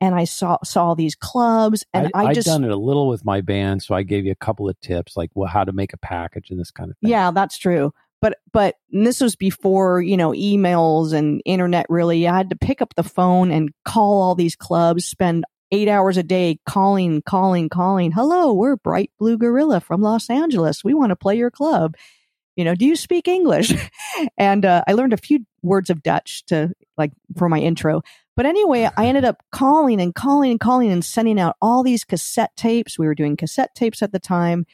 and 0.03 0.15
I 0.15 0.25
saw 0.25 0.57
saw 0.65 0.95
these 0.95 1.15
clubs, 1.15 1.85
and 1.93 2.11
I, 2.13 2.25
I 2.25 2.33
just 2.33 2.45
done 2.45 2.65
it 2.65 2.71
a 2.71 2.75
little 2.75 3.07
with 3.07 3.23
my 3.23 3.39
band, 3.39 3.81
so 3.81 3.95
I 3.95 4.03
gave 4.03 4.25
you 4.25 4.33
a 4.33 4.35
couple 4.35 4.67
of 4.67 4.77
tips, 4.81 5.15
like 5.15 5.31
well, 5.33 5.47
how 5.47 5.63
to 5.63 5.71
make 5.71 5.93
a 5.93 5.97
package 5.97 6.49
and 6.49 6.59
this 6.59 6.71
kind 6.71 6.91
of 6.91 6.97
thing. 6.97 7.09
Yeah, 7.09 7.31
that's 7.31 7.57
true. 7.57 7.93
But 8.21 8.39
but 8.51 8.75
this 8.89 9.21
was 9.21 9.37
before 9.37 10.01
you 10.01 10.17
know 10.17 10.31
emails 10.31 11.13
and 11.13 11.41
internet. 11.45 11.85
Really, 11.87 12.27
I 12.27 12.35
had 12.35 12.49
to 12.49 12.57
pick 12.57 12.81
up 12.81 12.95
the 12.95 13.03
phone 13.03 13.49
and 13.49 13.71
call 13.85 14.21
all 14.21 14.35
these 14.35 14.57
clubs, 14.57 15.05
spend 15.05 15.45
eight 15.71 15.87
hours 15.87 16.17
a 16.17 16.23
day 16.23 16.59
calling, 16.65 17.21
calling, 17.21 17.69
calling. 17.69 18.11
Hello, 18.11 18.51
we're 18.51 18.75
Bright 18.75 19.11
Blue 19.17 19.37
Gorilla 19.37 19.79
from 19.79 20.01
Los 20.01 20.29
Angeles. 20.29 20.83
We 20.83 20.93
want 20.93 21.11
to 21.11 21.15
play 21.15 21.37
your 21.37 21.49
club. 21.49 21.95
You 22.57 22.65
know, 22.65 22.75
do 22.75 22.85
you 22.85 22.97
speak 22.97 23.27
English? 23.29 23.73
and 24.37 24.65
uh, 24.65 24.83
I 24.85 24.93
learned 24.93 25.13
a 25.13 25.17
few 25.17 25.45
words 25.61 25.89
of 25.89 26.03
Dutch 26.03 26.45
to 26.47 26.73
like 26.97 27.13
for 27.37 27.47
my 27.47 27.59
intro. 27.59 28.01
But 28.35 28.45
anyway, 28.45 28.89
I 28.97 29.05
ended 29.05 29.25
up 29.25 29.43
calling 29.51 30.01
and 30.01 30.13
calling 30.13 30.51
and 30.51 30.59
calling 30.59 30.91
and 30.91 31.05
sending 31.05 31.39
out 31.39 31.55
all 31.61 31.83
these 31.83 32.03
cassette 32.03 32.55
tapes. 32.55 32.97
We 32.97 33.05
were 33.05 33.15
doing 33.15 33.37
cassette 33.37 33.75
tapes 33.75 34.01
at 34.01 34.11
the 34.11 34.19
time. 34.19 34.65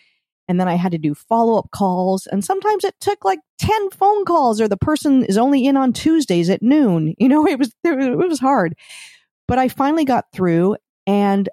And 0.47 0.59
then 0.59 0.67
I 0.67 0.75
had 0.75 0.93
to 0.93 0.97
do 0.97 1.13
follow 1.13 1.59
up 1.59 1.69
calls. 1.71 2.25
And 2.25 2.43
sometimes 2.43 2.83
it 2.83 2.95
took 2.99 3.23
like 3.23 3.39
10 3.59 3.91
phone 3.91 4.25
calls 4.25 4.59
or 4.59 4.67
the 4.67 4.77
person 4.77 5.23
is 5.25 5.37
only 5.37 5.65
in 5.65 5.77
on 5.77 5.93
Tuesdays 5.93 6.49
at 6.49 6.63
noon. 6.63 7.15
You 7.19 7.27
know, 7.27 7.45
it 7.45 7.59
was, 7.59 7.73
it 7.83 8.17
was 8.17 8.39
hard. 8.39 8.75
But 9.47 9.59
I 9.59 9.67
finally 9.67 10.05
got 10.05 10.25
through 10.31 10.77
and 11.05 11.49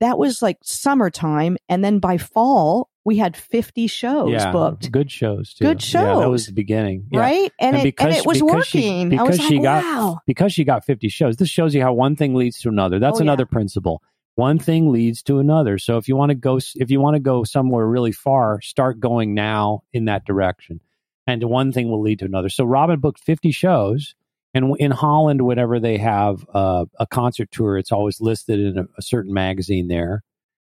that 0.00 0.18
was 0.18 0.40
like 0.40 0.58
summertime. 0.62 1.56
And 1.68 1.84
then 1.84 1.98
by 1.98 2.16
fall, 2.16 2.89
we 3.04 3.16
had 3.16 3.36
50 3.36 3.86
shows 3.86 4.30
yeah, 4.30 4.52
booked. 4.52 4.90
Good 4.92 5.10
shows. 5.10 5.54
Too. 5.54 5.64
Good 5.64 5.82
shows. 5.82 6.02
Yeah, 6.02 6.20
that 6.20 6.30
was 6.30 6.46
the 6.46 6.52
beginning. 6.52 7.06
Yeah. 7.10 7.20
Right? 7.20 7.52
And, 7.58 7.76
and, 7.76 7.82
because, 7.82 8.06
it, 8.06 8.08
and 8.10 8.18
it 8.18 8.26
was 8.26 8.42
working. 8.42 8.62
She, 8.64 9.04
because 9.08 9.38
I 9.38 9.42
was 9.42 9.48
she 9.48 9.54
like, 9.56 9.62
got, 9.62 9.84
wow. 9.84 10.18
Because 10.26 10.52
she 10.52 10.64
got 10.64 10.84
50 10.84 11.08
shows. 11.08 11.36
This 11.36 11.48
shows 11.48 11.74
you 11.74 11.82
how 11.82 11.92
one 11.92 12.16
thing 12.16 12.34
leads 12.34 12.60
to 12.60 12.68
another. 12.68 12.98
That's 12.98 13.18
Oh, 13.18 13.22
another 13.22 13.46
principle. 13.46 14.02
One 14.34 14.58
thing 14.58 14.92
leads 14.92 15.22
to 15.24 15.38
another. 15.38 15.78
So 15.78 15.96
if 15.96 16.08
you 16.08 16.16
want 16.16 16.30
to 16.30 16.34
go, 16.34 16.58
if 16.76 16.90
you 16.90 17.00
want 17.00 17.14
to 17.14 17.20
go 17.20 17.42
somewhere 17.44 17.86
really 17.86 18.12
far, 18.12 18.60
start 18.60 19.00
going 19.00 19.34
now 19.34 19.82
in 19.92 20.04
that 20.06 20.24
direction. 20.24 20.80
And 21.26 21.42
one 21.44 21.72
thing 21.72 21.90
will 21.90 22.02
lead 22.02 22.18
to 22.20 22.24
another. 22.26 22.48
So 22.48 22.64
Robyn 22.64 23.00
booked 23.00 23.20
50 23.20 23.50
shows. 23.50 24.14
And 24.52 24.74
in 24.78 24.90
Holland, 24.90 25.42
whenever 25.42 25.78
they 25.78 25.96
have 25.98 26.44
uh, 26.52 26.84
a 26.98 27.06
concert 27.06 27.50
tour, 27.52 27.78
it's 27.78 27.92
always 27.92 28.20
listed 28.20 28.58
in 28.58 28.78
a, 28.78 28.84
a 28.98 29.02
certain 29.02 29.32
magazine 29.32 29.86
there 29.88 30.24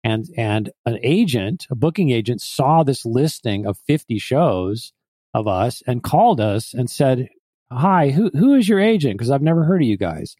and 0.06 0.30
and 0.38 0.70
an 0.86 1.00
agent, 1.02 1.66
a 1.72 1.76
booking 1.76 2.12
agent, 2.12 2.40
saw 2.40 2.84
this 2.84 3.06
listing 3.06 3.66
of 3.66 3.80
50 3.88 4.20
shows 4.20 4.94
of 5.34 5.48
us 5.48 5.82
and 5.88 6.04
called 6.04 6.40
us 6.40 6.76
and 6.76 6.90
said, 6.90 7.28
"Hi, 7.72 8.12
who 8.12 8.30
who 8.30 8.54
is 8.54 8.70
your 8.70 8.80
agent? 8.80 9.16
Because 9.16 9.32
I've 9.32 9.42
never 9.42 9.64
heard 9.64 9.82
of 9.82 9.88
you 9.88 9.98
guys." 9.98 10.36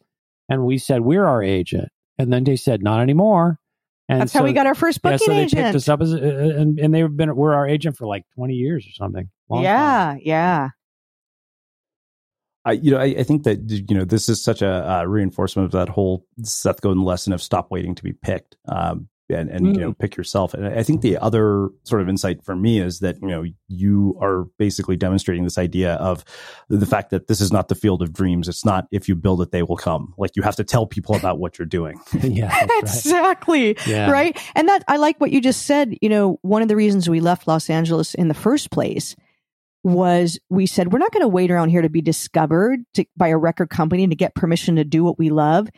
And 0.48 0.64
we 0.64 0.78
said, 0.78 1.00
"We're 1.00 1.26
our 1.26 1.42
agent." 1.42 1.88
And 2.16 2.32
then 2.32 2.44
they 2.44 2.54
said, 2.54 2.82
"Not 2.82 3.00
anymore." 3.00 3.58
And 4.08 4.20
That's 4.20 4.32
how 4.32 4.44
we 4.44 4.52
got 4.52 4.68
our 4.68 4.76
first 4.76 5.00
yeah, 5.02 5.10
booking 5.10 5.26
so 5.26 5.32
they 5.32 5.42
agent. 5.42 5.62
picked 5.64 5.74
us 5.74 5.88
up 5.88 6.00
as, 6.00 6.14
uh, 6.14 6.16
and 6.16 6.78
and 6.78 6.94
they've 6.94 7.14
been 7.14 7.34
we're 7.34 7.54
our 7.54 7.66
agent 7.66 7.96
for 7.96 8.06
like 8.06 8.24
20 8.36 8.54
years 8.54 8.86
or 8.86 8.92
something. 8.92 9.28
Long 9.48 9.64
time. 9.64 9.64
yeah, 9.64 10.16
yeah. 10.22 10.68
I, 12.64 12.72
you 12.72 12.92
know, 12.92 12.98
I, 12.98 13.16
I 13.18 13.22
think 13.24 13.42
that 13.44 13.68
you 13.68 13.96
know 13.96 14.04
this 14.04 14.28
is 14.28 14.40
such 14.40 14.62
a 14.62 14.98
uh, 14.98 15.04
reinforcement 15.04 15.66
of 15.66 15.72
that 15.72 15.88
whole 15.88 16.24
Seth 16.44 16.80
Godin 16.80 17.02
lesson 17.02 17.32
of 17.32 17.42
stop 17.42 17.72
waiting 17.72 17.96
to 17.96 18.02
be 18.04 18.12
picked, 18.12 18.56
um, 18.68 19.08
and 19.28 19.50
and 19.50 19.66
you 19.66 19.80
know 19.80 19.88
hmm. 19.88 20.00
pick 20.00 20.16
yourself. 20.16 20.54
And 20.54 20.66
I 20.66 20.82
think 20.82 21.02
the 21.02 21.18
other 21.18 21.68
sort 21.84 22.02
of 22.02 22.08
insight 22.08 22.44
for 22.44 22.54
me 22.54 22.80
is 22.80 23.00
that 23.00 23.20
you 23.20 23.28
know 23.28 23.44
you 23.68 24.18
are 24.20 24.44
basically 24.58 24.96
demonstrating 24.96 25.44
this 25.44 25.58
idea 25.58 25.94
of 25.94 26.24
the 26.68 26.86
fact 26.86 27.10
that 27.10 27.26
this 27.26 27.40
is 27.40 27.52
not 27.52 27.68
the 27.68 27.74
field 27.74 28.02
of 28.02 28.12
dreams. 28.12 28.48
It's 28.48 28.64
not 28.64 28.86
if 28.90 29.08
you 29.08 29.14
build 29.14 29.42
it, 29.42 29.50
they 29.50 29.62
will 29.62 29.76
come. 29.76 30.14
Like 30.16 30.32
you 30.36 30.42
have 30.42 30.56
to 30.56 30.64
tell 30.64 30.86
people 30.86 31.14
about 31.16 31.38
what 31.38 31.58
you're 31.58 31.66
doing. 31.66 32.00
yeah, 32.22 32.48
that's 32.48 32.70
right. 32.70 32.78
exactly. 32.82 33.76
Yeah. 33.86 34.10
Right. 34.10 34.38
And 34.54 34.68
that 34.68 34.84
I 34.88 34.96
like 34.96 35.20
what 35.20 35.30
you 35.30 35.40
just 35.40 35.62
said. 35.66 35.96
You 36.00 36.08
know, 36.08 36.38
one 36.42 36.62
of 36.62 36.68
the 36.68 36.76
reasons 36.76 37.08
we 37.08 37.20
left 37.20 37.46
Los 37.46 37.70
Angeles 37.70 38.14
in 38.14 38.28
the 38.28 38.34
first 38.34 38.70
place 38.70 39.16
was 39.82 40.38
we 40.50 40.66
said 40.66 40.92
we're 40.92 40.98
not 40.98 41.12
going 41.12 41.22
to 41.22 41.28
wait 41.28 41.50
around 41.50 41.68
here 41.68 41.82
to 41.82 41.88
be 41.88 42.00
discovered 42.00 42.80
to, 42.94 43.04
by 43.16 43.28
a 43.28 43.38
record 43.38 43.70
company 43.70 44.06
to 44.08 44.16
get 44.16 44.34
permission 44.34 44.76
to 44.76 44.84
do 44.84 45.04
what 45.04 45.18
we 45.18 45.30
love. 45.30 45.68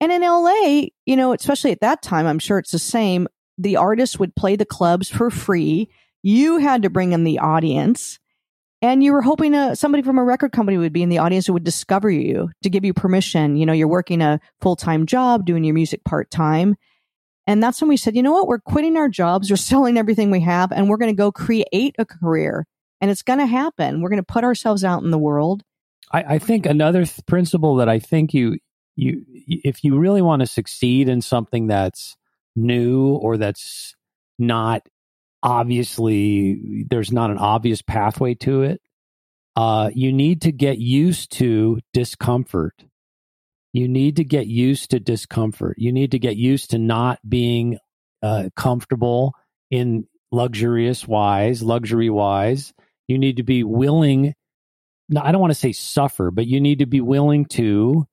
And 0.00 0.12
in 0.12 0.22
LA, 0.22 0.86
you 1.06 1.16
know, 1.16 1.32
especially 1.32 1.72
at 1.72 1.80
that 1.80 2.02
time, 2.02 2.26
I'm 2.26 2.38
sure 2.38 2.58
it's 2.58 2.72
the 2.72 2.78
same. 2.78 3.28
The 3.58 3.76
artists 3.76 4.18
would 4.18 4.34
play 4.34 4.56
the 4.56 4.64
clubs 4.64 5.08
for 5.08 5.30
free. 5.30 5.88
You 6.22 6.58
had 6.58 6.82
to 6.82 6.90
bring 6.90 7.12
in 7.12 7.24
the 7.24 7.38
audience. 7.38 8.18
And 8.82 9.02
you 9.02 9.12
were 9.12 9.22
hoping 9.22 9.54
uh, 9.54 9.74
somebody 9.74 10.02
from 10.02 10.18
a 10.18 10.24
record 10.24 10.52
company 10.52 10.76
would 10.76 10.92
be 10.92 11.02
in 11.02 11.08
the 11.08 11.18
audience 11.18 11.46
who 11.46 11.54
would 11.54 11.64
discover 11.64 12.10
you 12.10 12.50
to 12.62 12.68
give 12.68 12.84
you 12.84 12.92
permission. 12.92 13.56
You 13.56 13.64
know, 13.64 13.72
you're 13.72 13.88
working 13.88 14.20
a 14.20 14.40
full 14.60 14.76
time 14.76 15.06
job, 15.06 15.46
doing 15.46 15.64
your 15.64 15.74
music 15.74 16.04
part 16.04 16.30
time. 16.30 16.76
And 17.46 17.62
that's 17.62 17.80
when 17.80 17.88
we 17.88 17.96
said, 17.96 18.16
you 18.16 18.22
know 18.22 18.32
what? 18.32 18.46
We're 18.46 18.58
quitting 18.58 18.96
our 18.96 19.08
jobs. 19.08 19.50
We're 19.50 19.56
selling 19.56 19.96
everything 19.96 20.30
we 20.30 20.40
have 20.40 20.72
and 20.72 20.88
we're 20.88 20.98
going 20.98 21.12
to 21.12 21.16
go 21.16 21.32
create 21.32 21.94
a 21.98 22.04
career. 22.04 22.66
And 23.00 23.10
it's 23.10 23.22
going 23.22 23.38
to 23.38 23.46
happen. 23.46 24.02
We're 24.02 24.10
going 24.10 24.22
to 24.22 24.22
put 24.22 24.44
ourselves 24.44 24.84
out 24.84 25.02
in 25.02 25.10
the 25.10 25.18
world. 25.18 25.62
I, 26.12 26.34
I 26.34 26.38
think 26.38 26.66
another 26.66 27.04
th- 27.04 27.24
principle 27.26 27.76
that 27.76 27.88
I 27.88 27.98
think 27.98 28.34
you 28.34 28.58
you 28.96 29.24
if 29.46 29.84
you 29.84 29.98
really 29.98 30.22
want 30.22 30.40
to 30.40 30.46
succeed 30.46 31.08
in 31.08 31.20
something 31.20 31.66
that's 31.66 32.16
new 32.56 33.08
or 33.08 33.36
that's 33.36 33.94
not 34.38 34.86
obviously 35.42 36.84
there's 36.88 37.12
not 37.12 37.30
an 37.30 37.38
obvious 37.38 37.82
pathway 37.82 38.34
to 38.34 38.62
it, 38.62 38.80
uh, 39.56 39.90
you 39.94 40.12
need 40.12 40.42
to 40.42 40.52
get 40.52 40.78
used 40.78 41.32
to 41.32 41.78
discomfort. 41.92 42.74
You 43.72 43.88
need 43.88 44.16
to 44.16 44.24
get 44.24 44.46
used 44.46 44.90
to 44.90 45.00
discomfort. 45.00 45.76
You 45.78 45.92
need 45.92 46.12
to 46.12 46.18
get 46.18 46.36
used 46.36 46.70
to 46.70 46.78
not 46.78 47.18
being 47.28 47.78
uh, 48.22 48.48
comfortable 48.56 49.34
in 49.70 50.06
luxurious 50.32 51.06
wise, 51.06 51.62
luxury 51.62 52.10
wise. 52.10 52.72
You 53.06 53.18
need 53.18 53.36
to 53.36 53.42
be 53.42 53.64
willing. 53.64 54.34
No, 55.08 55.20
I 55.22 55.32
don't 55.32 55.40
want 55.40 55.52
to 55.52 55.58
say 55.58 55.72
suffer, 55.72 56.30
but 56.30 56.46
you 56.46 56.60
need 56.60 56.78
to 56.78 56.86
be 56.86 57.00
willing 57.00 57.44
to 57.46 58.06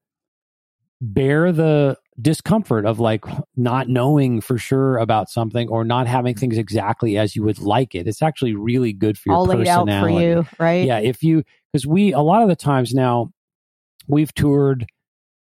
bear 1.01 1.51
the 1.51 1.97
discomfort 2.21 2.85
of 2.85 2.99
like 2.99 3.25
not 3.55 3.89
knowing 3.89 4.39
for 4.39 4.57
sure 4.57 4.97
about 4.97 5.29
something 5.29 5.67
or 5.69 5.83
not 5.83 6.05
having 6.05 6.35
things 6.35 6.57
exactly 6.57 7.17
as 7.17 7.35
you 7.35 7.43
would 7.43 7.59
like 7.59 7.95
it. 7.95 8.07
It's 8.07 8.21
actually 8.21 8.55
really 8.55 8.93
good 8.93 9.17
for 9.17 9.29
your 9.29 9.37
All 9.37 9.45
laid 9.45 9.67
out 9.67 9.87
for 9.87 10.09
you, 10.09 10.45
right? 10.59 10.85
Yeah, 10.85 10.99
if 10.99 11.23
you 11.23 11.43
because 11.73 11.87
we 11.87 12.13
a 12.13 12.19
lot 12.19 12.43
of 12.43 12.49
the 12.49 12.55
times 12.55 12.93
now 12.93 13.31
we've 14.07 14.33
toured 14.33 14.85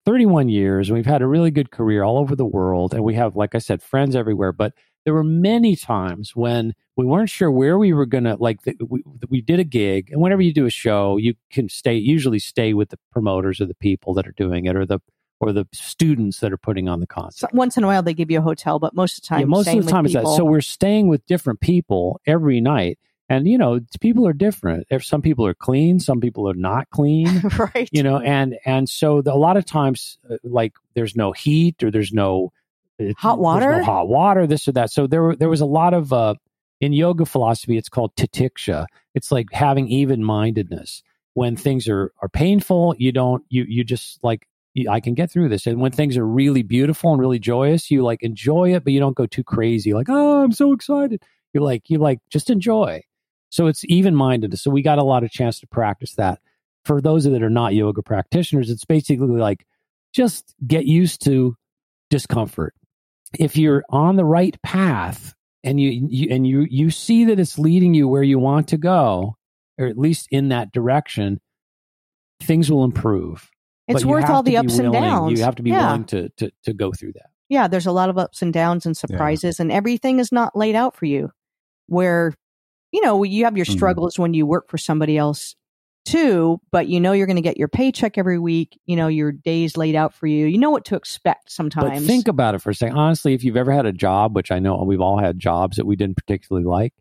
31 0.05 0.49
years 0.49 0.89
and 0.89 0.97
we've 0.97 1.07
had 1.07 1.23
a 1.23 1.27
really 1.27 1.51
good 1.51 1.71
career 1.71 2.03
all 2.03 2.19
over 2.19 2.37
the 2.37 2.45
world 2.45 2.93
and 2.93 3.03
we 3.03 3.15
have 3.15 3.35
like 3.35 3.55
I 3.55 3.59
said 3.59 3.83
friends 3.83 4.15
everywhere, 4.15 4.53
but 4.53 4.75
there 5.05 5.15
were 5.15 5.25
many 5.25 5.77
times 5.77 6.35
when 6.35 6.75
we 6.97 7.07
weren't 7.07 7.31
sure 7.31 7.51
where 7.51 7.79
we 7.79 7.93
were 7.93 8.07
going 8.07 8.25
to 8.25 8.35
like 8.37 8.63
the, 8.63 8.75
we, 8.89 9.03
we 9.29 9.41
did 9.41 9.61
a 9.61 9.65
gig 9.65 10.11
and 10.11 10.21
whenever 10.21 10.43
you 10.43 10.53
do 10.53 10.67
a 10.67 10.71
show 10.71 11.17
you 11.17 11.35
can 11.51 11.69
stay 11.69 11.95
usually 11.95 12.41
stay 12.41 12.75
with 12.75 12.91
the 12.91 12.99
promoters 13.13 13.61
or 13.61 13.67
the 13.67 13.75
people 13.75 14.13
that 14.15 14.27
are 14.27 14.35
doing 14.37 14.67
it 14.67 14.75
or 14.75 14.85
the 14.85 14.99
or 15.41 15.53
the 15.53 15.67
students 15.73 16.41
that 16.41 16.53
are 16.53 16.57
putting 16.57 16.89
on 16.89 17.01
the 17.01 17.07
concert 17.07 17.39
So 17.39 17.49
once 17.53 17.77
in 17.77 17.85
a 17.85 17.87
while 17.87 18.03
they 18.03 18.15
give 18.15 18.31
you 18.31 18.39
a 18.39 18.43
hotel, 18.43 18.79
but 18.79 18.95
most 18.95 19.19
of 19.19 19.23
the 19.23 19.29
time, 19.29 19.41
yeah, 19.41 19.47
most 19.47 19.69
of 19.69 19.85
the 19.85 19.91
time 19.91 20.07
it's 20.07 20.15
that. 20.15 20.27
So 20.27 20.45
we're 20.45 20.61
staying 20.61 21.09
with 21.09 21.25
different 21.27 21.61
people 21.61 22.21
every 22.27 22.61
night, 22.61 22.99
and 23.29 23.47
you 23.47 23.59
know, 23.59 23.81
people 24.01 24.27
are 24.27 24.33
different. 24.33 24.87
If 24.91 25.05
some 25.05 25.21
people 25.21 25.47
are 25.47 25.55
clean, 25.55 26.01
some 26.01 26.21
people 26.21 26.49
are 26.49 26.55
not 26.55 26.89
clean. 26.91 27.43
right. 27.59 27.89
You 27.93 28.03
know, 28.03 28.19
and 28.19 28.57
and 28.65 28.89
so 28.89 29.21
the, 29.21 29.33
a 29.33 29.37
lot 29.37 29.57
of 29.57 29.67
times, 29.67 30.19
uh, 30.31 30.37
like 30.45 30.73
there's 30.95 31.17
no 31.17 31.33
heat 31.33 31.83
or 31.83 31.91
there's 31.91 32.13
no 32.13 32.53
uh, 33.01 33.13
Hot 33.19 33.39
water? 33.39 33.79
no 33.79 33.85
hot 33.85 34.09
water, 34.09 34.47
this 34.47 34.67
or 34.69 34.73
that. 34.73 34.91
So 34.91 35.07
there 35.07 35.37
there 35.37 35.49
was 35.49 35.61
a 35.61 35.67
lot 35.67 35.93
of 35.93 36.13
uh, 36.13 36.35
in 36.81 36.93
yoga 36.93 37.27
philosophy. 37.27 37.77
It's 37.77 37.89
called 37.89 38.15
titiksha. 38.17 38.87
It's 39.15 39.31
like 39.31 39.49
having 39.53 39.89
even 39.89 40.25
mindedness. 40.25 41.03
When 41.35 41.57
things 41.57 41.89
are 41.89 42.13
are 42.23 42.29
painful, 42.31 42.95
you 42.97 43.13
don't 43.13 43.45
you 43.51 43.67
you 43.69 43.85
just 43.85 44.23
like 44.23 44.47
I 44.91 45.01
can 45.01 45.15
get 45.15 45.31
through 45.31 45.49
this. 45.49 45.67
And 45.67 45.81
when 45.81 45.93
things 45.93 46.17
are 46.17 46.27
really 46.27 46.63
beautiful 46.63 47.13
and 47.13 47.21
really 47.21 47.39
joyous, 47.39 47.91
you 47.91 48.03
like 48.03 48.23
enjoy 48.23 48.75
it, 48.75 48.85
but 48.85 48.93
you 48.93 49.01
don't 49.01 49.17
go 49.17 49.27
too 49.27 49.45
crazy. 49.45 49.95
Like, 49.95 50.09
oh, 50.11 50.43
I'm 50.43 50.53
so 50.53 50.73
excited. 50.73 51.23
You're 51.53 51.65
like, 51.65 51.89
you 51.89 51.99
like 51.99 52.21
just 52.31 52.51
enjoy. 52.51 53.03
So 53.51 53.69
it's 53.69 53.85
even 53.87 54.15
minded. 54.15 54.59
So 54.59 54.71
we 54.71 54.83
got 54.83 54.99
a 54.99 55.05
lot 55.05 55.25
of 55.25 55.31
chance 55.31 55.61
to 55.61 55.67
practice 55.67 56.15
that. 56.17 56.41
For 56.85 57.01
those 57.01 57.25
that 57.25 57.43
are 57.43 57.51
not 57.51 57.75
yoga 57.75 58.03
practitioners, 58.03 58.71
it's 58.71 58.85
basically 58.85 59.27
like 59.27 59.67
just 60.13 60.55
get 60.67 60.85
used 60.85 61.25
to 61.25 61.57
discomfort. 62.11 62.75
If 63.39 63.57
you're 63.57 63.85
on 63.91 64.17
the 64.17 64.25
right 64.25 64.61
path 64.63 65.35
and 65.65 65.81
you, 65.81 66.07
you 66.09 66.29
and 66.31 66.47
you 66.47 66.67
you 66.71 66.91
see 66.91 67.25
that 67.25 67.41
it's 67.41 67.59
leading 67.59 67.93
you 67.93 68.07
where 68.07 68.23
you 68.23 68.39
want 68.39 68.69
to 68.69 68.77
go, 68.77 69.37
or 69.79 69.87
at 69.87 69.99
least 69.99 70.29
in 70.31 70.51
that 70.51 70.71
direction, 70.71 71.41
things 72.41 72.71
will 72.71 72.85
improve. 72.85 73.51
It's 73.89 74.05
worth 74.05 74.29
all 74.29 74.43
the 74.43 74.57
ups 74.57 74.79
willing, 74.79 74.87
and 74.87 75.05
downs. 75.05 75.39
You 75.39 75.45
have 75.45 75.57
to 75.57 75.63
be 75.63 75.71
yeah. 75.71 75.87
willing 75.87 76.05
to, 76.07 76.29
to 76.31 76.51
to 76.65 76.73
go 76.73 76.93
through 76.93 77.13
that. 77.15 77.31
Yeah, 77.49 77.69
there's 77.69 77.87
a 77.87 77.93
lot 77.93 78.11
of 78.11 78.19
ups 78.19 78.43
and 78.43 78.53
downs 78.53 78.87
and 78.87 78.97
surprises, 78.97 79.59
yeah. 79.59 79.65
and 79.65 79.73
everything 79.73 80.19
is 80.19 80.33
not 80.33 80.57
laid 80.57 80.75
out 80.75 80.97
for 80.97 81.07
you. 81.07 81.31
Where, 81.87 82.35
you 82.91 83.01
know, 83.01 83.23
you 83.23 83.45
have 83.45 83.57
your 83.57 83.67
Mm-hmm. 83.67 83.77
struggles 83.77 84.19
when 84.19 84.35
you 84.35 84.47
work 84.47 84.69
for 84.69 84.79
somebody 84.79 85.17
else 85.17 85.55
too, 86.05 86.61
but 86.71 86.89
you 86.89 87.01
know 87.01 87.13
you're 87.13 87.27
going 87.27 87.37
to 87.37 87.43
get 87.43 87.57
your 87.57 87.69
paycheck 87.69 88.17
every 88.19 88.39
week. 88.39 88.79
You 88.87 88.97
know 88.97 89.09
your 89.09 89.33
days 89.33 89.77
laid 89.77 89.95
out 89.95 90.15
for 90.15 90.27
you. 90.27 90.47
You 90.47 90.59
know 90.59 90.71
what 90.71 90.85
to 90.87 90.97
expect 90.97 91.51
sometimes. 91.53 92.01
But 92.01 92.07
think 92.07 92.29
about 92.29 92.55
it 92.55 92.61
for 92.61 92.71
a 92.71 92.75
second. 92.75 92.97
Honestly, 92.97 93.35
if 93.35 93.45
you've 93.45 93.57
ever 93.57 93.73
had 93.73 93.87
a 93.87 93.93
job, 93.93 94.35
which 94.35 94.51
I 94.51 94.59
know 94.59 94.83
we've 94.85 95.01
all 95.01 95.19
had 95.19 95.39
jobs 95.39 95.77
that 95.77 95.87
we 95.87 95.97
didn't 95.97 96.17
particularly 96.17 96.67
like, 96.67 96.95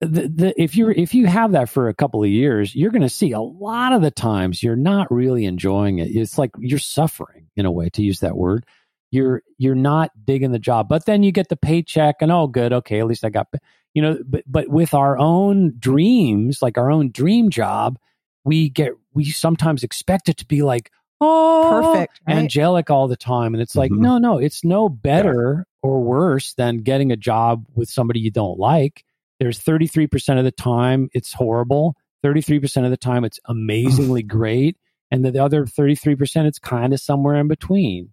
the, 0.00 0.28
the, 0.28 0.54
if 0.62 0.76
you 0.76 0.90
if 0.90 1.12
you 1.14 1.26
have 1.26 1.52
that 1.52 1.68
for 1.68 1.88
a 1.88 1.94
couple 1.94 2.22
of 2.22 2.30
years, 2.30 2.74
you're 2.74 2.90
going 2.90 3.02
to 3.02 3.08
see 3.08 3.32
a 3.32 3.40
lot 3.40 3.92
of 3.92 4.00
the 4.00 4.10
times 4.10 4.62
you're 4.62 4.76
not 4.76 5.10
really 5.12 5.44
enjoying 5.44 5.98
it. 5.98 6.08
It's 6.08 6.38
like 6.38 6.50
you're 6.58 6.78
suffering 6.78 7.48
in 7.56 7.66
a 7.66 7.70
way, 7.70 7.90
to 7.90 8.02
use 8.02 8.20
that 8.20 8.36
word. 8.36 8.64
You're 9.10 9.42
you're 9.58 9.74
not 9.74 10.10
digging 10.24 10.52
the 10.52 10.58
job, 10.58 10.88
but 10.88 11.04
then 11.04 11.22
you 11.22 11.32
get 11.32 11.48
the 11.48 11.56
paycheck, 11.56 12.16
and 12.20 12.32
oh, 12.32 12.46
good, 12.46 12.72
okay, 12.72 13.00
at 13.00 13.06
least 13.06 13.24
I 13.24 13.28
got, 13.28 13.48
you 13.92 14.00
know. 14.00 14.18
But 14.24 14.44
but 14.46 14.68
with 14.68 14.94
our 14.94 15.18
own 15.18 15.74
dreams, 15.78 16.62
like 16.62 16.78
our 16.78 16.90
own 16.90 17.10
dream 17.10 17.50
job, 17.50 17.98
we 18.44 18.70
get 18.70 18.92
we 19.12 19.24
sometimes 19.26 19.82
expect 19.82 20.28
it 20.28 20.38
to 20.38 20.46
be 20.46 20.62
like 20.62 20.90
oh 21.20 21.66
Perfect, 21.68 22.20
right? 22.26 22.36
angelic 22.38 22.88
all 22.88 23.06
the 23.06 23.16
time, 23.16 23.54
and 23.54 23.60
it's 23.60 23.76
like 23.76 23.90
Mhm. 23.90 23.98
no, 23.98 24.18
no, 24.18 24.38
it's 24.38 24.64
no 24.64 24.88
better 24.88 25.66
or 25.82 26.00
worse 26.00 26.54
than 26.54 26.78
getting 26.78 27.12
a 27.12 27.16
job 27.16 27.66
with 27.74 27.90
somebody 27.90 28.20
you 28.20 28.30
don't 28.30 28.58
like 28.58 29.04
there's 29.40 29.58
33% 29.58 30.38
of 30.38 30.44
the 30.44 30.52
time 30.52 31.08
it's 31.12 31.32
horrible 31.32 31.96
33% 32.24 32.84
of 32.84 32.90
the 32.90 32.96
time 32.96 33.24
it's 33.24 33.40
amazingly 33.46 34.22
great 34.24 34.76
and 35.10 35.24
the 35.24 35.42
other 35.42 35.64
33% 35.64 36.46
it's 36.46 36.58
kind 36.58 36.92
of 36.92 37.00
somewhere 37.00 37.36
in 37.36 37.48
between 37.48 38.10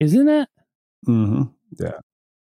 isn't 0.00 0.28
it 0.28 0.48
Mm-hmm. 1.06 1.42
Yeah. 1.78 1.98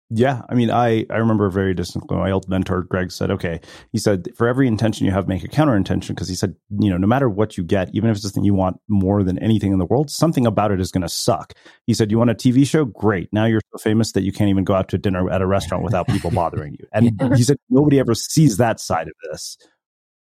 Yeah. 0.10 0.42
I 0.50 0.56
mean, 0.56 0.72
I, 0.72 1.06
I 1.10 1.18
remember 1.18 1.50
very 1.50 1.74
distinctly 1.74 2.16
my 2.16 2.32
old 2.32 2.48
mentor, 2.48 2.84
Greg, 2.84 3.12
said, 3.12 3.30
okay, 3.30 3.60
he 3.92 3.98
said, 3.98 4.30
for 4.38 4.48
every 4.48 4.66
intention 4.66 5.06
you 5.06 5.12
have, 5.12 5.28
make 5.28 5.44
a 5.44 5.50
counter 5.50 5.76
intention. 5.76 6.16
Cause 6.16 6.30
he 6.30 6.36
said, 6.36 6.56
you 6.80 6.90
know, 6.90 6.96
no 6.96 7.08
matter 7.08 7.30
what 7.30 7.58
you 7.58 7.64
get, 7.64 7.94
even 7.94 8.10
if 8.10 8.16
it's 8.16 8.24
something 8.24 8.46
you 8.46 8.54
want 8.54 8.80
more 8.88 9.22
than 9.24 9.38
anything 9.40 9.74
in 9.74 9.80
the 9.80 9.86
world, 9.86 10.10
something 10.10 10.46
about 10.48 10.72
it 10.72 10.80
is 10.80 10.92
going 10.92 11.02
to 11.02 11.10
suck. 11.10 11.54
He 11.88 11.94
said, 11.94 12.10
you 12.10 12.18
want 12.18 12.30
a 12.30 12.36
TV 12.36 12.66
show? 12.66 12.86
Great. 12.86 13.28
Now 13.34 13.46
you're 13.46 13.62
so 13.74 13.80
famous 13.80 14.14
that 14.14 14.22
you 14.22 14.32
can't 14.32 14.50
even 14.50 14.64
go 14.64 14.76
out 14.76 14.88
to 14.90 14.98
dinner 14.98 15.30
at 15.30 15.42
a 15.42 15.48
restaurant 15.48 15.84
without 15.84 16.08
people 16.08 16.32
bothering 16.32 16.78
you. 16.80 16.88
And 16.94 17.12
he 17.36 17.44
said, 17.44 17.58
nobody 17.70 18.00
ever 18.00 18.16
sees 18.16 18.56
that 18.58 18.80
side 18.80 19.10
of 19.10 19.14
this. 19.30 19.58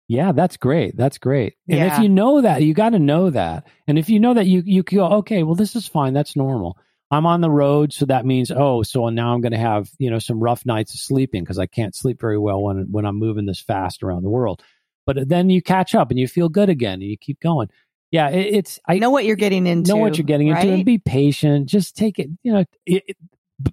yeah 0.09 0.33
that's 0.33 0.57
great 0.57 0.97
that's 0.97 1.18
great 1.18 1.55
and 1.68 1.91
if 1.93 1.99
you 2.01 2.09
know 2.09 2.41
that 2.41 2.62
you 2.62 2.74
got 2.74 2.91
to 2.91 2.99
know 2.99 3.31
that 3.31 3.64
and 3.87 3.97
if 3.97 4.09
you 4.11 4.18
know 4.18 4.35
that 4.35 4.47
you 4.47 4.61
you 4.66 4.83
go 4.83 5.07
okay 5.07 5.45
well 5.45 5.55
this 5.55 5.76
is 5.76 5.87
fine 5.87 6.12
that's 6.12 6.35
normal 6.35 6.76
i'm 7.11 7.26
on 7.26 7.40
the 7.40 7.50
road 7.50 7.92
so 7.92 8.06
that 8.06 8.24
means 8.24 8.50
oh 8.50 8.82
so 8.82 9.08
now 9.08 9.32
i'm 9.34 9.40
going 9.40 9.52
to 9.52 9.58
have 9.58 9.90
you 9.98 10.11
know 10.11 10.18
some 10.18 10.38
rough 10.40 10.64
nights 10.64 10.94
of 10.94 11.00
sleeping 11.00 11.42
because 11.42 11.58
i 11.58 11.66
can't 11.66 11.94
sleep 11.94 12.20
very 12.20 12.38
well 12.38 12.62
when 12.62 12.86
when 12.90 13.04
i'm 13.04 13.16
moving 13.18 13.46
this 13.46 13.61
fast 13.61 14.02
around 14.02 14.22
the 14.22 14.30
world. 14.30 14.62
But 15.06 15.28
then 15.28 15.50
you 15.50 15.61
catch 15.62 15.94
up 15.94 16.11
and 16.11 16.20
you 16.20 16.28
feel 16.28 16.48
good 16.48 16.68
again 16.68 16.94
and 17.00 17.11
you 17.11 17.16
keep 17.16 17.40
going. 17.40 17.68
Yeah 18.12 18.28
it, 18.30 18.54
it's 18.54 18.78
i 18.86 18.98
know 18.98 19.11
what 19.11 19.24
you're 19.24 19.34
getting 19.36 19.66
into. 19.66 19.88
know 19.90 19.96
what 19.96 20.16
you're 20.18 20.24
getting 20.24 20.48
into 20.48 20.68
and 20.68 20.84
be 20.84 20.98
patient. 20.98 21.68
Just 21.68 21.96
take 21.96 22.18
it 22.18 22.28
you 22.42 22.52
know 22.52 22.64
it, 22.86 23.02
it- 23.08 23.16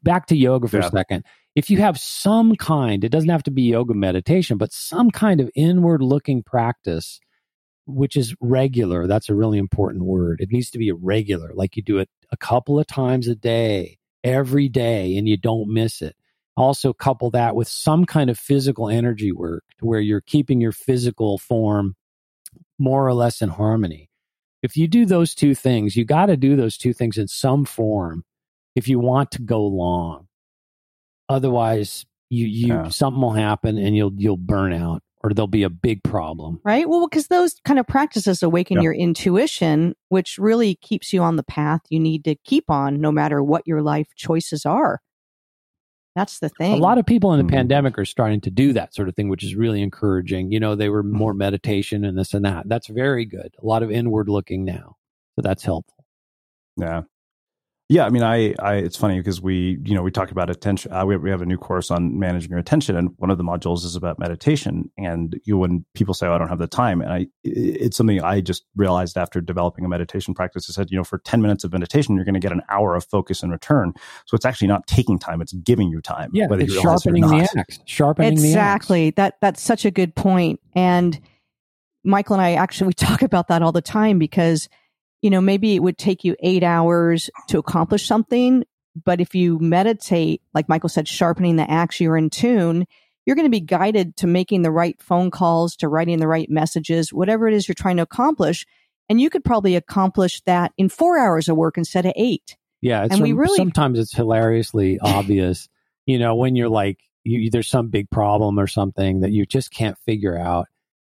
back 0.03 0.25
to 0.27 0.35
yoga 0.35 0.67
for 0.67 0.77
Yeah. 0.79 0.88
a 0.88 0.89
second. 0.91 1.23
If 1.55 1.69
you 1.69 1.77
have 1.77 1.99
some 1.99 2.55
kind 2.55 3.03
it 3.03 3.09
doesn't 3.09 3.29
have 3.29 3.43
to 3.43 3.51
be 3.51 3.63
yoga 3.63 3.93
meditation 3.93 4.57
but 4.57 4.73
some 4.73 5.11
kind 5.11 5.39
of 5.41 5.51
inward 5.55 6.01
looking 6.01 6.41
practice 6.43 7.19
which 7.85 8.17
is 8.17 8.35
regular 8.41 9.05
that's 9.07 9.29
a 9.29 9.35
really 9.35 9.57
important 9.59 10.05
word. 10.05 10.39
It 10.41 10.49
needs 10.51 10.71
to 10.71 10.77
be 10.79 10.89
a 10.89 10.95
regular 10.95 11.51
like 11.53 11.75
you 11.77 11.83
do 11.83 11.99
it 11.99 12.09
a 12.32 12.38
couple 12.38 12.80
of 12.80 12.88
times 12.88 13.28
a 13.28 13.36
day 13.36 13.97
every 14.23 14.67
day 14.69 15.17
and 15.17 15.28
you 15.28 15.38
don't 15.38 15.71
miss 15.73 16.01
it. 16.01 16.15
Also 16.55 16.91
couple 16.91 17.30
that 17.32 17.55
with 17.55 17.67
some 17.67 18.05
kind 18.05 18.30
of 18.30 18.38
physical 18.38 18.89
energy 18.89 19.32
work 19.32 19.63
to 19.80 19.86
where 19.86 19.99
you're 19.99 20.21
keeping 20.21 20.59
your 20.59 20.71
physical 20.71 21.38
form 21.38 21.95
more 22.80 23.07
or 23.07 23.13
less 23.13 23.41
in 23.41 23.49
harmony. 23.49 24.09
If 24.63 24.75
you 24.75 24.88
do 24.88 25.05
those 25.05 25.36
two 25.36 25.53
things 25.55 25.95
you 25.95 26.03
got 26.05 26.25
to 26.28 26.38
do 26.38 26.55
those 26.55 26.78
two 26.78 26.93
things 26.93 27.17
in 27.17 27.28
some 27.28 27.63
form 27.65 28.23
if 28.75 28.88
you 28.88 28.99
want 28.99 29.32
to 29.32 29.41
go 29.41 29.65
long. 29.65 30.28
Otherwise 31.30 32.05
you 32.30 32.45
you 32.47 32.67
Yeah. 32.67 32.89
something 32.89 33.21
will 33.21 33.32
happen 33.32 33.78
and 33.78 33.95
you'll 33.95 34.13
you'll 34.17 34.38
burn 34.38 34.73
out 34.73 35.01
or 35.24 35.32
there'll 35.34 35.47
be 35.47 35.63
a 35.63 35.70
big 35.70 36.03
problem 36.03 36.59
right? 36.63 36.88
Well, 36.88 37.07
because 37.07 37.28
those 37.28 37.55
kind 37.65 37.80
of 37.80 37.88
practices 37.88 38.43
awaken 38.43 38.78
Yeah. 38.78 38.84
your 38.84 38.93
intuition, 38.93 39.95
which 40.09 40.38
really 40.38 40.76
keeps 40.76 41.11
you 41.13 41.22
on 41.22 41.36
the 41.38 41.43
path 41.43 41.82
you 41.89 41.99
need 41.99 42.24
to 42.26 42.36
keep 42.43 42.70
on, 42.70 42.99
no 43.01 43.11
matter 43.11 43.41
what 43.43 43.63
your 43.65 43.82
life 43.82 44.07
choices 44.15 44.65
are. 44.65 44.99
That's 46.15 46.39
the 46.39 46.49
thing. 46.49 46.74
a 46.74 46.78
lot 46.78 46.97
of 46.97 47.05
people 47.05 47.32
in 47.34 47.38
the 47.39 47.45
Mhm. 47.51 47.55
pandemic 47.57 47.97
are 47.99 48.05
starting 48.05 48.41
to 48.41 48.49
do 48.49 48.74
that 48.74 48.93
sort 48.95 49.07
of 49.07 49.15
thing 49.15 49.30
which 49.30 49.43
is 49.43 49.55
really 49.55 49.82
encouraging 49.84 50.51
you 50.51 50.59
know 50.59 50.74
they 50.74 50.89
were 50.89 51.03
more 51.03 51.34
meditation 51.34 52.03
and 52.03 52.18
this 52.18 52.34
and 52.34 52.43
that 52.43 52.68
that's 52.68 52.88
very 52.88 53.24
good 53.24 53.53
a 53.61 53.65
lot 53.65 53.84
of 53.84 53.91
inward 53.91 54.28
looking 54.28 54.65
now 54.65 54.95
so 55.36 55.41
that's 55.43 55.63
helpful 55.63 56.03
Yeah. 56.76 57.03
Yeah, 57.89 58.05
I 58.05 58.09
mean, 58.09 58.23
I, 58.23 58.53
I, 58.59 58.75
it's 58.75 58.97
funny 58.97 59.17
because 59.17 59.41
we, 59.41 59.79
you 59.85 59.95
know, 59.95 60.01
we 60.01 60.11
talk 60.11 60.31
about 60.31 60.49
attention. 60.49 60.91
Uh, 60.91 61.05
we, 61.05 61.15
we 61.15 61.29
have 61.29 61.41
a 61.41 61.45
new 61.45 61.57
course 61.57 61.89
on 61.89 62.19
managing 62.19 62.49
your 62.49 62.59
attention, 62.59 62.97
and 62.97 63.11
one 63.15 63.29
of 63.29 63.38
the 63.38 63.45
modules 63.45 63.85
is 63.85 63.95
about 63.95 64.19
meditation. 64.19 64.91
And 64.97 65.39
you, 65.45 65.57
when 65.57 65.85
people 65.93 66.13
say, 66.13 66.27
"Oh, 66.27 66.33
I 66.33 66.38
don't 66.38 66.49
have 66.49 66.59
the 66.59 66.67
time," 66.67 66.99
and 66.99 67.13
I, 67.13 67.27
it's 67.45 67.95
something 67.95 68.21
I 68.21 68.41
just 68.41 68.65
realized 68.75 69.17
after 69.17 69.39
developing 69.39 69.85
a 69.85 69.88
meditation 69.88 70.33
practice. 70.33 70.69
I 70.69 70.73
said, 70.73 70.91
you 70.91 70.97
know, 70.97 71.05
for 71.05 71.19
ten 71.19 71.41
minutes 71.41 71.63
of 71.63 71.71
meditation, 71.71 72.15
you're 72.15 72.25
going 72.25 72.33
to 72.33 72.41
get 72.41 72.51
an 72.51 72.61
hour 72.69 72.93
of 72.93 73.05
focus 73.05 73.41
in 73.41 73.51
return. 73.51 73.93
So 74.25 74.35
it's 74.35 74.45
actually 74.45 74.67
not 74.67 74.85
taking 74.88 75.17
time; 75.17 75.41
it's 75.41 75.53
giving 75.53 75.88
you 75.88 76.01
time. 76.01 76.29
yeah 76.33 76.47
whether 76.47 76.63
it's 76.63 76.73
you 76.73 76.81
realize 76.81 77.05
it 77.05 77.11
or 77.11 77.15
sharpening 77.15 77.39
the 77.39 77.59
axe 77.59 77.79
sharpening 77.85 78.33
exactly 78.33 79.11
that 79.11 79.38
that's 79.41 79.61
such 79.61 79.85
a 79.85 79.91
good 79.91 80.13
point. 80.15 80.27
point 80.27 80.59
and 80.75 81.21
michael 82.03 82.35
and 82.35 82.41
i 82.41 82.53
actually 82.53 82.88
we 82.88 82.93
talk 82.93 83.21
about 83.21 83.47
that 83.47 83.61
all 83.61 83.71
the 83.71 83.81
time 83.81 84.19
because 84.19 84.67
you 85.22 85.30
know 85.30 85.41
maybe 85.41 85.76
it 85.76 85.84
would 85.84 85.97
take 85.97 86.24
you 86.24 86.36
eight 86.41 86.63
hours 86.63 87.30
to 87.47 87.57
accomplish 87.57 88.05
something 88.05 88.63
but 89.05 89.22
if 89.22 89.36
you 89.36 89.59
meditate 89.59 90.41
like 90.53 90.70
michael 90.70 90.89
said 90.89 91.07
sharpening 91.07 91.55
the 91.55 91.70
axe 91.70 91.99
you're 91.99 92.18
in 92.18 92.30
tune 92.30 92.86
you're 93.26 93.36
going 93.36 93.45
to 93.45 93.49
be 93.49 93.59
guided 93.59 94.15
to 94.15 94.26
making 94.28 94.61
the 94.61 94.72
right 94.72 95.01
phone 95.01 95.30
calls 95.32 95.76
to 95.76 95.88
writing 95.88 96.20
the 96.20 96.28
right 96.28 96.49
messages 96.49 97.11
whatever 97.13 97.47
it 97.47 97.53
is 97.53 97.68
you're 97.68 97.76
trying 97.76 97.97
to 97.97 98.03
accomplish 98.03 98.65
and 99.09 99.20
you 99.22 99.30
could 99.30 99.43
probably 99.43 99.76
accomplish 99.76 100.41
that 100.45 100.72
in 100.78 100.89
four 100.89 101.18
hours 101.18 101.47
of 101.49 101.55
work 101.57 101.78
instead 101.78 102.05
of 102.05 102.13
eight 102.15 102.57
Yeah, 102.82 103.05
it's 103.05 103.13
And 103.13 103.24
we 103.24 103.32
really- 103.34 103.55
sometimes 103.57 103.97
it's 103.99 104.13
hilariously 104.13 104.99
obvious. 105.01 105.68
You 106.05 106.20
know, 106.20 106.36
when 106.36 106.55
you're 106.55 106.70
like, 106.70 106.99
you- 107.24 107.49
there's 107.49 107.68
some 107.70 107.88
big 107.89 108.09
problem 108.09 108.59
or 108.59 108.68
something 108.68 109.22
that 109.22 109.32
you 109.32 109.45
just 109.45 109.72
can't 109.72 109.97
figure 110.05 110.38
out, 110.38 110.68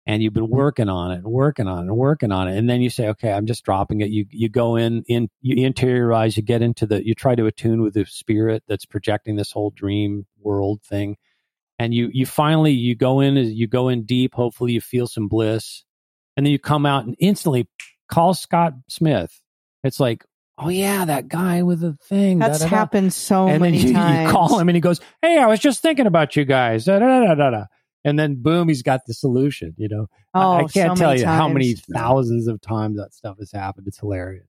and 0.05 0.23
you've 0.23 0.33
been 0.33 0.49
working 0.49 0.89
on 0.89 1.11
it, 1.11 1.15
and 1.17 1.25
working 1.25 1.67
on 1.67 1.79
it, 1.79 1.87
and 1.87 1.95
working 1.95 2.31
on 2.31 2.47
it, 2.47 2.57
and 2.57 2.69
then 2.69 2.81
you 2.81 2.89
say, 2.89 3.07
okay, 3.09 3.31
I'm 3.31 3.45
just 3.45 3.63
dropping 3.63 4.01
it. 4.01 4.09
You 4.09 4.25
you 4.29 4.49
go 4.49 4.75
in, 4.75 5.03
in 5.07 5.29
you 5.41 5.55
interiorize, 5.69 6.35
you 6.35 6.43
get 6.43 6.61
into 6.61 6.85
the, 6.85 7.05
you 7.05 7.13
try 7.13 7.35
to 7.35 7.45
attune 7.45 7.81
with 7.81 7.93
the 7.93 8.05
spirit 8.05 8.63
that's 8.67 8.85
projecting 8.85 9.35
this 9.35 9.51
whole 9.51 9.69
dream 9.69 10.25
world 10.39 10.81
thing, 10.83 11.17
and 11.77 11.93
you 11.93 12.09
you 12.13 12.25
finally 12.25 12.71
you 12.71 12.95
go 12.95 13.19
in, 13.19 13.35
you 13.35 13.67
go 13.67 13.89
in 13.89 14.03
deep. 14.03 14.33
Hopefully, 14.33 14.73
you 14.73 14.81
feel 14.81 15.07
some 15.07 15.27
bliss, 15.27 15.83
and 16.35 16.45
then 16.45 16.51
you 16.51 16.59
come 16.59 16.85
out 16.85 17.05
and 17.05 17.15
instantly 17.19 17.67
call 18.09 18.33
Scott 18.33 18.73
Smith. 18.89 19.39
It's 19.83 19.99
like, 19.99 20.25
oh 20.57 20.69
yeah, 20.69 21.05
that 21.05 21.27
guy 21.27 21.61
with 21.61 21.79
the 21.81 21.93
thing. 21.93 22.39
that's 22.39 22.59
da, 22.59 22.65
da, 22.65 22.69
da. 22.69 22.75
happened 22.75 23.13
so 23.13 23.47
and 23.47 23.55
then 23.55 23.61
many 23.61 23.77
you, 23.77 23.93
times 23.93 24.27
you 24.27 24.31
call 24.31 24.59
him 24.59 24.67
and 24.67 24.75
he 24.75 24.81
goes, 24.81 24.99
"Hey, 25.21 25.37
I 25.37 25.47
was 25.47 25.59
just 25.59 25.81
thinking 25.81 26.07
about 26.07 26.35
you 26.35 26.45
guys." 26.45 26.85
Da, 26.85 26.99
da, 26.99 27.19
da, 27.25 27.35
da, 27.35 27.49
da. 27.51 27.65
And 28.03 28.17
then 28.17 28.41
boom, 28.41 28.67
he's 28.67 28.81
got 28.83 29.01
the 29.05 29.13
solution. 29.13 29.73
You 29.77 29.89
know, 29.89 30.07
I- 30.33 30.43
oh 30.43 30.51
I 30.53 30.59
can't 30.63 30.97
so 30.97 31.01
tell 31.01 31.09
many 31.09 31.19
you 31.21 31.25
how 31.27 31.47
many 31.47 31.73
thousands 31.73 32.47
of 32.47 32.59
times 32.61 32.97
that 32.97 33.13
stuff 33.13 33.37
has 33.39 33.51
happened. 33.51 33.87
It's 33.87 33.99
hilarious. 33.99 34.47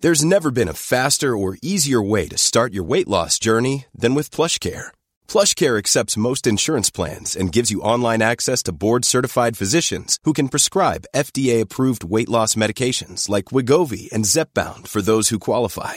There's 0.00 0.24
never 0.24 0.50
been 0.50 0.68
a 0.68 0.72
faster 0.72 1.36
or 1.36 1.58
easier 1.62 2.00
way 2.00 2.26
to 2.28 2.38
start 2.38 2.72
your 2.72 2.84
weight 2.84 3.06
loss 3.06 3.38
journey 3.38 3.84
than 3.94 4.14
with 4.14 4.30
Plush 4.30 4.58
PlushCare. 4.58 4.88
PlushCare 5.28 5.76
accepts 5.78 6.16
most 6.16 6.46
insurance 6.46 6.88
plans 6.90 7.36
and 7.36 7.52
gives 7.52 7.70
you 7.70 7.82
online 7.82 8.22
access 8.22 8.62
to 8.62 8.72
board-certified 8.72 9.58
physicians 9.58 10.18
who 10.24 10.32
can 10.32 10.48
prescribe 10.48 11.04
FDA-approved 11.14 12.02
weight 12.02 12.30
loss 12.30 12.54
medications 12.54 13.28
like 13.28 13.52
Wegovy 13.52 14.10
and 14.10 14.24
Zepbound 14.24 14.88
for 14.88 15.02
those 15.02 15.28
who 15.28 15.38
qualify. 15.38 15.96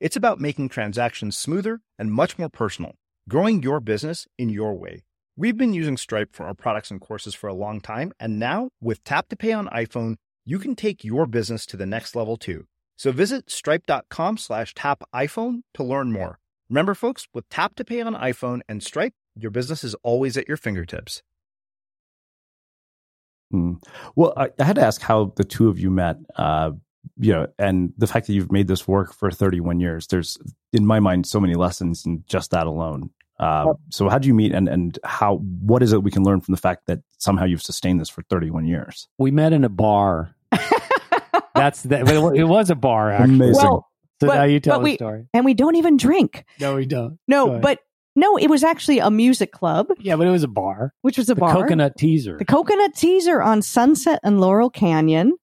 It's 0.00 0.14
about 0.14 0.40
making 0.40 0.68
transactions 0.68 1.36
smoother 1.36 1.80
and 1.98 2.12
much 2.12 2.38
more 2.38 2.48
personal, 2.48 2.94
growing 3.28 3.64
your 3.64 3.80
business 3.80 4.28
in 4.38 4.48
your 4.48 4.78
way. 4.78 5.02
We've 5.36 5.56
been 5.56 5.74
using 5.74 5.96
Stripe 5.96 6.36
for 6.36 6.46
our 6.46 6.54
products 6.54 6.92
and 6.92 7.00
courses 7.00 7.34
for 7.34 7.48
a 7.48 7.54
long 7.54 7.80
time, 7.80 8.12
and 8.20 8.38
now 8.38 8.70
with 8.80 9.02
Tap 9.02 9.28
to 9.30 9.36
Pay 9.36 9.52
on 9.52 9.66
iPhone, 9.68 10.14
you 10.44 10.60
can 10.60 10.76
take 10.76 11.02
your 11.02 11.26
business 11.26 11.66
to 11.66 11.76
the 11.76 11.84
next 11.84 12.14
level 12.14 12.36
too. 12.36 12.66
So 12.96 13.10
visit 13.10 13.50
stripe.com 13.50 14.38
slash 14.38 14.72
tap 14.74 15.02
iPhone 15.12 15.62
to 15.74 15.82
learn 15.82 16.12
more. 16.12 16.38
Remember, 16.70 16.94
folks, 16.94 17.26
with 17.34 17.48
Tap 17.48 17.74
to 17.74 17.84
Pay 17.84 18.00
on 18.00 18.14
iPhone 18.14 18.60
and 18.68 18.82
Stripe, 18.82 19.14
your 19.34 19.50
business 19.50 19.82
is 19.82 19.94
always 20.04 20.36
at 20.36 20.46
your 20.46 20.56
fingertips. 20.56 21.22
Hmm. 23.50 23.74
Well, 24.14 24.32
I, 24.36 24.50
I 24.60 24.64
had 24.64 24.76
to 24.76 24.82
ask 24.82 25.00
how 25.00 25.32
the 25.36 25.44
two 25.44 25.68
of 25.68 25.78
you 25.80 25.90
met. 25.90 26.18
Uh, 26.36 26.72
you 27.16 27.32
know, 27.32 27.46
and 27.58 27.92
the 27.96 28.06
fact 28.06 28.26
that 28.26 28.32
you've 28.32 28.52
made 28.52 28.68
this 28.68 28.86
work 28.86 29.14
for 29.14 29.30
31 29.30 29.80
years, 29.80 30.06
there's 30.06 30.38
in 30.72 30.86
my 30.86 31.00
mind 31.00 31.26
so 31.26 31.40
many 31.40 31.54
lessons 31.54 32.04
in 32.06 32.24
just 32.26 32.50
that 32.50 32.66
alone. 32.66 33.10
Uh, 33.38 33.74
so 33.90 34.08
how 34.08 34.18
do 34.18 34.26
you 34.26 34.34
meet 34.34 34.52
and, 34.52 34.68
and 34.68 34.98
how, 35.04 35.36
what 35.36 35.82
is 35.82 35.92
it 35.92 36.02
we 36.02 36.10
can 36.10 36.24
learn 36.24 36.40
from 36.40 36.52
the 36.52 36.60
fact 36.60 36.86
that 36.86 37.00
somehow 37.18 37.44
you've 37.44 37.62
sustained 37.62 38.00
this 38.00 38.08
for 38.08 38.22
31 38.22 38.66
years? 38.66 39.06
We 39.16 39.30
met 39.30 39.52
in 39.52 39.64
a 39.64 39.68
bar. 39.68 40.34
That's 41.54 41.82
that. 41.84 42.08
It 42.08 42.44
was 42.44 42.70
a 42.70 42.74
bar, 42.74 43.12
actually. 43.12 43.34
Amazing. 43.36 43.54
Well, 43.54 43.88
so 44.20 44.26
but- 44.26 44.34
now 44.34 44.44
you 44.44 44.60
tell 44.60 44.80
but 44.80 44.86
the 44.86 44.94
story. 44.96 45.28
And 45.32 45.44
we 45.44 45.54
don't 45.54 45.76
even 45.76 45.96
drink. 45.96 46.44
No, 46.60 46.74
we 46.74 46.86
don't. 46.86 47.18
No, 47.28 47.60
but 47.60 47.80
no, 48.18 48.36
it 48.36 48.48
was 48.48 48.64
actually 48.64 48.98
a 48.98 49.10
music 49.12 49.52
club, 49.52 49.86
yeah, 50.00 50.16
but 50.16 50.26
it 50.26 50.30
was 50.30 50.42
a 50.42 50.48
bar. 50.48 50.92
which 51.02 51.16
was 51.18 51.30
a 51.30 51.34
the 51.34 51.40
bar. 51.40 51.52
Coconut 51.52 51.96
Teaszer 51.96 52.36
The 52.36 52.44
Coconut 52.44 52.94
Teaszer 52.94 53.44
on 53.44 53.62
Sunset 53.62 54.18
and 54.24 54.40
Laurel 54.40 54.70
Canyon. 54.70 55.36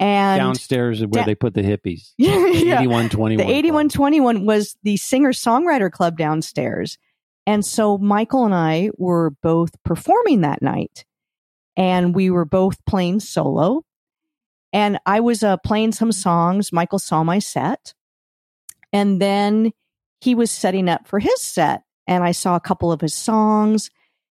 And 0.00 0.38
downstairs 0.40 1.00
is 1.00 1.06
where 1.06 1.22
da- 1.22 1.26
they 1.26 1.34
put 1.34 1.54
the 1.54 1.62
hippies. 1.62 2.12
Yeah, 2.18 2.46
yeah. 2.46 2.78
Eighty-one 2.78 3.08
twenty-one. 3.08 3.46
the 3.46 3.52
8121 3.52 4.44
was 4.44 4.76
the 4.82 4.96
singer 4.96 5.32
songwriter 5.32 5.90
club 5.90 6.18
downstairs. 6.18 6.98
And 7.46 7.64
so 7.64 7.98
Michael 7.98 8.44
and 8.44 8.54
I 8.54 8.90
were 8.96 9.30
both 9.42 9.80
performing 9.84 10.40
that 10.40 10.62
night. 10.62 11.04
And 11.76 12.14
we 12.14 12.30
were 12.30 12.44
both 12.44 12.84
playing 12.86 13.20
solo. 13.20 13.82
And 14.72 14.98
I 15.06 15.20
was 15.20 15.42
uh, 15.42 15.56
playing 15.58 15.92
some 15.92 16.12
songs. 16.12 16.72
Michael 16.72 16.98
saw 16.98 17.22
my 17.22 17.38
set. 17.38 17.94
And 18.92 19.20
then 19.20 19.72
he 20.20 20.34
was 20.34 20.50
setting 20.50 20.88
up 20.88 21.06
for 21.06 21.18
his 21.18 21.40
set. 21.40 21.82
And 22.06 22.24
I 22.24 22.32
saw 22.32 22.56
a 22.56 22.60
couple 22.60 22.92
of 22.92 23.00
his 23.00 23.14
songs. 23.14 23.90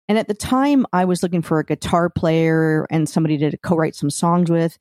And 0.09 0.19
at 0.19 0.29
the 0.29 0.35
time, 0.35 0.87
I 0.93 1.05
was 1.05 1.23
looking 1.23 1.43
for 1.43 1.59
a 1.59 1.65
guitar 1.65 2.09
player 2.11 2.87
and 2.91 3.09
somebody 3.09 3.39
to 3.39 3.57
co 3.59 3.77
write 3.77 3.95
some 3.95 4.11
songs 4.11 4.51
with. 4.51 4.79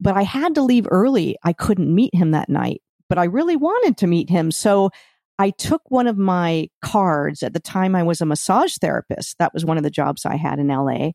But 0.00 0.16
I 0.16 0.22
had 0.22 0.54
to 0.54 0.62
leave 0.62 0.86
early. 0.90 1.36
I 1.42 1.52
couldn't 1.52 1.94
meet 1.94 2.14
him 2.14 2.30
that 2.30 2.48
night, 2.48 2.82
but 3.08 3.18
I 3.18 3.24
really 3.24 3.56
wanted 3.56 3.98
to 3.98 4.06
meet 4.06 4.30
him. 4.30 4.50
So 4.50 4.90
I 5.38 5.50
took 5.50 5.82
one 5.90 6.06
of 6.06 6.18
my 6.18 6.68
cards. 6.82 7.42
At 7.42 7.52
the 7.52 7.60
time, 7.60 7.94
I 7.94 8.02
was 8.02 8.20
a 8.20 8.26
massage 8.26 8.76
therapist. 8.76 9.38
That 9.38 9.54
was 9.54 9.64
one 9.64 9.76
of 9.76 9.82
the 9.82 9.90
jobs 9.90 10.26
I 10.26 10.36
had 10.36 10.58
in 10.58 10.68
LA. 10.68 11.12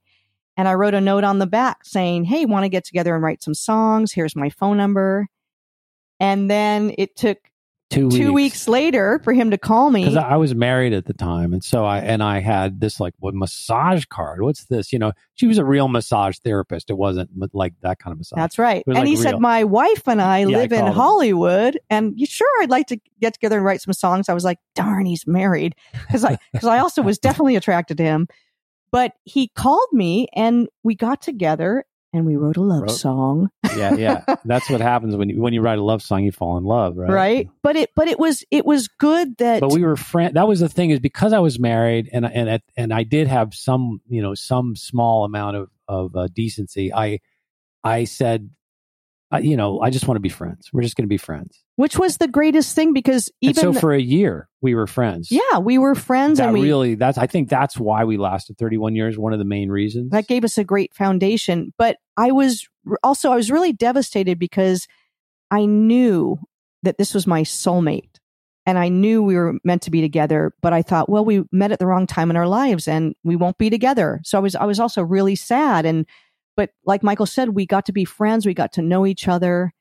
And 0.58 0.68
I 0.68 0.74
wrote 0.74 0.94
a 0.94 1.02
note 1.02 1.24
on 1.24 1.40
the 1.40 1.48
back 1.48 1.84
saying, 1.84 2.26
Hey, 2.26 2.46
want 2.46 2.64
to 2.64 2.70
get 2.70 2.86
together 2.86 3.14
and 3.14 3.24
write 3.24 3.44
some 3.44 3.54
songs? 3.54 4.14
Here's 4.14 4.36
my 4.36 4.50
phone 4.50 4.78
number. 4.78 5.28
And 6.20 6.50
then 6.50 6.94
it 6.98 7.16
took 7.16 7.38
two 7.90 8.10
two 8.10 8.34
weeks. 8.34 8.34
weeks 8.34 8.68
later 8.68 9.20
for 9.24 9.34
him 9.34 9.52
to 9.52 9.58
call 9.58 9.90
me. 9.90 10.02
because 10.02 10.18
I, 10.18 10.30
I 10.30 10.36
was 10.38 10.56
married 10.56 10.94
at 10.94 11.06
the 11.06 11.14
time, 11.14 11.54
and 11.54 11.64
so 11.64 11.86
I 11.86 12.00
and 12.00 12.24
I 12.24 12.40
had 12.40 12.80
this 12.80 13.00
like 13.00 13.14
what 13.20 13.34
massage 13.34 14.06
card. 14.06 14.42
What's 14.42 14.66
this? 14.66 14.92
You 14.92 15.00
know, 15.00 15.14
she 15.36 15.48
was 15.48 15.58
a 15.58 15.66
real 15.66 15.88
massage 15.88 16.38
therapist. 16.40 16.90
It 16.90 16.98
wasn't 16.98 17.30
like 17.54 17.74
that 17.82 18.00
kind 18.00 18.12
of 18.12 18.18
massage. 18.18 18.38
That's 18.38 18.60
right. 18.60 18.84
And 18.88 18.96
like, 18.96 19.08
he 19.08 19.16
said. 19.16 19.40
My 19.40 19.64
wife 19.64 20.08
and 20.08 20.22
I 20.22 20.40
Yeah, 20.40 20.58
I 20.58 20.62
live 20.62 20.72
in 20.72 20.80
called 20.80 20.90
him. 20.90 20.96
Hollywood, 20.96 21.80
and 21.90 22.14
you 22.16 22.26
sure 22.26 22.48
I'd 22.62 22.70
like 22.70 22.88
to 22.88 23.00
get 23.22 23.34
together 23.34 23.58
and 23.58 23.66
write 23.66 23.82
some 23.82 23.94
songs. 23.94 24.30
I 24.30 24.34
was 24.34 24.44
like, 24.44 24.60
Darn, 24.74 25.06
he's 25.06 25.28
married. 25.28 25.76
Because 25.92 26.24
I, 26.24 26.38
cause 26.56 26.66
I 26.66 26.80
also 26.80 27.02
was 27.02 27.18
definitely 27.20 27.56
attracted 27.56 27.98
to 27.98 28.04
him. 28.04 28.28
But 28.92 29.14
he 29.24 29.50
called 29.50 29.90
me, 29.92 30.28
and 30.34 30.70
we 30.84 30.96
got 30.96 31.22
together 31.22 31.86
and 32.16 32.26
we 32.26 32.36
wrote 32.36 32.58
a 32.58 32.62
love 32.62 32.82
Wrote- 32.84 32.92
song. 32.92 33.50
yeah, 33.76 33.96
yeah. 33.96 34.36
That's 34.46 34.70
what 34.70 34.82
happens 34.82 35.16
when 35.16 35.30
you 35.30 35.42
when 35.42 35.54
you 35.54 35.62
write 35.62 35.78
a 35.80 35.84
love 35.84 36.02
song, 36.02 36.24
you 36.24 36.32
fall 36.32 36.58
in 36.58 36.64
love, 36.64 36.96
right? 36.98 37.10
Right. 37.12 37.50
But 37.62 37.76
it, 37.76 37.90
but 37.96 38.08
it 38.08 38.18
was, 38.20 38.44
it 38.52 38.66
was 38.66 38.88
good 38.88 39.36
that, 39.38 39.60
But 39.60 39.72
we 39.74 39.84
were 39.84 39.96
friends. 39.96 40.34
That 40.36 40.48
was 40.48 40.60
the 40.62 40.70
thing 40.70 40.92
is 40.92 41.00
because 41.00 41.34
I 41.34 41.40
was 41.40 41.60
married 41.60 42.10
and 42.14 42.26
and 42.26 42.62
and 42.78 42.94
I 42.94 43.04
did 43.04 43.28
have 43.28 43.54
some 43.54 44.02
you 44.08 44.22
know 44.22 44.34
some 44.36 44.76
small 44.76 45.26
amount 45.26 45.58
of 45.58 45.70
of 45.88 46.16
uh, 46.16 46.28
decency. 46.34 46.94
I 46.94 47.20
I 47.84 48.06
said, 48.06 48.50
uh, 49.34 49.38
you 49.38 49.58
know, 49.58 49.82
I 49.82 49.90
just 49.90 50.08
want 50.08 50.16
to 50.16 50.22
be 50.22 50.30
friends. 50.30 50.70
We're 50.72 50.82
just 50.84 50.96
going 50.96 51.04
to 51.04 51.10
be 51.10 51.18
friends. 51.18 51.64
Which 51.76 51.98
was 51.98 52.18
the 52.18 52.28
greatest 52.28 52.76
thing 52.76 52.94
because 52.94 53.30
And 53.42 53.52
even, 53.52 53.74
so 53.74 53.80
for 53.80 53.94
a 53.94 54.02
year 54.02 54.50
we 54.62 54.76
were 54.76 54.88
friends. 54.88 55.32
yeah, 55.32 55.60
we 55.60 55.78
were 55.78 55.96
friends 55.96 56.38
that 56.38 56.46
and 56.46 56.54
we, 56.54 56.62
really 56.62 56.96
that's 56.96 57.18
I 57.18 57.28
think 57.28 57.50
that's 57.50 57.78
why 57.78 58.04
we 58.04 58.18
lasted 58.18 58.58
31 58.58 58.96
years. 58.96 59.18
One 59.18 59.34
of 59.34 59.40
the 59.40 59.46
main 59.46 59.70
reasons. 59.70 60.12
that 60.12 60.28
gave 60.28 60.44
us 60.44 60.58
a 60.58 60.64
great 60.64 60.94
foundation. 60.94 61.74
But 61.78 61.98
I 62.18 62.32
was 62.32 62.68
also, 63.04 63.32
I 63.32 63.36
was 63.36 63.52
really 63.52 63.74
devastated 63.74 64.40
because 64.40 64.88
I 65.52 65.66
knew 65.66 66.40
that 66.84 66.98
this 66.98 67.14
was 67.14 67.28
my 67.28 67.42
soulmate 67.42 68.20
and 68.66 68.80
I 68.80 68.90
knew 68.90 69.22
we 69.22 69.36
were 69.36 69.56
meant 69.64 69.84
to 69.84 69.92
be 69.92 70.02
together. 70.02 70.54
But 70.62 70.74
I 70.74 70.82
thought, 70.82 71.10
well, 71.10 71.26
we 71.26 71.44
met 71.52 71.72
at 71.72 71.80
the 71.80 71.86
wrong 71.86 72.08
time 72.08 72.30
in 72.30 72.38
our 72.38 72.48
lives 72.48 72.88
and 72.88 73.16
we 73.24 73.36
won't 73.36 73.58
be 73.58 73.70
together. 73.70 74.22
So 74.24 74.38
I 74.38 74.42
was, 74.42 74.56
I 74.56 74.66
was 74.66 74.80
also 74.80 75.04
really 75.04 75.36
sad. 75.36 75.86
And, 75.86 76.06
but 76.56 76.72
like 76.86 77.04
Michael 77.04 77.26
said, 77.26 77.50
we 77.50 77.66
got 77.66 77.86
to 77.86 77.92
be 77.92 78.06
friends. 78.06 78.46
We 78.46 78.54
got 78.54 78.72
to 78.74 78.82
know 78.82 79.06
each 79.06 79.28
other. 79.28 79.74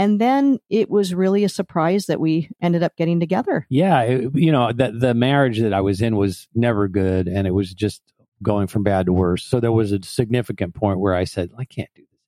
And 0.00 0.18
then 0.18 0.60
it 0.70 0.88
was 0.88 1.14
really 1.14 1.44
a 1.44 1.48
surprise 1.50 2.06
that 2.06 2.18
we 2.18 2.48
ended 2.62 2.82
up 2.82 2.96
getting 2.96 3.20
together. 3.20 3.66
yeah, 3.68 4.00
it, 4.00 4.30
you 4.34 4.50
know, 4.50 4.72
the 4.72 4.92
the 4.92 5.12
marriage 5.12 5.60
that 5.60 5.74
I 5.74 5.82
was 5.82 6.00
in 6.00 6.16
was 6.16 6.48
never 6.54 6.88
good 6.88 7.28
and 7.28 7.46
it 7.46 7.50
was 7.50 7.74
just 7.74 8.00
going 8.42 8.66
from 8.66 8.82
bad 8.82 9.06
to 9.06 9.12
worse. 9.12 9.44
So 9.44 9.60
there 9.60 9.70
was 9.70 9.92
a 9.92 10.02
significant 10.02 10.74
point 10.74 11.00
where 11.00 11.14
I 11.14 11.24
said, 11.24 11.50
I 11.58 11.66
can't 11.66 11.90
do 11.94 12.02
this. 12.10 12.20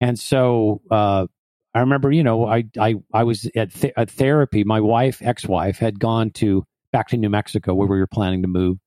And 0.00 0.16
so 0.16 0.82
uh 0.88 1.26
I 1.74 1.80
remember, 1.80 2.12
you 2.12 2.22
know, 2.22 2.46
I 2.46 2.62
I 2.78 2.94
I 3.12 3.24
was 3.24 3.50
at, 3.56 3.74
th- 3.74 3.94
at 3.96 4.08
therapy. 4.08 4.62
My 4.62 4.78
wife, 4.78 5.20
ex-wife, 5.20 5.78
had 5.78 5.98
gone 5.98 6.30
to 6.34 6.64
back 6.92 7.08
to 7.08 7.16
New 7.16 7.28
Mexico 7.28 7.74
where 7.74 7.88
we 7.88 7.98
were 7.98 8.06
planning 8.06 8.42
to 8.42 8.48
move, 8.48 8.78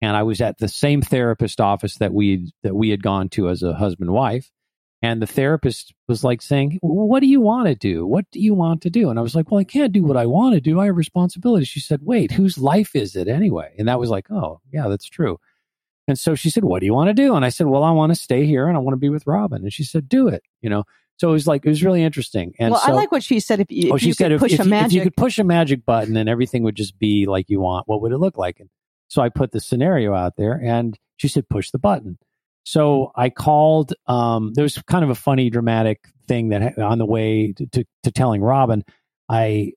and 0.00 0.16
I 0.16 0.22
was 0.22 0.40
at 0.40 0.56
the 0.56 0.68
same 0.68 1.02
therapist 1.02 1.60
office 1.60 1.98
that 1.98 2.14
we 2.14 2.54
that 2.62 2.74
we 2.74 2.88
had 2.88 3.02
gone 3.02 3.28
to 3.30 3.50
as 3.50 3.62
a 3.62 3.74
husband 3.74 4.10
wife. 4.12 4.50
And 5.02 5.22
the 5.22 5.26
therapist 5.26 5.94
was 6.08 6.22
like 6.24 6.42
saying, 6.42 6.78
"What 6.82 7.20
do 7.20 7.26
you 7.26 7.40
want 7.40 7.68
to 7.68 7.74
do? 7.74 8.06
What 8.06 8.30
do 8.30 8.38
you 8.38 8.52
want 8.52 8.82
to 8.82 8.90
do?" 8.90 9.08
And 9.08 9.18
I 9.18 9.22
was 9.22 9.34
like, 9.34 9.50
"Well, 9.50 9.60
I 9.60 9.64
can't 9.64 9.92
do 9.92 10.02
what 10.02 10.18
I 10.18 10.26
want 10.26 10.54
to 10.54 10.60
do. 10.60 10.78
I 10.78 10.86
have 10.86 10.96
responsibilities." 10.96 11.68
She 11.68 11.80
said, 11.80 12.00
"Wait, 12.02 12.32
whose 12.32 12.58
life 12.58 12.94
is 12.94 13.16
it 13.16 13.26
anyway?" 13.26 13.74
And 13.78 13.88
that 13.88 13.98
was 13.98 14.10
like, 14.10 14.30
"Oh, 14.30 14.60
yeah, 14.70 14.88
that's 14.88 15.06
true." 15.06 15.40
And 16.06 16.18
so 16.18 16.34
she 16.34 16.50
said, 16.50 16.64
"What 16.64 16.80
do 16.80 16.86
you 16.86 16.92
want 16.92 17.08
to 17.08 17.14
do?" 17.14 17.34
And 17.34 17.46
I 17.46 17.48
said, 17.48 17.66
"Well, 17.66 17.82
I 17.82 17.92
want 17.92 18.10
to 18.10 18.16
stay 18.16 18.44
here 18.44 18.68
and 18.68 18.76
I 18.76 18.80
want 18.80 18.92
to 18.92 18.98
be 18.98 19.08
with 19.08 19.26
Robyn." 19.26 19.62
And 19.62 19.72
she 19.72 19.84
said, 19.84 20.08
"Do 20.08 20.28
it." 20.28 20.42
You 20.60 20.68
know. 20.68 20.84
So 21.16 21.28
it 21.28 21.32
was 21.32 21.46
like 21.46 21.64
it 21.64 21.68
was 21.68 21.82
really 21.82 22.02
interesting. 22.02 22.54
And 22.58 22.72
well, 22.72 22.80
so, 22.80 22.92
I 22.92 22.94
like 22.94 23.12
what 23.12 23.22
she 23.22 23.40
said. 23.40 23.60
If 23.60 23.70
you, 23.70 23.92
oh, 23.92 23.96
if 23.96 24.02
she 24.02 24.08
you 24.08 24.14
said 24.14 24.32
if, 24.32 24.40
push 24.40 24.54
if, 24.54 24.60
a 24.60 24.64
magic, 24.64 24.88
if 24.88 24.92
you 24.94 25.02
could 25.02 25.16
push 25.16 25.38
a 25.38 25.44
magic 25.44 25.84
button 25.84 26.16
and 26.16 26.28
everything 26.28 26.62
would 26.62 26.76
just 26.76 26.98
be 26.98 27.26
like 27.26 27.48
you 27.48 27.60
want, 27.60 27.86
what 27.88 28.00
would 28.02 28.12
it 28.12 28.18
look 28.18 28.38
like? 28.38 28.58
And 28.58 28.70
so 29.08 29.20
I 29.22 29.28
put 29.28 29.52
the 29.52 29.60
scenario 29.60 30.14
out 30.14 30.36
there, 30.36 30.60
and 30.62 30.98
she 31.16 31.28
said, 31.28 31.48
"Push 31.48 31.70
the 31.70 31.78
button." 31.78 32.18
So 32.64 33.12
I 33.14 33.30
called. 33.30 33.94
Um, 34.06 34.52
there 34.54 34.62
was 34.62 34.76
kind 34.86 35.04
of 35.04 35.10
a 35.10 35.14
funny, 35.14 35.50
dramatic 35.50 36.06
thing 36.28 36.50
that 36.50 36.78
on 36.78 36.98
the 36.98 37.06
way 37.06 37.52
to, 37.52 37.66
to, 37.66 37.84
to 38.04 38.10
telling 38.12 38.42
Robyn, 38.42 38.84
I 39.28 39.72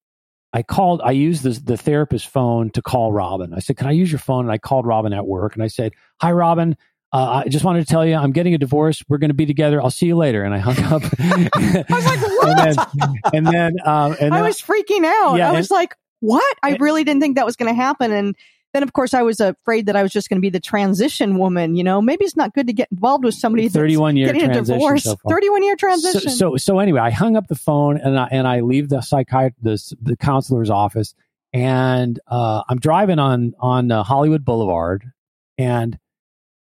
I 0.52 0.64
called. 0.64 1.02
I 1.04 1.12
used 1.12 1.44
the 1.44 1.52
the 1.64 1.78
therapist's 1.78 2.28
phone 2.28 2.70
to 2.72 2.82
call 2.82 3.12
Robyn. 3.12 3.54
I 3.54 3.60
said, 3.60 3.78
"Can 3.78 3.88
I 3.88 3.92
use 3.92 4.12
your 4.12 4.20
phone?" 4.20 4.46
And 4.46 4.52
I 4.52 4.58
called 4.58 4.86
Robyn 4.86 5.14
at 5.14 5.26
work, 5.26 5.56
and 5.56 5.64
I 5.64 5.68
said, 5.68 5.94
"Hi, 6.22 6.32
Robyn." 6.32 6.76
Uh, 7.14 7.44
I 7.46 7.48
just 7.48 7.64
wanted 7.64 7.82
to 7.82 7.86
tell 7.86 8.04
you, 8.04 8.16
I'm 8.16 8.32
getting 8.32 8.56
a 8.56 8.58
divorce. 8.58 9.04
We're 9.08 9.20
going 9.20 9.30
to 9.30 9.36
be 9.36 9.46
together. 9.46 9.80
I'll 9.80 9.92
see 9.92 10.08
you 10.08 10.16
later. 10.16 10.42
And 10.42 10.52
I 10.52 10.58
hung 10.58 10.80
up. 10.80 11.04
I 11.20 11.86
was 11.88 12.06
like, 12.06 12.22
what? 12.22 12.44
And 13.34 13.46
then, 13.46 13.46
and 13.46 13.46
then, 13.46 13.74
um, 13.86 14.16
and 14.20 14.34
I 14.34 14.42
was 14.42 14.60
freaking 14.60 15.06
out. 15.06 15.36
Yeah, 15.36 15.50
I 15.50 15.52
was 15.52 15.70
and- 15.70 15.76
like, 15.76 15.96
what? 16.22 16.58
I 16.64 16.76
really 16.80 17.04
didn't 17.04 17.22
think 17.22 17.36
that 17.36 17.46
was 17.46 17.56
going 17.56 17.70
to 17.70 17.76
happen. 17.76 18.12
And 18.12 18.36
then, 18.74 18.82
of 18.82 18.94
course, 18.94 19.14
I 19.14 19.22
was 19.22 19.40
afraid 19.40 19.86
that 19.86 19.96
I 19.96 20.02
was 20.02 20.12
just 20.12 20.30
going 20.30 20.38
to 20.38 20.42
be 20.42 20.50
the 20.50 20.60
transition 20.60 21.38
woman. 21.38 21.76
You 21.76 21.84
know, 21.84 22.02
maybe 22.02 22.26
it's 22.26 22.36
not 22.36 22.54
good 22.54 22.68
to 22.68 22.74
get 22.74 22.90
involved 22.92 23.24
with 23.24 23.36
somebody 23.36 23.70
31 23.70 24.18
year 24.18 24.28
getting 24.28 24.44
a 24.44 24.54
transition 24.54 24.80
divorce. 24.80 25.04
so 25.04 25.16
31 25.30 25.64
year 25.64 25.74
so, 25.74 25.88
transition. 25.88 26.32
so 26.32 26.58
so 26.58 26.80
anyway, 26.80 27.00
I 27.00 27.12
hung 27.12 27.38
up 27.38 27.48
the 27.48 27.56
phone 27.56 27.98
and 27.98 28.20
I 28.20 28.28
and 28.32 28.48
I 28.48 28.62
leave 28.62 28.90
the 28.90 29.02
psychiatrist 29.02 29.92
the, 29.92 30.12
the 30.12 30.18
counselor's 30.18 30.72
office 30.72 31.14
and 31.54 32.20
uh, 32.28 32.64
I'm 32.68 32.80
driving 32.80 33.20
on 33.20 33.54
on 33.60 33.92
uh, 33.92 34.04
Hollywood 34.04 34.44
Boulevard 34.44 35.12
and 35.58 35.98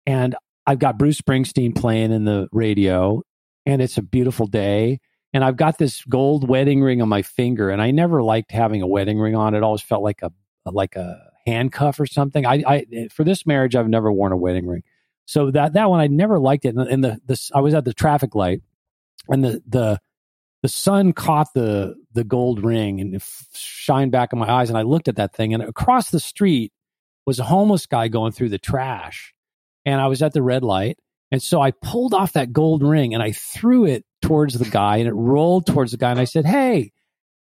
and 0.06 0.36
I've 0.64 0.78
got 0.78 0.98
Bruce 0.98 1.20
Springsteen 1.20 1.74
playing 1.74 2.12
in 2.12 2.24
the 2.24 2.48
radio 2.52 3.22
and 3.66 3.82
it's 3.82 3.98
a 3.98 4.02
beautiful 4.02 4.46
day 4.46 5.00
and 5.32 5.44
I've 5.44 5.56
got 5.56 5.78
this 5.78 6.04
gold 6.04 6.48
wedding 6.48 6.82
ring 6.82 7.02
on 7.02 7.08
my 7.08 7.22
finger 7.22 7.70
and 7.70 7.82
I 7.82 7.90
never 7.90 8.22
liked 8.22 8.52
having 8.52 8.80
a 8.80 8.86
wedding 8.86 9.18
ring 9.18 9.34
on. 9.34 9.54
It 9.54 9.64
always 9.64 9.82
felt 9.82 10.02
like 10.02 10.22
a 10.22 10.32
like 10.64 10.94
a 10.94 11.20
handcuff 11.46 12.00
or 12.00 12.06
something. 12.06 12.44
I, 12.44 12.62
I 12.66 13.08
for 13.12 13.24
this 13.24 13.46
marriage 13.46 13.76
I've 13.76 13.88
never 13.88 14.12
worn 14.12 14.32
a 14.32 14.36
wedding 14.36 14.66
ring. 14.66 14.82
So 15.26 15.50
that 15.52 15.74
that 15.74 15.90
one 15.90 16.00
I 16.00 16.06
never 16.06 16.38
liked 16.38 16.64
it. 16.64 16.74
And, 16.74 17.04
the 17.04 17.20
the 17.26 17.50
I 17.54 17.60
was 17.60 17.74
at 17.74 17.84
the 17.84 17.94
traffic 17.94 18.34
light 18.34 18.62
and 19.28 19.44
the 19.44 19.62
the 19.66 20.00
the 20.62 20.68
sun 20.68 21.12
caught 21.12 21.54
the 21.54 21.94
the 22.12 22.24
gold 22.24 22.64
ring 22.64 23.00
and 23.00 23.22
shined 23.54 24.12
back 24.12 24.32
in 24.32 24.38
my 24.38 24.50
eyes 24.50 24.68
and 24.68 24.78
I 24.78 24.82
looked 24.82 25.08
at 25.08 25.16
that 25.16 25.34
thing 25.34 25.54
and 25.54 25.62
across 25.62 26.10
the 26.10 26.20
street 26.20 26.72
was 27.24 27.38
a 27.38 27.44
homeless 27.44 27.86
guy 27.86 28.08
going 28.08 28.32
through 28.32 28.48
the 28.48 28.58
trash 28.58 29.34
and 29.84 30.00
I 30.00 30.06
was 30.08 30.22
at 30.22 30.32
the 30.32 30.42
red 30.42 30.62
light 30.62 30.98
and 31.30 31.42
so 31.42 31.60
I 31.60 31.70
pulled 31.70 32.14
off 32.14 32.32
that 32.32 32.52
gold 32.52 32.82
ring 32.82 33.14
and 33.14 33.22
I 33.22 33.32
threw 33.32 33.84
it 33.84 34.04
towards 34.22 34.58
the 34.58 34.64
guy 34.64 34.96
and 34.98 35.08
it 35.08 35.12
rolled 35.14 35.66
towards 35.66 35.92
the 35.92 35.98
guy 35.98 36.10
and 36.10 36.20
I 36.20 36.24
said 36.24 36.46
hey 36.46 36.92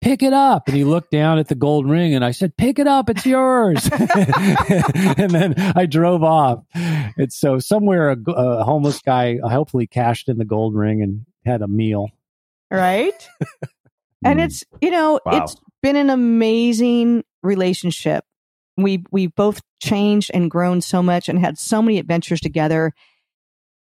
pick 0.04 0.22
it 0.22 0.34
up 0.34 0.68
and 0.68 0.76
he 0.78 0.84
looked 0.84 1.12
down 1.12 1.40
at 1.40 1.48
the 1.48 1.56
gold 1.56 1.90
ring 1.90 2.14
and 2.14 2.24
I 2.26 2.32
said 2.32 2.56
pick 2.58 2.78
it 2.80 2.88
up 2.88 3.10
it's 3.10 3.26
yours 3.26 3.88
and 3.92 5.32
then 5.32 5.56
I 5.76 5.86
drove 5.86 6.24
off 6.24 6.64
and 6.76 7.32
so 7.32 7.60
somewhere 7.60 8.10
a, 8.12 8.18
a 8.32 8.64
homeless 8.64 9.00
guy 9.02 9.38
hopefully 9.44 9.88
cashed 9.88 10.30
in 10.30 10.38
the 10.38 10.46
gold 10.46 10.76
ring 10.76 11.02
and 11.02 11.26
had 11.46 11.62
a 11.62 11.68
meal 11.68 12.10
right? 12.72 13.30
and 14.26 14.40
it's 14.42 14.64
you 14.82 14.92
know 14.92 15.20
Wow. 15.26 15.44
it's 15.44 15.56
been 15.82 15.96
an 15.96 16.10
amazing 16.10 17.24
relationship. 17.44 18.24
We 18.78 19.04
we 19.12 19.28
both 19.28 19.62
changed 19.82 20.32
and 20.34 20.50
grown 20.50 20.82
so 20.82 21.04
much 21.04 21.30
and 21.30 21.38
had 21.38 21.58
so 21.58 21.82
many 21.82 22.00
adventures 22.00 22.40
together. 22.42 22.94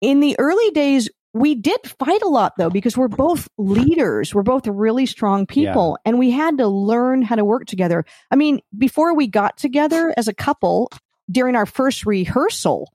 In 0.01 0.21
the 0.21 0.35
early 0.39 0.71
days, 0.71 1.09
we 1.33 1.55
did 1.55 1.79
fight 1.99 2.21
a 2.21 2.27
lot 2.27 2.53
though 2.57 2.69
because 2.69 2.97
we're 2.97 3.07
both 3.07 3.47
leaders. 3.57 4.33
We're 4.33 4.43
both 4.43 4.67
really 4.67 5.05
strong 5.05 5.45
people, 5.45 5.97
and 6.05 6.17
we 6.17 6.31
had 6.31 6.57
to 6.57 6.67
learn 6.67 7.21
how 7.21 7.35
to 7.35 7.45
work 7.45 7.65
together. 7.65 8.05
I 8.31 8.35
mean, 8.35 8.61
before 8.77 9.13
we 9.13 9.27
got 9.27 9.57
together 9.57 10.13
as 10.17 10.27
a 10.27 10.33
couple, 10.33 10.91
during 11.29 11.55
our 11.55 11.65
first 11.65 12.05
rehearsal, 12.05 12.91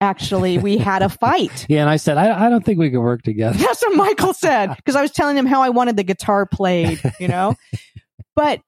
actually, 0.00 0.58
we 0.58 0.78
had 0.78 1.02
a 1.02 1.08
fight. 1.08 1.66
Yeah, 1.68 1.80
and 1.80 1.90
I 1.90 1.96
said, 1.96 2.16
I, 2.16 2.46
I 2.46 2.48
don't 2.48 2.64
think 2.64 2.78
we 2.78 2.90
can 2.90 3.00
work 3.00 3.22
together. 3.22 3.58
That's 3.58 3.82
what 3.82 3.96
Michael 3.96 4.34
said 4.34 4.68
because 4.76 4.94
I 4.94 5.02
was 5.02 5.10
telling 5.10 5.36
him 5.36 5.46
how 5.46 5.62
I 5.62 5.70
wanted 5.70 5.96
the 5.96 6.04
guitar 6.04 6.46
played, 6.46 7.00
you 7.18 7.28
know. 7.28 7.56
but 8.36 8.60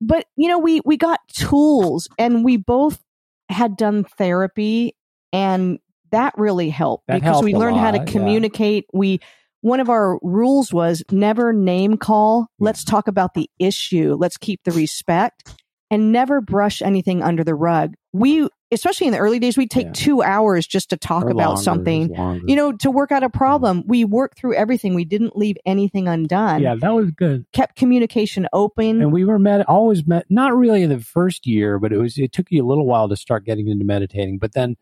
but 0.00 0.26
you 0.36 0.48
know, 0.48 0.58
we 0.58 0.80
we 0.84 0.96
got 0.96 1.20
tools 1.28 2.08
and 2.18 2.44
we 2.44 2.56
both 2.56 3.02
had 3.48 3.76
done 3.76 4.04
therapy 4.04 4.96
and 5.32 5.78
that 6.10 6.34
really 6.36 6.70
helped 6.70 7.06
That 7.08 7.14
because 7.14 7.34
helped 7.34 7.44
we 7.44 7.54
learned 7.54 7.76
how 7.76 7.90
to 7.90 7.98
lot, 7.98 8.06
yeah. 8.06 8.12
communicate. 8.12 8.86
We 8.92 9.20
one 9.60 9.80
of 9.80 9.88
our 9.88 10.18
rules 10.22 10.72
was 10.72 11.02
never 11.10 11.52
name 11.52 11.96
call. 11.96 12.48
Let's 12.58 12.84
talk 12.84 13.08
about 13.08 13.34
the 13.34 13.50
issue. 13.58 14.16
Let's 14.18 14.36
keep 14.36 14.62
the 14.64 14.72
respect 14.72 15.54
and 15.90 16.12
never 16.12 16.40
brush 16.40 16.82
anything 16.82 17.22
under 17.22 17.44
the 17.44 17.54
rug. 17.54 17.94
We 18.12 18.48
especially 18.72 19.06
in 19.06 19.12
the 19.12 19.18
early 19.18 19.38
days 19.38 19.56
we'd 19.56 19.70
take 19.70 19.92
2 19.92 20.22
hours 20.22 20.66
just 20.66 20.90
to 20.90 20.96
talk 20.96 21.24
Or 21.24 21.30
about 21.30 21.50
longer, 21.50 21.62
something. 21.62 22.42
You 22.48 22.56
know, 22.56 22.72
to 22.72 22.90
work 22.90 23.12
out 23.12 23.22
a 23.22 23.30
problem. 23.30 23.84
We 23.86 24.04
worked 24.04 24.38
through 24.38 24.54
everything. 24.54 24.94
We 24.94 25.04
didn't 25.04 25.36
leave 25.36 25.56
anything 25.64 26.08
undone. 26.08 26.62
Yeah, 26.62 26.74
that 26.74 26.92
was 26.92 27.12
good. 27.12 27.46
Kept 27.52 27.76
communication 27.76 28.48
open. 28.52 29.00
And 29.00 29.12
we 29.12 29.24
were 29.24 29.38
met 29.38 29.68
always 29.68 30.04
met 30.06 30.26
not 30.28 30.56
really 30.56 30.82
in 30.82 30.90
the 30.90 30.98
first 30.98 31.46
year, 31.46 31.78
but 31.78 31.92
it 31.92 31.98
was 31.98 32.18
it 32.18 32.32
took 32.32 32.50
you 32.50 32.64
a 32.64 32.66
little 32.66 32.86
while 32.86 33.08
to 33.08 33.16
start 33.16 33.44
getting 33.44 33.68
into 33.68 33.84
meditating. 33.84 34.38
But 34.38 34.54
then 34.54 34.76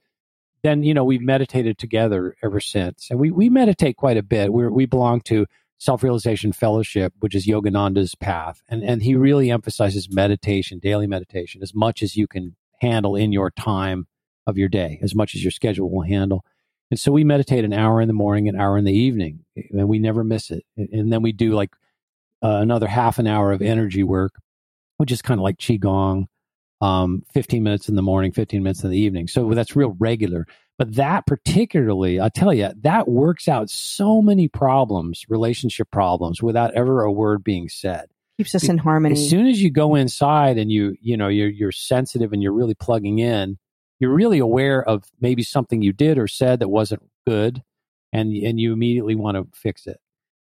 then 0.64 0.82
you 0.82 0.94
know 0.94 1.04
we've 1.04 1.22
meditated 1.22 1.78
together 1.78 2.34
ever 2.42 2.58
since, 2.58 3.08
and 3.10 3.20
we 3.20 3.30
we 3.30 3.48
meditate 3.48 3.96
quite 3.96 4.16
a 4.16 4.22
bit. 4.22 4.52
We 4.52 4.66
we 4.66 4.86
belong 4.86 5.20
to 5.22 5.46
Self 5.78 6.02
Realization 6.02 6.52
Fellowship, 6.52 7.12
which 7.20 7.34
is 7.34 7.46
Yogananda's 7.46 8.14
path. 8.14 8.62
And, 8.68 8.82
and 8.82 9.02
he 9.02 9.14
really 9.14 9.50
emphasizes 9.50 10.10
meditation, 10.10 10.78
daily 10.78 11.06
meditation, 11.06 11.62
as 11.62 11.74
much 11.74 12.02
as 12.02 12.16
you 12.16 12.26
can 12.26 12.56
handle 12.80 13.16
in 13.16 13.32
your 13.32 13.50
time 13.50 14.06
of 14.46 14.56
your 14.56 14.68
day, 14.68 14.98
as 15.02 15.14
much 15.14 15.34
as 15.34 15.44
your 15.44 15.50
schedule 15.50 15.90
will 15.90 16.02
handle. 16.02 16.44
And 16.90 16.98
so 16.98 17.12
we 17.12 17.24
meditate 17.24 17.64
an 17.64 17.72
hour 17.72 18.00
in 18.00 18.08
the 18.08 18.14
morning, 18.14 18.48
an 18.48 18.58
hour 18.58 18.78
in 18.78 18.84
the 18.84 18.92
evening, 18.92 19.44
and 19.56 19.88
we 19.88 19.98
never 19.98 20.22
miss 20.24 20.50
it. 20.50 20.64
And 20.76 21.12
then 21.12 21.22
we 21.22 21.32
do 21.32 21.52
like 21.52 21.70
uh, 22.42 22.60
another 22.60 22.86
half 22.86 23.18
an 23.18 23.26
hour 23.26 23.52
of 23.52 23.62
energy 23.62 24.02
work, 24.02 24.34
which 24.98 25.10
is 25.12 25.22
kind 25.22 25.40
of 25.40 25.42
like 25.42 25.58
Qigong, 25.58 26.26
um, 26.84 27.22
15 27.32 27.62
minutes 27.62 27.88
in 27.88 27.94
the 27.94 28.02
morning, 28.02 28.30
15 28.30 28.62
minutes 28.62 28.84
in 28.84 28.90
the 28.90 28.98
evening. 28.98 29.26
So 29.26 29.54
that's 29.54 29.74
real 29.74 29.96
regular. 29.98 30.46
But 30.76 30.96
that 30.96 31.26
particularly, 31.26 32.20
I 32.20 32.28
tell 32.28 32.52
you, 32.52 32.70
that 32.82 33.08
works 33.08 33.48
out 33.48 33.70
so 33.70 34.20
many 34.20 34.48
problems, 34.48 35.24
relationship 35.28 35.90
problems, 35.90 36.42
without 36.42 36.74
ever 36.74 37.02
a 37.02 37.12
word 37.12 37.42
being 37.42 37.70
said. 37.70 38.06
Keeps 38.36 38.54
us 38.54 38.68
in 38.68 38.78
harmony. 38.78 39.14
As 39.14 39.30
soon 39.30 39.46
as 39.46 39.62
you 39.62 39.70
go 39.70 39.94
inside 39.94 40.58
and 40.58 40.70
you, 40.70 40.96
you 41.00 41.16
know, 41.16 41.28
you're 41.28 41.48
you're 41.48 41.72
sensitive 41.72 42.32
and 42.32 42.42
you're 42.42 42.52
really 42.52 42.74
plugging 42.74 43.20
in, 43.20 43.56
you're 44.00 44.12
really 44.12 44.40
aware 44.40 44.82
of 44.82 45.04
maybe 45.20 45.44
something 45.44 45.80
you 45.80 45.92
did 45.92 46.18
or 46.18 46.26
said 46.26 46.58
that 46.58 46.68
wasn't 46.68 47.02
good, 47.26 47.62
and 48.12 48.32
and 48.32 48.58
you 48.58 48.72
immediately 48.72 49.14
want 49.14 49.36
to 49.36 49.46
fix 49.56 49.86
it. 49.86 50.00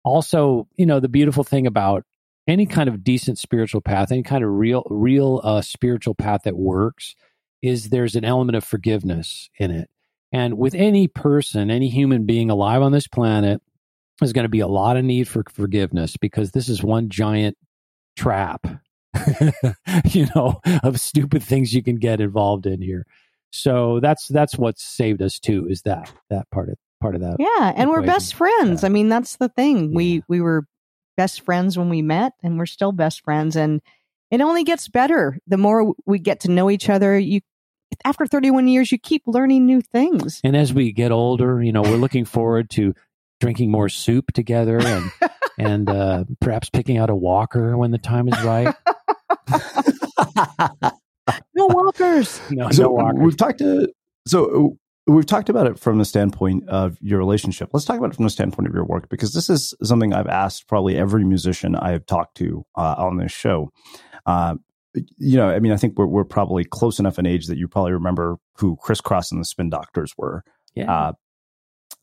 Also, 0.05 0.69
you 0.77 0.87
know, 0.87 1.01
the 1.01 1.09
beautiful 1.09 1.45
thing 1.45 1.67
about 1.67 2.05
any 2.47 2.67
kind 2.67 2.89
of 2.89 3.05
decent 3.05 3.39
spiritual 3.39 3.81
path, 3.81 4.13
any 4.13 4.23
kind 4.23 4.45
of 4.45 4.51
real 4.51 4.85
real 4.91 5.41
uh, 5.45 5.63
spiritual 5.63 6.15
path 6.15 6.43
that 6.45 6.57
works, 6.57 7.15
is 7.63 7.89
there's 7.89 8.17
an 8.17 8.25
element 8.25 8.57
of 8.57 8.65
forgiveness 8.65 9.51
in 9.59 9.71
it 9.71 9.89
and 10.33 10.57
with 10.57 10.75
any 10.75 11.09
person, 11.09 11.71
any 11.71 11.89
human 11.89 12.25
being 12.25 12.51
alive 12.51 12.81
on 12.81 12.91
this 12.91 13.07
planet, 13.07 13.61
there's 14.19 14.33
going 14.33 14.45
to 14.45 14.49
be 14.49 14.61
a 14.61 14.67
lot 14.67 14.97
of 14.97 15.05
need 15.05 15.29
for 15.29 15.45
forgiveness 15.53 16.17
because 16.17 16.53
this 16.53 16.69
is 16.69 16.83
one 16.83 17.11
giant 17.11 17.59
trap, 18.17 18.67
you 20.07 20.27
know, 20.35 20.61
of 20.83 20.99
stupid 21.01 21.43
things 21.43 21.75
you 21.75 21.83
can 21.83 21.97
get 21.97 22.21
involved 22.21 22.67
in 22.67 22.81
here. 22.81 23.07
So 23.51 24.01
that's 24.01 24.29
that's 24.29 24.57
what 24.57 24.79
saved 24.79 25.21
us 25.21 25.39
too. 25.39 25.67
Is 25.69 25.83
that 25.83 26.11
that 26.31 26.51
part 26.51 26.71
of 26.71 26.77
part 27.03 27.15
of 27.15 27.21
that? 27.21 27.37
Yeah, 27.39 27.73
and 27.77 27.91
we're 27.91 28.01
best 28.01 28.35
friends. 28.35 28.83
Yeah. 28.83 28.87
I 28.87 28.89
mean, 28.89 29.11
that's 29.11 29.37
the 29.37 29.51
thing. 29.51 29.91
Yeah. 29.91 29.97
We 29.97 30.23
we 30.29 30.41
were 30.41 30.67
best 31.23 31.43
friends 31.43 31.79
when 31.79 31.89
we 31.89 32.03
met, 32.03 32.33
and 32.43 32.59
we're 32.59 32.67
still 32.67 32.91
best 32.91 33.23
friends. 33.23 33.55
And 33.55 33.81
it 34.33 34.41
only 34.41 34.65
gets 34.65 34.89
better 34.89 35.39
the 35.47 35.57
more 35.57 35.95
we 36.05 36.19
get 36.19 36.41
to 36.41 36.51
know 36.51 36.69
each 36.69 36.89
other. 36.89 37.17
You 37.17 37.43
after 38.05 38.27
31 38.27 38.67
years, 38.67 38.91
you 38.91 38.99
keep 38.99 39.23
learning 39.27 39.65
new 39.65 39.83
things. 39.83 40.41
And 40.43 40.57
as 40.57 40.75
we 40.75 40.91
get 40.91 41.13
older, 41.13 41.63
you 41.63 41.71
know, 41.71 41.83
we're 41.83 41.97
looking 41.97 42.25
forward 42.25 42.71
to 42.71 42.93
drinking 43.39 43.71
more 43.71 43.89
soup 43.89 44.33
together 44.33 44.81
and 44.81 45.13
and 45.59 45.89
uh, 45.89 46.25
perhaps 46.41 46.71
picking 46.71 46.99
out 46.99 47.09
a 47.09 47.15
walker 47.15 47.77
when 47.77 47.93
the 47.93 47.99
time 47.99 48.27
is 48.27 48.43
right. 48.43 48.75
no 51.55 51.67
walkers. 51.67 52.41
No, 52.51 52.69
so 52.71 52.83
no 52.83 52.91
walkers. 52.91 53.21
We've 53.23 53.37
talked 53.37 53.59
to 53.59 53.93
so 54.27 54.77
we've 55.07 55.27
talked 55.27 55.49
about 55.49 55.67
it 55.67 55.79
from 55.79 55.99
the 55.99 56.05
standpoint 56.05 56.69
of 56.69 56.97
your 57.01 57.19
relationship. 57.19 57.71
Let's 57.73 57.85
talk 57.85 57.99
about 57.99 58.13
it 58.13 58.17
from 58.17 58.25
the 58.25 58.31
standpoint 58.31 58.69
of 58.69 58.75
your 58.75 58.85
work 58.85 59.09
because 59.09 59.33
this 59.33 59.51
is 59.51 59.75
something 59.83 60.13
I've 60.13 60.29
asked 60.29 60.69
probably 60.69 60.97
every 60.97 61.25
musician 61.25 61.75
I 61.75 61.91
have 61.91 62.07
talked 62.07 62.37
to 62.39 62.65
uh, 62.77 62.95
on 62.99 63.17
this 63.17 63.33
show. 63.33 63.73
Uh, 64.27 64.57
you 65.17 65.37
know, 65.37 65.49
I 65.49 65.59
mean, 65.59 65.73
I 65.73 65.77
think 65.77 65.99
we're 65.99 66.07
we're 66.07 66.25
probably 66.25 66.65
close 66.65 66.99
enough 66.99 67.19
in 67.19 67.27
age 67.27 67.47
that 67.47 67.59
you 67.59 67.67
probably 67.67 67.93
remember 67.93 68.37
who 68.59 68.77
Kris 68.77 69.01
Kross 69.01 69.33
and 69.33 69.41
the 69.41 69.45
Spin 69.45 69.71
Doctors 69.71 70.13
were. 70.17 70.45
Yeah. 70.75 70.93
Uh, 70.93 71.13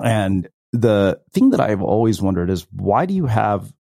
and 0.04 0.50
the 0.74 1.20
thing 1.32 1.52
that 1.52 1.60
I've 1.60 1.82
always 1.82 2.22
wondered 2.22 2.50
is 2.50 2.68
why 2.72 3.06
do 3.06 3.14
you 3.14 3.28
have 3.28 3.74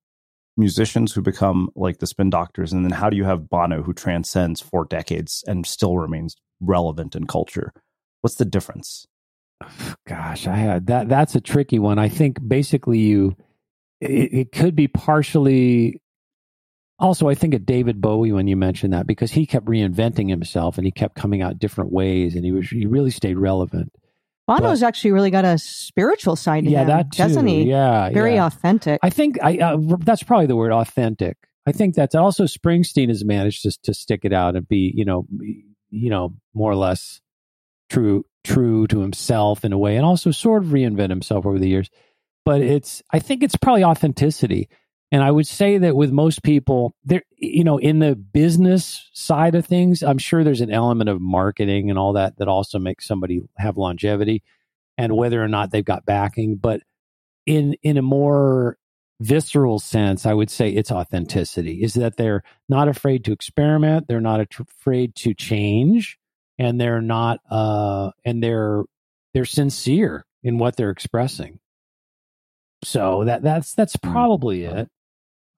musicians 0.57 1.13
who 1.13 1.22
become 1.22 1.70
like 1.76 1.99
the 1.99 2.07
Spin 2.07 2.30
Doctors, 2.30 2.72
and 2.72 2.86
then 2.86 2.91
how 2.91 3.09
do 3.09 3.17
you 3.17 3.24
have 3.24 3.49
Bono 3.49 3.82
who 3.82 3.93
transcends 3.93 4.61
four 4.61 4.86
decades 4.86 5.43
and 5.47 5.65
still 5.65 5.97
remains 5.97 6.36
relevant 6.59 7.15
in 7.15 7.26
culture? 7.26 7.74
What's 8.22 8.36
the 8.36 8.45
difference? 8.45 9.07
Gosh, 10.07 10.47
I 10.47 10.55
had 10.55 10.88
that. 10.88 11.09
That's 11.09 11.36
a 11.36 11.41
tricky 11.41 11.80
one. 11.80 11.99
I 11.99 12.09
think 12.09 12.38
basically 12.45 12.99
you, 12.99 13.36
it, 13.99 14.34
it 14.34 14.51
could 14.51 14.76
be 14.76 14.88
partially 14.88 16.01
also, 16.99 17.30
I 17.30 17.36
think 17.36 17.53
of 17.53 17.65
David 17.65 18.01
Bowie 18.01 18.34
when 18.34 18.47
you 18.47 18.57
mentioned 18.57 18.91
that 18.91 19.07
because 19.07 19.32
he 19.32 19.45
kept 19.45 19.65
reinventing 19.65 20.30
himself 20.30 20.78
and 20.78 20.86
he 20.86 20.91
kept 20.91 21.15
coming 21.15 21.41
out 21.41 21.57
different 21.57 21.93
ways 21.93 22.36
and 22.36 22.43
he 22.43 22.51
was 22.51 22.70
he 22.70 22.86
really 22.86 23.11
stayed 23.11 23.38
relevant. 23.38 23.93
Bono's 24.47 24.82
but, 24.82 24.88
actually 24.88 25.11
really 25.11 25.32
got 25.32 25.45
a 25.45 25.57
spiritual 25.57 26.36
side 26.36 26.65
to 26.65 26.70
yeah, 26.70 26.82
him, 26.82 26.88
that 26.88 27.11
too. 27.11 27.24
doesn't 27.24 27.47
he? 27.47 27.63
Yeah, 27.63 28.09
very 28.09 28.36
yeah. 28.36 28.47
authentic. 28.47 28.99
I 29.01 29.11
think 29.11 29.38
I 29.41 29.57
uh, 29.59 29.78
that's 29.99 30.24
probably 30.24 30.47
the 30.47 30.57
word 30.57 30.74
authentic. 30.74 31.38
I 31.65 31.72
think 31.72 31.95
that's 31.95 32.15
also 32.15 32.45
Springsteen 32.45 33.07
has 33.07 33.24
managed 33.24 33.63
to 33.63 33.72
to 33.84 33.93
stick 33.93 34.22
it 34.24 34.34
out 34.34 34.57
and 34.57 34.67
be 34.67 34.91
you 34.93 35.05
know 35.05 35.26
you 35.89 36.09
know 36.09 36.34
more 36.53 36.72
or 36.72 36.76
less 36.76 37.22
true 37.89 38.25
true 38.43 38.87
to 38.87 39.01
himself 39.01 39.65
in 39.65 39.73
a 39.73 39.77
way, 39.77 39.95
and 39.95 40.05
also 40.05 40.31
sort 40.31 40.63
of 40.63 40.69
reinvent 40.69 41.09
himself 41.09 41.45
over 41.45 41.59
the 41.59 41.69
years. 41.69 41.89
But 42.45 42.61
it's 42.61 43.01
I 43.11 43.19
think 43.19 43.43
it's 43.43 43.55
probably 43.55 43.83
authenticity. 43.83 44.69
And 45.11 45.23
I 45.23 45.31
would 45.31 45.47
say 45.47 45.79
that 45.79 45.95
with 45.95 46.11
most 46.11 46.43
people, 46.43 46.93
there, 47.03 47.23
you 47.35 47.63
know, 47.63 47.79
in 47.79 47.97
the 47.97 48.15
business 48.15 49.09
side 49.11 49.55
of 49.55 49.65
things, 49.65 50.03
I'm 50.03 50.19
sure 50.19 50.43
there's 50.43 50.61
an 50.61 50.71
element 50.71 51.09
of 51.09 51.19
marketing 51.19 51.89
and 51.89 51.97
all 51.97 52.13
that 52.13 52.37
that 52.37 52.47
also 52.47 52.77
makes 52.77 53.07
somebody 53.07 53.41
have 53.57 53.75
longevity, 53.75 54.43
and 54.97 55.17
whether 55.17 55.43
or 55.43 55.47
not 55.47 55.71
they've 55.71 55.83
got 55.83 56.05
backing. 56.05 56.57
But 56.57 56.81
in 57.45 57.75
in 57.81 57.97
a 57.97 58.03
more 58.03 58.77
visceral 59.19 59.79
sense, 59.79 60.25
I 60.25 60.33
would 60.33 60.49
say 60.49 60.69
it's 60.69 60.91
authenticity. 60.91 61.81
Is 61.83 61.95
that 61.95 62.17
they're 62.17 62.43
not 62.69 62.87
afraid 62.87 63.25
to 63.25 63.31
experiment, 63.31 64.07
they're 64.07 64.21
not 64.21 64.41
afraid 64.41 65.15
to 65.15 65.33
change, 65.33 66.19
and 66.60 66.80
they're 66.80 67.01
not 67.01 67.39
uh 67.49 68.12
and 68.26 68.43
they're 68.43 68.84
they're 69.34 69.45
sincere 69.45 70.26
in 70.43 70.60
what 70.60 70.76
they're 70.76 70.91
expressing. 70.91 71.60
So 72.84 73.24
that 73.26 73.41
that's 73.41 73.74
that's 73.74 73.95
hmm. 73.95 74.12
probably 74.12 74.66
it. 74.66 74.88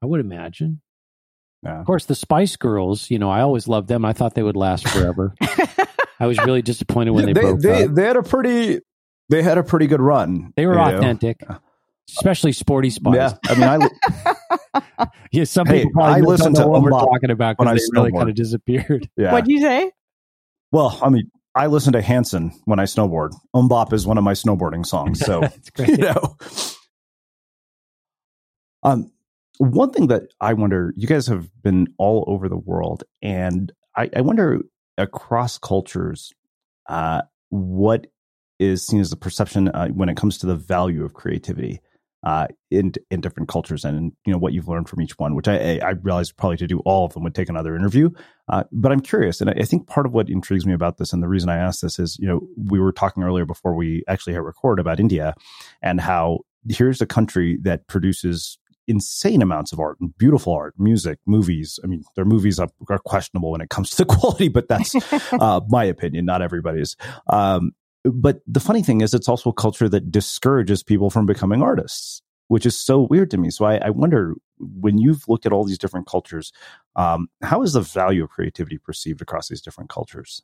I 0.02 0.06
would 0.06 0.22
imagine. 0.22 0.82
Yeah. 1.64 1.80
Of 1.80 1.86
course, 1.86 2.06
the 2.06 2.16
Spice 2.16 2.56
Girls, 2.56 3.12
you 3.12 3.20
know, 3.20 3.30
I 3.30 3.42
always 3.42 3.68
loved 3.68 3.88
them. 3.88 4.04
I 4.04 4.14
thought 4.14 4.34
they 4.34 4.42
would 4.42 4.56
last 4.56 4.88
forever. 4.88 5.36
I 6.20 6.26
was 6.26 6.40
really 6.40 6.64
disappointed 6.64 7.12
when 7.12 7.26
they, 7.26 7.34
they 7.34 7.42
broke 7.42 7.60
they, 7.60 7.84
up. 7.84 7.94
They 7.94 8.04
had 8.04 8.16
a 8.16 8.24
pretty, 8.24 8.80
they 9.30 9.44
had 9.44 9.60
a 9.60 9.64
pretty 9.64 9.86
good 9.86 10.02
run. 10.02 10.54
They 10.56 10.66
were 10.66 10.80
authentic, 10.80 11.48
know? 11.48 11.60
especially 12.10 12.52
Sporty 12.54 12.90
Spice. 12.90 13.16
Yeah, 13.16 13.34
I 13.48 13.56
mean, 13.56 13.90
I 15.04 15.08
yeah, 15.32 15.44
some 15.44 15.68
hey, 15.68 15.80
people 15.80 15.92
probably 15.94 16.22
I 16.22 16.26
listened 16.26 16.56
to 16.56 16.68
what 16.68 16.82
we're 16.82 16.90
talking 16.90 17.30
about 17.30 17.58
because 17.58 17.78
they 17.78 18.00
really 18.00 18.12
kind 18.12 18.30
of 18.30 18.36
disappeared. 18.36 19.08
Yeah. 19.16 19.32
What'd 19.32 19.48
you 19.48 19.62
say? 19.62 19.92
Well, 20.72 20.98
I 21.02 21.10
mean, 21.10 21.30
I 21.54 21.68
listen 21.68 21.94
to 21.94 22.02
Hanson 22.02 22.52
when 22.66 22.80
I 22.80 22.84
snowboard. 22.84 23.32
MMMBop 23.56 23.94
is 23.94 24.08
one 24.08 24.18
of 24.18 24.24
my 24.24 24.34
snowboarding 24.34 24.86
songs, 24.86 25.20
so 25.20 25.42
you 25.78 25.98
know. 25.98 26.38
Um, 28.84 29.12
one 29.58 29.92
thing 29.92 30.08
that 30.08 30.24
I 30.40 30.54
wonder, 30.54 30.94
you 30.96 31.08
guys 31.08 31.28
have 31.28 31.50
been 31.62 31.88
all 31.98 32.24
over 32.28 32.48
the 32.48 32.58
world, 32.58 33.04
and 33.22 33.72
I, 33.96 34.10
I 34.16 34.22
wonder 34.22 34.62
across 34.98 35.58
cultures, 35.58 36.32
uh, 36.88 37.24
what 37.50 38.08
is 38.60 38.86
seen 38.86 39.02
as 39.02 39.10
the 39.10 39.16
perception 39.18 39.68
uh, 39.70 39.88
when 39.90 40.10
it 40.10 40.18
comes 40.18 40.38
to 40.40 40.48
the 40.48 40.56
value 40.56 41.04
of 41.04 41.14
creativity 41.14 41.82
uh, 42.24 42.48
in 42.70 42.94
in 43.10 43.22
different 43.22 43.50
cultures, 43.50 43.84
and 43.84 44.12
you 44.26 44.32
know 44.32 44.38
what 44.38 44.54
you've 44.54 44.68
learned 44.68 44.90
from 44.90 45.02
each 45.02 45.18
one. 45.18 45.36
Which 45.36 45.48
I 45.48 45.80
I 45.80 45.92
realize 46.02 46.32
probably 46.32 46.58
to 46.58 46.68
do 46.68 46.80
all 46.80 47.06
of 47.06 47.14
them 47.14 47.24
would 47.24 47.36
take 47.36 47.50
another 47.50 47.76
interview, 47.76 48.10
uh, 48.48 48.64
but 48.72 48.92
I'm 48.92 49.00
curious, 49.00 49.42
and 49.42 49.50
I, 49.50 49.54
I 49.54 49.64
think 49.64 49.88
part 49.88 50.06
of 50.06 50.14
what 50.14 50.30
intrigues 50.30 50.66
me 50.66 50.74
about 50.74 50.98
this, 50.98 51.14
and 51.14 51.24
the 51.24 51.28
reason 51.28 51.50
I 51.50 51.58
asked 51.58 51.82
this 51.82 52.00
is, 52.00 52.18
you 52.20 52.28
know, 52.28 52.42
we 52.56 52.80
were 52.80 52.92
talking 52.92 53.24
earlier 53.24 53.46
before 53.46 53.76
we 53.76 54.04
actually 54.08 54.34
hit 54.34 54.44
record 54.44 54.80
about 54.80 55.00
India, 55.00 55.34
and 55.82 56.00
how 56.00 56.40
here's 56.70 57.02
a 57.02 57.08
country 57.08 57.58
that 57.64 57.88
produces 57.88 58.60
insane 58.88 59.42
amounts 59.42 59.72
of 59.72 59.80
art 59.80 59.98
and 60.00 60.16
beautiful 60.18 60.54
art, 60.54 60.74
music, 60.78 61.20
movies. 61.26 61.80
I 61.84 61.88
mean, 61.88 62.04
their 62.16 62.26
movies 62.26 62.60
are, 62.60 62.70
are 62.90 63.00
questionable 63.00 63.52
when 63.52 63.62
it 63.62 63.70
comes 63.70 63.92
to 63.92 63.98
the 63.98 64.06
quality, 64.16 64.50
but 64.50 64.68
that's 64.68 64.96
uh, 65.34 65.62
my 65.70 65.86
opinion, 65.86 66.26
not 66.26 66.42
everybody's. 66.42 66.96
Um, 67.28 67.72
but 68.04 68.42
the 68.48 68.60
funny 68.60 68.84
thing 68.84 69.02
is, 69.02 69.14
it's 69.14 69.30
also 69.30 69.50
a 69.50 69.54
culture 69.54 69.90
that 69.90 70.12
discourages 70.12 70.84
people 70.84 71.10
from 71.10 71.26
becoming 71.26 71.62
artists, 71.62 72.22
which 72.48 72.66
is 72.66 72.78
so 72.78 73.08
weird 73.10 73.32
to 73.32 73.38
me. 73.38 73.50
So 73.50 73.66
I, 73.66 73.78
I 73.78 73.90
wonder 73.90 74.36
when 74.58 74.98
you've 74.98 75.28
looked 75.28 75.46
at 75.46 75.52
all 75.52 75.64
these 75.64 75.78
different 75.78 76.08
cultures, 76.08 76.52
um, 76.96 77.30
how 77.42 77.62
is 77.62 77.74
the 77.74 77.82
value 77.82 78.24
of 78.24 78.30
creativity 78.30 78.78
perceived 78.78 79.22
across 79.22 79.48
these 79.50 79.62
different 79.62 79.90
cultures? 79.90 80.42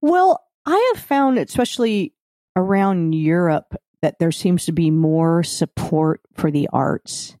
Well, 0.00 0.44
I 0.66 0.92
have 0.94 1.02
found, 1.02 1.38
especially 1.38 2.12
around 2.56 3.14
Europe, 3.14 3.74
that 4.02 4.18
there 4.18 4.32
seems 4.32 4.66
to 4.66 4.72
be 4.72 4.90
more 4.90 5.42
support 5.42 6.20
for 6.34 6.50
the 6.50 6.68
arts. 6.72 7.36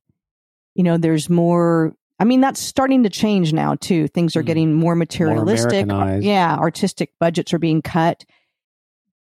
You 0.74 0.84
know, 0.84 0.96
there's 0.96 1.28
more. 1.28 1.92
I 2.20 2.24
mean, 2.24 2.40
that's 2.40 2.60
starting 2.60 3.04
to 3.04 3.10
change 3.10 3.52
now 3.52 3.76
too. 3.76 4.08
Things 4.08 4.34
are 4.34 4.42
mm. 4.42 4.46
getting 4.46 4.74
more 4.74 4.96
materialistic. 4.96 5.86
More 5.86 6.18
yeah, 6.18 6.56
artistic 6.56 7.12
budgets 7.20 7.52
are 7.52 7.58
being 7.58 7.82
cut. 7.82 8.24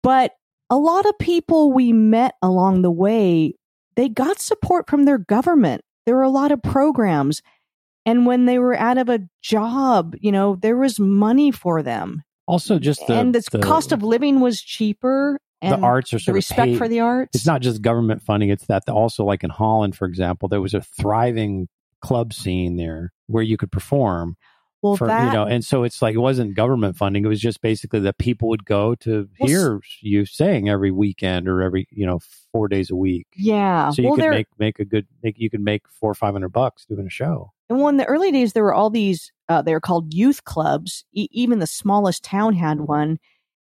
But 0.03 0.33
a 0.71 0.77
lot 0.77 1.07
of 1.07 1.19
people 1.19 1.73
we 1.73 1.93
met 1.93 2.35
along 2.43 2.83
the 2.83 2.91
way 2.91 3.55
they 3.97 4.09
got 4.09 4.41
support 4.41 4.89
from 4.89 5.05
their 5.05 5.19
government. 5.19 5.83
There 6.07 6.17
were 6.17 6.23
a 6.23 6.31
lot 6.31 6.53
of 6.53 6.63
programs. 6.63 7.43
And 8.05 8.27
when 8.27 8.47
they 8.47 8.59
were 8.59 8.75
out 8.75 8.99
of 8.99 9.09
a 9.09 9.21
job, 9.43 10.17
you 10.21 10.33
know, 10.33 10.57
there 10.57 10.77
was 10.77 10.99
money 10.99 11.51
for 11.51 11.83
them. 11.83 12.23
Also, 12.47 12.79
just 12.79 13.07
the, 13.07 13.15
and 13.15 13.35
the, 13.35 13.47
the 13.53 13.61
cost 13.61 13.93
of 13.93 14.03
living 14.03 14.41
was 14.41 14.61
cheaper. 14.61 15.39
And 15.61 15.81
the 15.81 15.87
arts 15.87 16.13
are 16.13 16.19
the 16.19 16.33
respect 16.33 16.73
paid. 16.73 16.79
for 16.79 16.89
the 16.89 16.99
arts. 16.99 17.37
It's 17.37 17.47
not 17.47 17.61
just 17.61 17.83
government 17.83 18.21
funding; 18.23 18.49
it's 18.49 18.67
that 18.67 18.89
also, 18.89 19.25
like 19.25 19.45
in 19.45 19.51
Holland, 19.51 19.95
for 19.95 20.09
example, 20.09 20.49
there 20.49 20.61
was 20.61 20.75
a 20.75 20.81
thriving 20.81 21.69
club 22.01 22.33
scene 22.33 22.75
there 22.77 23.13
where 23.29 23.45
you 23.45 23.57
could 23.57 23.71
perform. 23.71 24.37
Well, 24.83 24.97
for, 24.97 25.07
that 25.07 25.27
you 25.27 25.33
know, 25.33 25.45
and 25.45 25.65
so 25.65 25.85
it's 25.85 26.03
like 26.03 26.15
it 26.15 26.19
wasn't 26.19 26.55
government 26.55 26.97
funding; 26.97 27.25
it 27.25 27.29
was 27.29 27.41
just 27.41 27.61
basically 27.61 28.01
that 28.01 28.19
people 28.19 28.49
would 28.49 28.65
go 28.65 28.95
to 28.97 29.29
Well, 29.39 29.49
hear 29.49 29.81
you 30.01 30.27
sing 30.27 30.69
every 30.69 30.91
weekend 30.91 31.49
or 31.49 31.63
every 31.63 31.87
you 31.91 32.05
know 32.05 32.19
four 32.53 32.67
days 32.69 32.91
a 32.91 32.97
week. 32.97 33.29
yeah. 33.37 33.91
So 33.91 34.03
you 34.03 34.09
well, 34.09 34.17
could 34.17 34.31
make 34.31 34.49
make 34.59 34.81
a 34.81 34.85
good 34.85 35.07
make 35.23 35.39
you 35.39 35.49
could 35.49 35.61
make 35.61 35.89
four 35.89 36.11
or 36.11 36.15
five 36.15 36.35
hundred 36.35 36.51
bucks 36.51 36.85
doing 36.85 37.07
a 37.07 37.11
show. 37.11 37.53
And 37.69 37.79
well, 37.79 37.89
in 37.89 37.97
the 37.97 38.05
early 38.05 38.31
days, 38.31 38.53
there 38.53 38.65
were 38.65 38.75
all 38.75 38.91
these, 38.91 39.33
uh, 39.49 39.63
they 39.63 39.73
were 39.73 39.81
called 39.81 40.13
youth 40.13 40.45
clubs. 40.45 41.07
E- 41.15 41.29
even 41.31 41.59
the 41.59 41.67
smallest 41.67 42.23
town 42.23 42.53
had 42.53 42.81
one. 42.81 43.19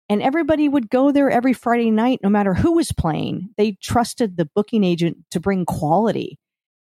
And 0.09 0.23
everybody 0.23 0.69
would 0.69 0.89
go 0.89 1.11
there 1.11 1.31
every 1.31 1.53
Friday 1.53 1.91
night, 1.91 2.21
no 2.23 2.29
matter 2.31 2.55
who 2.55 2.73
was 2.73 2.93
playing. 2.93 3.51
They 3.57 3.73
trusted 3.83 4.37
the 4.37 4.45
booking 4.45 4.85
agent 4.85 5.19
to 5.33 5.41
bring 5.41 5.67
quality. 5.67 6.39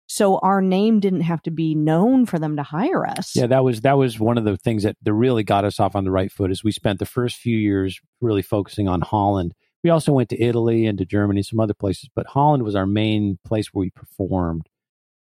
So 0.08 0.38
our 0.38 0.62
name 0.62 1.00
didn't 1.00 1.22
have 1.22 1.42
to 1.42 1.50
be 1.50 1.74
known 1.74 2.26
for 2.26 2.38
them 2.38 2.56
to 2.56 2.62
hire 2.62 3.04
us. 3.06 3.34
Yeah, 3.34 3.46
that 3.48 3.64
was 3.64 3.80
that 3.82 3.98
was 3.98 4.20
one 4.20 4.38
of 4.38 4.44
the 4.44 4.56
things 4.56 4.84
that, 4.84 4.96
that 5.02 5.12
really 5.12 5.42
got 5.42 5.64
us 5.64 5.80
off 5.80 5.96
on 5.96 6.04
the 6.04 6.10
right 6.12 6.30
foot. 6.30 6.50
Is 6.50 6.62
we 6.62 6.72
spent 6.72 6.98
the 7.00 7.06
first 7.06 7.36
few 7.36 7.56
years 7.56 8.00
really 8.20 8.42
focusing 8.42 8.88
on 8.88 9.00
Holland. 9.00 9.52
We 9.82 9.90
also 9.90 10.12
went 10.12 10.28
to 10.30 10.40
Italy 10.42 10.86
and 10.86 10.98
to 10.98 11.04
Germany, 11.04 11.42
some 11.42 11.60
other 11.60 11.74
places, 11.74 12.08
but 12.14 12.26
Holland 12.26 12.62
was 12.62 12.74
our 12.74 12.86
main 12.86 13.38
place 13.44 13.68
where 13.72 13.80
we 13.82 13.90
performed. 13.90 14.68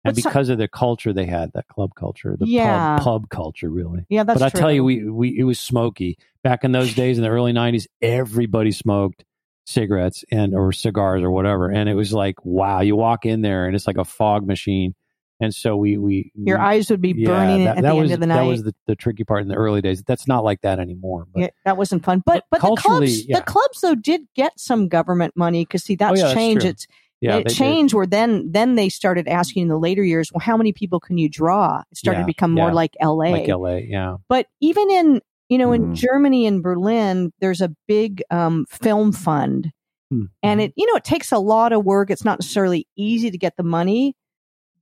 And 0.05 0.15
But 0.15 0.23
so- 0.23 0.29
because 0.31 0.49
of 0.49 0.59
the 0.59 0.69
culture 0.69 1.13
they 1.13 1.27
had, 1.27 1.51
that 1.55 1.67
club 1.69 1.91
culture, 1.97 2.37
the 2.39 2.47
Yeah. 2.47 2.99
pub, 2.99 3.05
pub 3.05 3.31
culture, 3.31 3.69
really. 3.69 4.07
Yeah, 4.09 4.23
that's 4.23 4.39
but 4.41 4.55
I 4.55 4.59
tell 4.59 4.71
you, 4.73 4.85
we, 4.85 5.09
we 5.11 5.37
it 5.39 5.43
was 5.45 5.59
smoky 5.59 6.19
back 6.45 6.63
in 6.65 6.71
those 6.73 6.95
days 6.95 7.19
in 7.19 7.25
the 7.25 7.31
early 7.31 7.53
'90s. 7.53 7.87
Everybody 8.01 8.71
smoked 8.73 9.25
cigarettes 9.69 10.25
and 10.31 10.55
or 10.55 10.73
cigars 10.73 11.23
or 11.23 11.31
whatever, 11.31 11.69
and 11.71 11.89
it 11.89 11.95
was 11.95 12.13
like, 12.13 12.45
wow, 12.45 12.81
you 12.81 12.97
walk 12.97 13.27
in 13.27 13.43
there 13.43 13.67
and 13.67 13.77
it's 13.77 13.87
like 13.87 13.99
a 13.99 14.05
fog 14.05 14.47
machine. 14.47 14.95
And 15.41 15.55
so 15.55 15.77
we 15.77 15.97
we 15.99 16.33
Your 16.35 16.59
we- 16.59 16.65
eyes 16.65 16.91
would 16.91 17.01
be 17.01 17.13
burning 17.13 17.65
at 17.67 17.81
the 17.81 17.87
end 17.89 18.11
of 18.11 18.19
the 18.19 18.27
night. 18.27 18.37
That 18.43 18.47
was 18.47 18.63
the, 18.65 18.75
the 18.87 18.97
tricky 18.97 19.23
part 19.23 19.43
in 19.43 19.49
the 19.49 19.55
early 19.55 19.81
days. 19.81 20.03
That's 20.03 20.27
not 20.27 20.43
like 20.43 20.63
that 20.63 20.81
anymore. 20.81 21.27
But 21.33 21.41
Yeah, 21.41 21.49
that 21.65 21.77
wasn't 21.77 22.05
fun. 22.05 22.23
But 22.27 22.45
but 22.51 22.57
the 22.61 22.67
culturally, 22.67 23.07
clubs, 23.07 23.29
yeah. 23.29 23.39
the 23.39 23.45
clubs 23.45 23.81
though 23.81 23.95
did 23.95 24.23
get 24.35 24.59
some 24.59 24.89
government 24.89 25.37
money 25.37 25.65
because 25.65 25.85
see 25.85 25.95
that's 25.95 26.13
Oh, 26.13 26.17
yeah, 26.17 26.23
that's 26.23 26.35
changed. 26.35 26.61
true. 26.63 26.71
It's 26.71 26.87
Yeah, 27.21 27.37
it 27.37 27.45
they 27.45 27.49
did. 27.51 27.57
changed 27.57 27.95
where 27.95 28.07
then 28.07 28.51
then 28.51 28.75
they 28.75 28.89
started 28.89 29.29
asking 29.29 29.63
in 29.63 29.69
the 29.69 29.79
later 29.79 30.03
years, 30.03 30.33
well, 30.33 30.41
how 30.41 30.57
many 30.57 30.73
people 30.73 30.99
can 30.99 31.19
you 31.19 31.29
draw? 31.29 31.83
It 31.93 31.97
started 31.99 32.19
Yeah, 32.21 32.23
to 32.25 32.27
become 32.27 32.51
more 32.51 32.73
like 32.73 32.97
L.A. 32.99 33.31
like 33.31 33.47
LA, 33.49 33.75
yeah. 33.77 34.17
But 34.29 34.47
even 34.61 34.91
in 34.91 35.21
you 35.49 35.59
know 35.59 35.73
in 35.73 35.83
Mm-hmm. 35.83 35.93
Mhm. 35.93 35.97
Germany 35.97 36.47
and 36.47 36.63
Berlin, 36.63 37.33
there's 37.41 37.61
a 37.61 37.71
big 37.87 38.23
um, 38.31 38.67
film 38.71 39.13
fund, 39.13 39.71
Hmm. 40.11 40.25
and 40.43 40.61
it 40.61 40.73
you 40.77 40.87
know 40.87 40.97
it 40.97 41.05
takes 41.05 41.33
a 41.33 41.39
lot 41.39 41.73
of 41.73 41.85
work. 41.85 42.11
It's 42.11 42.25
not 42.25 42.41
necessarily 42.41 42.87
easy 42.97 43.31
to 43.31 43.37
get 43.39 43.57
the 43.57 43.63
money, 43.63 44.15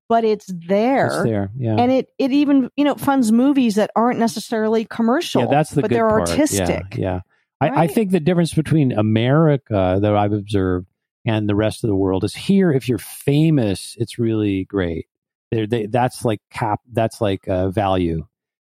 but 0.08 0.24
it's 0.24 0.46
there. 0.68 1.06
It's 1.06 1.22
there, 1.24 1.50
yeah. 1.58 1.76
And 1.76 1.90
it 1.90 2.08
it 2.18 2.30
even 2.32 2.70
you 2.76 2.84
know 2.84 2.94
funds 2.94 3.32
movies 3.32 3.74
that 3.74 3.90
aren't 3.96 4.18
necessarily 4.20 4.84
commercial. 4.84 5.42
Yeah, 5.42 5.48
that's 5.50 5.70
the 5.70 5.82
but 5.82 5.90
good 5.90 5.96
they're 5.96 6.08
part. 6.08 6.30
artistic. 6.30 6.96
Yeah, 6.96 6.98
yeah. 6.98 7.20
I, 7.60 7.84
I 7.84 7.86
think 7.86 8.10
the 8.10 8.20
difference 8.20 8.52
between 8.54 8.92
America 8.92 9.98
that 10.00 10.14
I've 10.14 10.32
observed 10.32 10.86
and 11.24 11.48
the 11.48 11.54
rest 11.56 11.82
of 11.82 11.88
the 11.88 11.96
world 11.96 12.22
is 12.22 12.34
here. 12.34 12.70
If 12.70 12.88
you're 12.88 12.98
famous, 12.98 13.96
it's 13.98 14.18
really 14.18 14.64
great. 14.64 15.06
They, 15.50 15.86
that's 15.86 16.24
like 16.24 16.40
cap. 16.50 16.80
That's 16.92 17.20
like 17.20 17.48
uh, 17.48 17.70
value. 17.70 18.26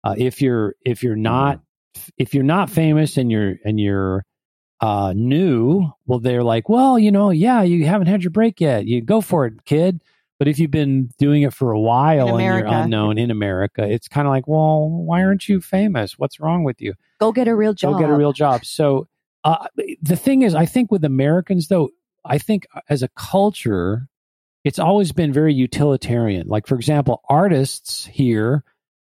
Uh, 0.03 0.15
if 0.17 0.41
you're 0.41 0.75
if 0.85 1.01
you're 1.01 1.15
not 1.15 1.61
if 2.17 2.33
you're 2.33 2.43
not 2.43 2.69
famous 2.69 3.17
and 3.17 3.31
you're 3.31 3.55
and 3.63 3.79
you're 3.79 4.25
uh, 4.81 5.13
new, 5.15 5.89
well, 6.05 6.19
they're 6.19 6.43
like, 6.43 6.67
well, 6.67 6.99
you 6.99 7.11
know, 7.11 7.29
yeah, 7.29 7.61
you 7.61 7.85
haven't 7.85 8.07
had 8.07 8.23
your 8.23 8.31
break 8.31 8.59
yet. 8.59 8.85
You 8.85 9.01
go 9.01 9.21
for 9.21 9.45
it, 9.45 9.65
kid. 9.65 10.01
But 10.39 10.47
if 10.47 10.59
you've 10.59 10.71
been 10.71 11.09
doing 11.17 11.43
it 11.43 11.53
for 11.53 11.71
a 11.71 11.79
while 11.79 12.37
and 12.37 12.43
you're 12.43 12.65
unknown 12.65 13.17
in 13.17 13.31
America, 13.31 13.87
it's 13.87 14.09
kind 14.09 14.27
of 14.27 14.31
like, 14.31 14.45
well, 14.45 14.89
why 14.89 15.23
aren't 15.23 15.47
you 15.47 15.61
famous? 15.61 16.19
What's 16.19 16.39
wrong 16.39 16.65
with 16.65 16.81
you? 16.81 16.95
Go 17.19 17.31
get 17.31 17.47
a 17.47 17.55
real 17.55 17.73
job. 17.73 17.93
Go 17.93 17.99
get 17.99 18.09
a 18.09 18.15
real 18.15 18.33
job. 18.33 18.65
So 18.65 19.07
uh, 19.45 19.67
the 20.01 20.17
thing 20.17 20.41
is, 20.41 20.53
I 20.53 20.65
think 20.65 20.91
with 20.91 21.05
Americans, 21.05 21.69
though, 21.69 21.91
I 22.25 22.39
think 22.39 22.65
as 22.89 23.03
a 23.03 23.09
culture, 23.09 24.09
it's 24.65 24.79
always 24.79 25.11
been 25.11 25.31
very 25.31 25.53
utilitarian. 25.53 26.47
Like, 26.47 26.67
for 26.67 26.75
example, 26.75 27.21
artists 27.29 28.05
here 28.05 28.63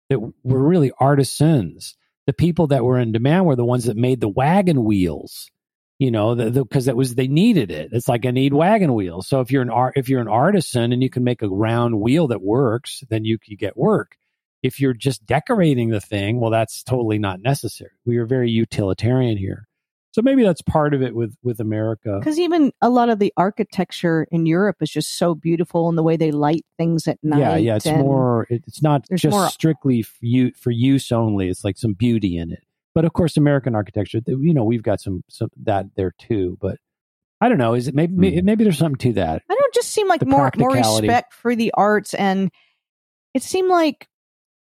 that 0.10 0.20
were 0.20 0.34
really 0.44 0.92
artisans, 1.00 1.96
the 2.30 2.34
people 2.34 2.68
that 2.68 2.84
were 2.84 3.00
in 3.00 3.12
demand 3.12 3.48
were 3.48 3.56
the 3.56 3.66
ones 3.66 3.86
that 3.86 3.98
made 3.98 4.22
the 4.22 4.30
wagon 4.30 4.84
wheels. 4.84 5.50
You 5.98 6.12
know, 6.12 6.36
because 6.36 6.86
that 6.86 6.96
was 6.96 7.16
they 7.16 7.28
needed 7.28 7.72
it. 7.72 7.90
It's 7.92 8.08
like 8.08 8.26
I 8.28 8.30
need 8.30 8.54
wagon 8.54 8.94
wheels. 8.94 9.28
So 9.28 9.42
if 9.42 9.52
you're 9.52 9.64
an 9.64 9.72
art, 9.72 9.96
if 9.98 10.10
you're 10.10 10.22
an 10.22 10.28
artisan 10.28 10.94
and 10.94 11.02
you 11.02 11.10
can 11.10 11.24
make 11.24 11.42
a 11.42 11.50
round 11.50 12.00
wheel 12.00 12.28
that 12.28 12.42
works, 12.42 13.04
then 13.10 13.26
you 13.26 13.40
you 13.48 13.58
get 13.58 13.76
work. 13.76 14.16
If 14.62 14.80
you're 14.80 14.94
just 14.94 15.26
decorating 15.26 15.90
the 15.90 16.00
thing, 16.00 16.40
well, 16.40 16.52
that's 16.52 16.84
totally 16.84 17.18
not 17.18 17.42
necessary. 17.42 17.92
We 18.06 18.18
are 18.18 18.28
very 18.28 18.52
utilitarian 18.52 19.38
here. 19.38 19.68
So 20.12 20.22
maybe 20.24 20.43
that's 20.43 20.62
part 20.62 20.93
of 20.93 21.01
it 21.01 21.14
with 21.14 21.36
with 21.43 21.60
America. 21.60 22.18
Because 22.20 22.39
even 22.39 22.72
a 22.82 22.89
lot 22.89 23.10
of 23.10 23.20
the 23.20 23.32
architecture 23.38 24.28
in 24.32 24.45
Europe 24.45 24.78
is 24.82 24.89
just 24.89 25.18
so 25.18 25.36
beautiful 25.36 25.88
and 25.88 25.97
the 25.97 26.03
way 26.03 26.18
they 26.18 26.32
light 26.32 26.66
things 26.78 27.07
at 27.07 27.20
night. 27.22 27.39
Yeah, 27.39 27.55
yeah. 27.57 27.76
It's 27.76 27.86
more. 27.86 28.47
It's 28.49 28.82
not 28.82 29.05
just 29.14 29.32
more- 29.32 29.49
strictly 29.49 30.01
for 30.01 30.18
you 30.22 30.51
for 30.60 30.72
use 30.72 31.12
only. 31.12 31.49
It's 31.49 31.64
like 31.64 31.78
some 31.78 31.93
beauty 31.93 32.38
in 32.38 32.51
it. 32.51 32.64
But 32.95 33.05
of 33.05 33.14
course, 33.14 33.38
American 33.38 33.76
architecture. 33.76 34.20
You 34.26 34.53
know, 34.53 34.64
we've 34.64 34.84
got 34.84 34.99
some 34.99 35.24
some 35.30 35.49
that 35.64 35.86
there 35.95 36.14
too. 36.18 36.57
But 36.60 36.78
I 37.39 37.47
don't 37.47 37.60
know. 37.60 37.76
Is 37.76 37.88
it 37.88 37.93
maybe 37.93 38.14
maybe, 38.16 38.39
hmm. 38.39 38.45
maybe 38.45 38.64
there's 38.64 38.80
something 38.80 38.97
to 39.12 39.14
that? 39.14 39.43
I 39.49 39.53
don't 39.53 39.74
just 39.76 39.89
seem 39.89 40.07
like 40.07 40.22
The 40.22 40.26
more 40.26 40.51
more 40.57 40.72
respect 40.72 41.34
for 41.34 41.55
the 41.55 41.72
arts, 41.76 42.16
and 42.16 42.49
it 43.36 43.43
seemed 43.43 43.70
like 43.70 44.07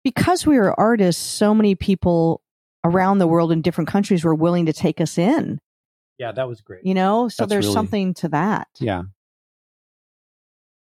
because 0.06 0.46
we 0.46 0.58
were 0.58 0.78
artists, 0.80 1.22
so 1.22 1.54
many 1.54 1.76
people 1.76 2.43
around 2.84 3.18
the 3.20 3.28
world 3.28 3.52
in 3.52 3.62
different 3.62 3.88
countries 3.90 4.24
were 4.24 4.36
willing 4.36 4.66
to 4.66 4.74
take 4.74 5.00
us 5.02 5.18
in. 5.18 5.60
Yeah, 6.18 6.32
that 6.32 6.48
was 6.48 6.62
great. 6.62 6.86
You 6.86 6.94
know, 6.94 7.28
so 7.30 7.44
That's 7.44 7.50
there's 7.50 7.66
really- 7.66 7.74
something 7.74 8.14
to 8.16 8.28
that. 8.30 8.68
Yeah. 8.80 9.04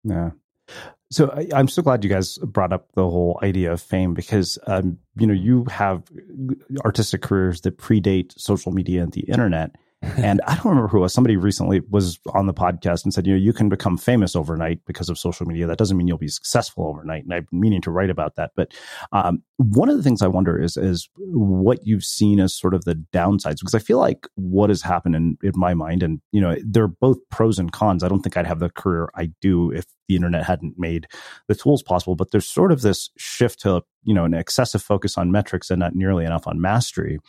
Yeah. 0.03 0.31
So 1.11 1.29
I, 1.31 1.47
I'm 1.53 1.67
so 1.67 1.81
glad 1.81 2.03
you 2.03 2.09
guys 2.09 2.37
brought 2.37 2.71
up 2.71 2.91
the 2.93 3.03
whole 3.03 3.39
idea 3.41 3.71
of 3.73 3.81
fame 3.81 4.13
because, 4.13 4.59
um, 4.67 4.99
you 5.17 5.25
know, 5.25 5.33
you 5.33 5.65
have 5.65 6.03
artistic 6.85 7.21
careers 7.21 7.61
that 7.61 7.77
predate 7.77 8.39
social 8.39 8.71
media 8.71 9.01
and 9.01 9.11
the 9.11 9.21
internet. 9.21 9.71
And 10.01 10.39
I 10.47 10.55
don't 10.55 10.65
remember 10.67 10.87
who 10.87 10.99
was. 10.99 11.13
Somebody 11.13 11.35
recently 11.35 11.81
was 11.89 12.19
on 12.33 12.47
the 12.47 12.53
podcast 12.53 13.03
and 13.03 13.13
said, 13.13 13.27
you 13.27 13.33
know, 13.33 13.39
you 13.39 13.51
can 13.51 13.67
become 13.67 13.97
famous 13.97 14.35
overnight 14.35 14.79
because 14.85 15.09
of 15.09 15.19
social 15.19 15.45
media. 15.45 15.67
That 15.67 15.77
doesn't 15.77 15.97
mean 15.97 16.07
you'll 16.07 16.17
be 16.17 16.29
successful 16.29 16.87
overnight. 16.87 17.25
And 17.25 17.29
been 17.29 17.59
meaning 17.59 17.81
to 17.81 17.91
write 17.91 18.09
about 18.09 18.35
that. 18.35 18.51
But 18.55 18.73
um, 19.11 19.43
one 19.57 19.89
of 19.89 19.97
the 19.97 20.03
things 20.03 20.21
I 20.21 20.27
wonder 20.27 20.61
is 20.61 20.77
is 20.77 21.09
what 21.17 21.85
you've 21.85 22.05
seen 22.05 22.39
as 22.39 22.53
sort 22.53 22.73
of 22.73 22.85
the 22.85 22.95
downsides, 23.13 23.59
because 23.59 23.75
I 23.75 23.79
feel 23.79 23.97
like 23.97 24.27
what 24.35 24.69
has 24.69 24.81
happened 24.81 25.15
in, 25.15 25.37
in 25.43 25.51
my 25.55 25.73
mind, 25.73 26.01
and 26.01 26.21
you 26.31 26.39
know, 26.39 26.55
they're 26.65 26.87
both 26.87 27.17
pros 27.29 27.59
and 27.59 27.71
cons. 27.71 28.01
I 28.01 28.07
don't 28.07 28.21
think 28.21 28.37
I'd 28.37 28.47
have 28.47 28.59
the 28.59 28.69
career 28.69 29.09
I 29.15 29.31
do 29.41 29.71
if 29.71 29.85
the 30.07 30.15
internet 30.15 30.45
hadn't 30.45 30.75
made 30.77 31.07
the 31.47 31.55
tools 31.55 31.83
possible. 31.83 32.15
But 32.15 32.31
there's 32.31 32.47
sort 32.47 32.71
of 32.71 32.81
this 32.81 33.09
shift 33.17 33.59
to 33.61 33.81
you 34.03 34.13
know 34.13 34.23
an 34.23 34.33
excessive 34.33 34.81
focus 34.81 35.17
on 35.17 35.31
metrics 35.31 35.69
and 35.69 35.79
not 35.79 35.93
nearly 35.93 36.23
enough 36.23 36.47
on 36.47 36.61
mastery, 36.61 37.19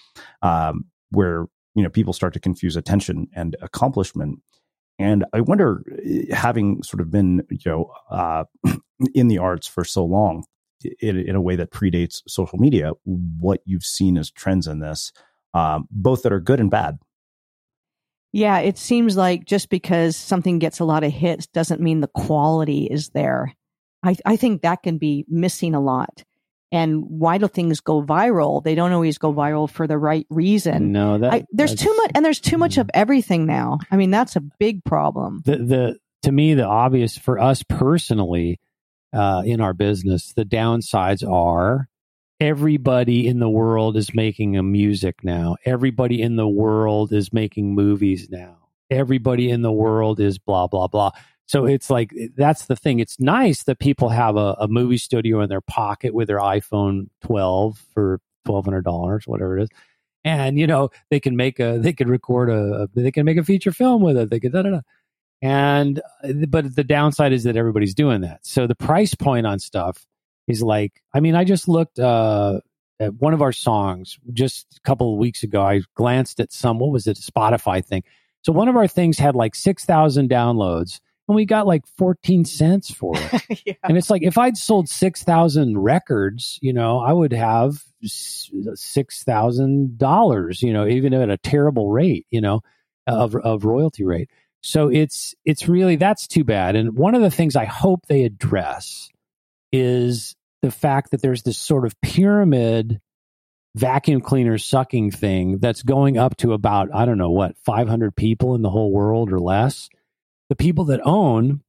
um, 0.42 0.84
where 1.10 1.46
you 1.74 1.82
know 1.82 1.90
people 1.90 2.12
start 2.12 2.32
to 2.34 2.40
confuse 2.40 2.76
attention 2.76 3.28
and 3.34 3.56
accomplishment. 3.62 4.40
And 4.98 5.24
I 5.32 5.40
wonder, 5.40 5.82
eh, 6.04 6.34
having 6.34 6.82
sort 6.82 7.00
of 7.00 7.10
been 7.10 7.42
you 7.50 7.58
know 7.66 7.92
uh, 8.10 8.44
in 9.14 9.28
the 9.28 9.38
arts 9.38 9.66
for 9.66 9.84
so 9.84 10.04
long, 10.04 10.44
in, 11.00 11.18
in 11.18 11.36
a 11.36 11.40
way 11.40 11.56
that 11.56 11.70
predates 11.70 12.22
social 12.26 12.58
media, 12.58 12.92
what 13.04 13.60
you've 13.64 13.84
seen 13.84 14.16
as 14.16 14.30
trends 14.30 14.66
in 14.66 14.80
this, 14.80 15.12
um, 15.54 15.86
both 15.90 16.22
that 16.22 16.32
are 16.32 16.40
good 16.40 16.60
and 16.60 16.70
bad. 16.70 16.98
Yeah, 18.32 18.58
it 18.58 18.78
seems 18.78 19.16
like 19.16 19.44
just 19.44 19.70
because 19.70 20.16
something 20.16 20.60
gets 20.60 20.78
a 20.78 20.84
lot 20.84 21.02
of 21.02 21.12
hits 21.12 21.46
doesn't 21.48 21.80
mean 21.80 22.00
the 22.00 22.08
quality 22.08 22.84
is 22.84 23.08
there. 23.10 23.54
I, 24.04 24.16
I 24.24 24.36
think 24.36 24.62
that 24.62 24.82
can 24.82 24.98
be 24.98 25.24
missing 25.28 25.74
a 25.74 25.80
lot. 25.80 26.24
And 26.72 27.02
why 27.08 27.38
do 27.38 27.48
things 27.48 27.80
go 27.80 28.00
viral? 28.02 28.62
They 28.62 28.76
don't 28.76 28.92
always 28.92 29.18
go 29.18 29.32
viral 29.32 29.68
for 29.68 29.88
the 29.88 29.98
right 29.98 30.26
reason. 30.30 30.92
No, 30.92 31.18
that 31.18 31.32
I, 31.32 31.44
there's 31.50 31.74
too 31.74 31.92
much, 31.96 32.12
and 32.14 32.24
there's 32.24 32.40
too 32.40 32.58
much 32.58 32.78
of 32.78 32.88
everything 32.94 33.44
now. 33.44 33.78
I 33.90 33.96
mean, 33.96 34.10
that's 34.10 34.36
a 34.36 34.40
big 34.40 34.84
problem. 34.84 35.42
the 35.44 35.56
the 35.56 35.98
to 36.22 36.32
me 36.32 36.54
the 36.54 36.66
obvious 36.66 37.16
for 37.16 37.38
us 37.38 37.62
personally 37.62 38.60
uh, 39.12 39.42
in 39.44 39.60
our 39.60 39.72
business 39.72 40.32
the 40.34 40.44
downsides 40.44 41.28
are 41.28 41.88
everybody 42.38 43.26
in 43.26 43.38
the 43.38 43.48
world 43.50 43.96
is 43.96 44.14
making 44.14 44.56
a 44.56 44.62
music 44.62 45.16
now 45.22 45.56
everybody 45.64 46.22
in 46.22 46.36
the 46.36 46.48
world 46.48 47.12
is 47.12 47.32
making 47.32 47.74
movies 47.74 48.28
now 48.30 48.56
everybody 48.90 49.50
in 49.50 49.62
the 49.62 49.72
world 49.72 50.20
is 50.20 50.38
blah 50.38 50.66
blah 50.66 50.86
blah 50.86 51.10
So 51.50 51.64
it's 51.64 51.90
like 51.90 52.14
that's 52.36 52.66
the 52.66 52.76
thing. 52.76 53.00
It's 53.00 53.18
nice 53.18 53.64
that 53.64 53.80
people 53.80 54.08
have 54.10 54.36
a, 54.36 54.54
a 54.60 54.68
movie 54.68 54.98
studio 54.98 55.40
in 55.40 55.48
their 55.48 55.60
pocket 55.60 56.14
with 56.14 56.28
their 56.28 56.38
iPhone 56.38 57.08
12 57.22 57.76
for 57.92 58.20
twelve 58.44 58.66
hundred 58.66 58.84
dollars, 58.84 59.26
whatever 59.26 59.58
it 59.58 59.64
is, 59.64 59.68
and 60.22 60.60
you 60.60 60.68
know 60.68 60.90
they 61.10 61.18
can 61.18 61.34
make 61.34 61.58
a 61.58 61.76
they 61.80 61.92
can 61.92 62.08
record 62.08 62.50
a 62.50 62.88
they 62.94 63.10
can 63.10 63.24
make 63.24 63.36
a 63.36 63.42
feature 63.42 63.72
film 63.72 64.00
with 64.00 64.16
it. 64.16 64.30
They 64.30 64.38
can 64.38 64.52
da 64.52 64.62
da 64.62 64.70
da. 64.70 64.80
And 65.42 66.00
but 66.46 66.76
the 66.76 66.84
downside 66.84 67.32
is 67.32 67.42
that 67.42 67.56
everybody's 67.56 67.96
doing 67.96 68.20
that. 68.20 68.46
So 68.46 68.68
the 68.68 68.76
price 68.76 69.16
point 69.16 69.44
on 69.44 69.58
stuff 69.58 70.06
is 70.46 70.62
like 70.62 71.02
I 71.14 71.18
mean 71.18 71.34
I 71.34 71.42
just 71.42 71.66
looked 71.66 71.98
uh, 71.98 72.60
at 73.00 73.14
one 73.14 73.34
of 73.34 73.42
our 73.42 73.50
songs 73.50 74.20
just 74.32 74.76
a 74.76 74.80
couple 74.82 75.12
of 75.12 75.18
weeks 75.18 75.42
ago. 75.42 75.62
I 75.62 75.80
glanced 75.96 76.38
at 76.38 76.52
some 76.52 76.78
what 76.78 76.92
was 76.92 77.08
it 77.08 77.16
Spotify 77.16 77.84
thing. 77.84 78.04
So 78.42 78.52
one 78.52 78.68
of 78.68 78.76
our 78.76 78.86
things 78.86 79.18
had 79.18 79.34
like 79.34 79.56
six 79.56 79.84
thousand 79.84 80.30
downloads 80.30 81.00
and 81.30 81.36
we 81.36 81.46
got 81.46 81.66
like 81.68 81.86
14 81.96 82.44
cents 82.44 82.92
for 82.92 83.12
it. 83.14 83.62
yeah. 83.64 83.74
And 83.84 83.96
it's 83.96 84.10
like 84.10 84.24
if 84.24 84.36
I'd 84.36 84.56
sold 84.56 84.88
6,000 84.88 85.78
records, 85.78 86.58
you 86.60 86.72
know, 86.72 86.98
I 86.98 87.12
would 87.12 87.32
have 87.32 87.84
$6,000, 88.04 90.62
you 90.62 90.72
know, 90.72 90.88
even 90.88 91.14
at 91.14 91.30
a 91.30 91.38
terrible 91.38 91.92
rate, 91.92 92.26
you 92.32 92.40
know, 92.40 92.62
of 93.06 93.36
of 93.36 93.64
royalty 93.64 94.02
rate. 94.02 94.28
So 94.60 94.88
it's 94.88 95.36
it's 95.44 95.68
really 95.68 95.94
that's 95.94 96.26
too 96.26 96.42
bad. 96.42 96.74
And 96.74 96.96
one 96.96 97.14
of 97.14 97.22
the 97.22 97.30
things 97.30 97.54
I 97.54 97.64
hope 97.64 98.06
they 98.08 98.24
address 98.24 99.08
is 99.70 100.34
the 100.62 100.72
fact 100.72 101.12
that 101.12 101.22
there's 101.22 101.44
this 101.44 101.58
sort 101.58 101.86
of 101.86 101.94
pyramid 102.00 103.00
vacuum 103.76 104.20
cleaner 104.20 104.58
sucking 104.58 105.12
thing 105.12 105.58
that's 105.58 105.84
going 105.84 106.18
up 106.18 106.36
to 106.38 106.54
about 106.54 106.88
I 106.92 107.04
don't 107.04 107.18
know 107.18 107.30
what 107.30 107.56
500 107.58 108.16
people 108.16 108.56
in 108.56 108.62
the 108.62 108.70
whole 108.70 108.90
world 108.90 109.30
or 109.30 109.38
less 109.38 109.88
the 110.50 110.56
people 110.56 110.84
that 110.86 111.00
own 111.04 111.62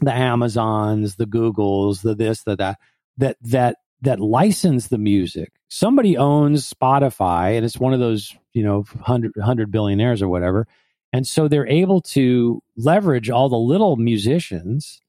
the 0.00 0.12
Amazons, 0.12 1.14
the 1.14 1.24
Googles, 1.24 2.02
the 2.02 2.14
this, 2.14 2.42
the 2.42 2.56
that, 2.56 2.78
that 3.16 3.36
that 3.40 3.76
that 4.02 4.20
license 4.20 4.88
the 4.88 4.98
music. 4.98 5.52
Somebody 5.68 6.18
owns 6.18 6.70
Spotify, 6.70 7.56
and 7.56 7.64
it's 7.64 7.78
one 7.78 7.94
of 7.94 8.00
those 8.00 8.36
you 8.52 8.64
know 8.64 8.84
hundred 9.00 9.32
hundred 9.40 9.70
billionaires 9.70 10.20
or 10.20 10.28
whatever, 10.28 10.66
and 11.12 11.26
so 11.26 11.48
they're 11.48 11.66
able 11.66 12.02
to 12.02 12.60
leverage 12.76 13.30
all 13.30 13.48
the 13.48 13.56
little 13.56 13.96
musicians 13.96 15.00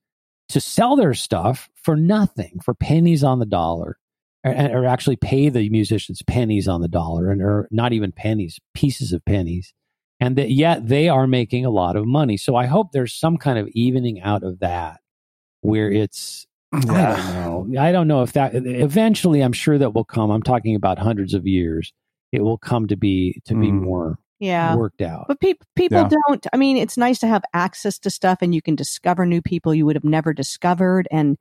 to 0.50 0.62
sell 0.62 0.96
their 0.96 1.16
stuff 1.16 1.68
for 1.82 1.96
nothing, 1.96 2.60
for 2.64 2.76
pennies 2.76 3.24
on 3.24 3.40
the 3.40 3.46
dollar, 3.48 3.98
or, 4.44 4.54
or 4.54 4.86
actually 4.86 5.16
pay 5.16 5.50
the 5.50 5.68
musicians 5.72 6.22
pennies 6.22 6.68
on 6.68 6.82
the 6.82 6.88
dollar, 6.88 7.32
and 7.32 7.42
or 7.42 7.68
not 7.72 7.92
even 7.92 8.12
pennies, 8.12 8.60
pieces 8.76 9.14
of 9.14 9.26
pennies 9.26 9.74
and 10.20 10.36
that 10.38 10.52
yet 10.52 10.88
they 10.88 11.10
are 11.10 11.28
making 11.28 11.66
a 11.66 11.70
lot 11.70 11.96
of 11.96 12.06
money. 12.06 12.38
So 12.38 12.56
I 12.56 12.66
hope 12.66 12.92
there's 12.92 13.14
some 13.14 13.38
kind 13.38 13.60
of 13.60 13.68
evening 13.70 14.22
out 14.22 14.44
of 14.44 14.60
that 14.60 15.00
where 15.62 15.92
it's 15.92 16.46
yeah. 16.74 17.14
I 17.14 17.16
don't 17.16 17.70
know. 17.70 17.82
I 17.82 17.92
don't 17.92 18.08
know 18.08 18.22
if 18.24 18.34
that 18.34 18.54
eventually 18.54 19.42
I'm 19.42 19.54
sure 19.54 19.78
that 19.78 19.94
will 19.94 20.04
come. 20.04 20.30
I'm 20.32 20.44
talking 20.44 20.76
about 20.76 21.00
hundreds 21.00 21.34
of 21.34 21.46
years. 21.46 21.94
It 22.32 22.42
will 22.42 22.58
come 22.58 22.88
to 22.88 22.98
be 22.98 23.42
to 23.46 23.54
be 23.54 23.68
mm. 23.68 23.82
more 23.82 24.20
yeah 24.40 24.76
worked 24.76 25.02
out. 25.02 25.26
But 25.28 25.40
pe- 25.40 25.54
people 25.76 26.02
yeah. 26.02 26.10
don't 26.10 26.48
I 26.52 26.58
mean 26.58 26.78
it's 26.78 26.98
nice 26.98 27.20
to 27.20 27.28
have 27.28 27.44
access 27.54 27.98
to 28.00 28.10
stuff 28.10 28.40
and 28.42 28.54
you 28.54 28.62
can 28.62 28.76
discover 28.76 29.26
new 29.26 29.42
people 29.42 29.74
you 29.74 29.86
would 29.86 29.96
have 29.96 30.04
never 30.04 30.34
discovered 30.34 31.08
and 31.12 31.38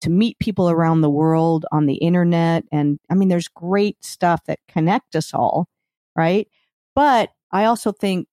to 0.00 0.10
meet 0.10 0.38
people 0.38 0.70
around 0.70 1.00
the 1.00 1.10
world 1.10 1.66
on 1.72 1.86
the 1.86 1.96
internet 1.96 2.64
and 2.72 2.98
I 3.10 3.14
mean 3.14 3.28
there's 3.28 3.48
great 3.48 4.02
stuff 4.02 4.40
that 4.46 4.60
connect 4.68 5.16
us 5.16 5.34
all, 5.34 5.68
right? 6.16 6.48
But 6.94 7.30
I 7.50 7.64
also 7.64 7.92
think 7.92 8.28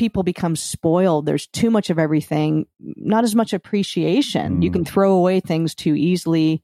people 0.00 0.22
become 0.22 0.56
spoiled. 0.56 1.26
There's 1.26 1.46
too 1.48 1.70
much 1.70 1.90
of 1.90 1.98
everything, 1.98 2.66
not 2.78 3.22
as 3.22 3.34
much 3.34 3.52
appreciation. 3.52 4.56
Mm. 4.56 4.62
You 4.62 4.70
can 4.70 4.82
mm. 4.82 4.88
throw 4.88 5.12
away 5.12 5.40
things 5.40 5.74
too 5.74 5.94
easily. 5.94 6.62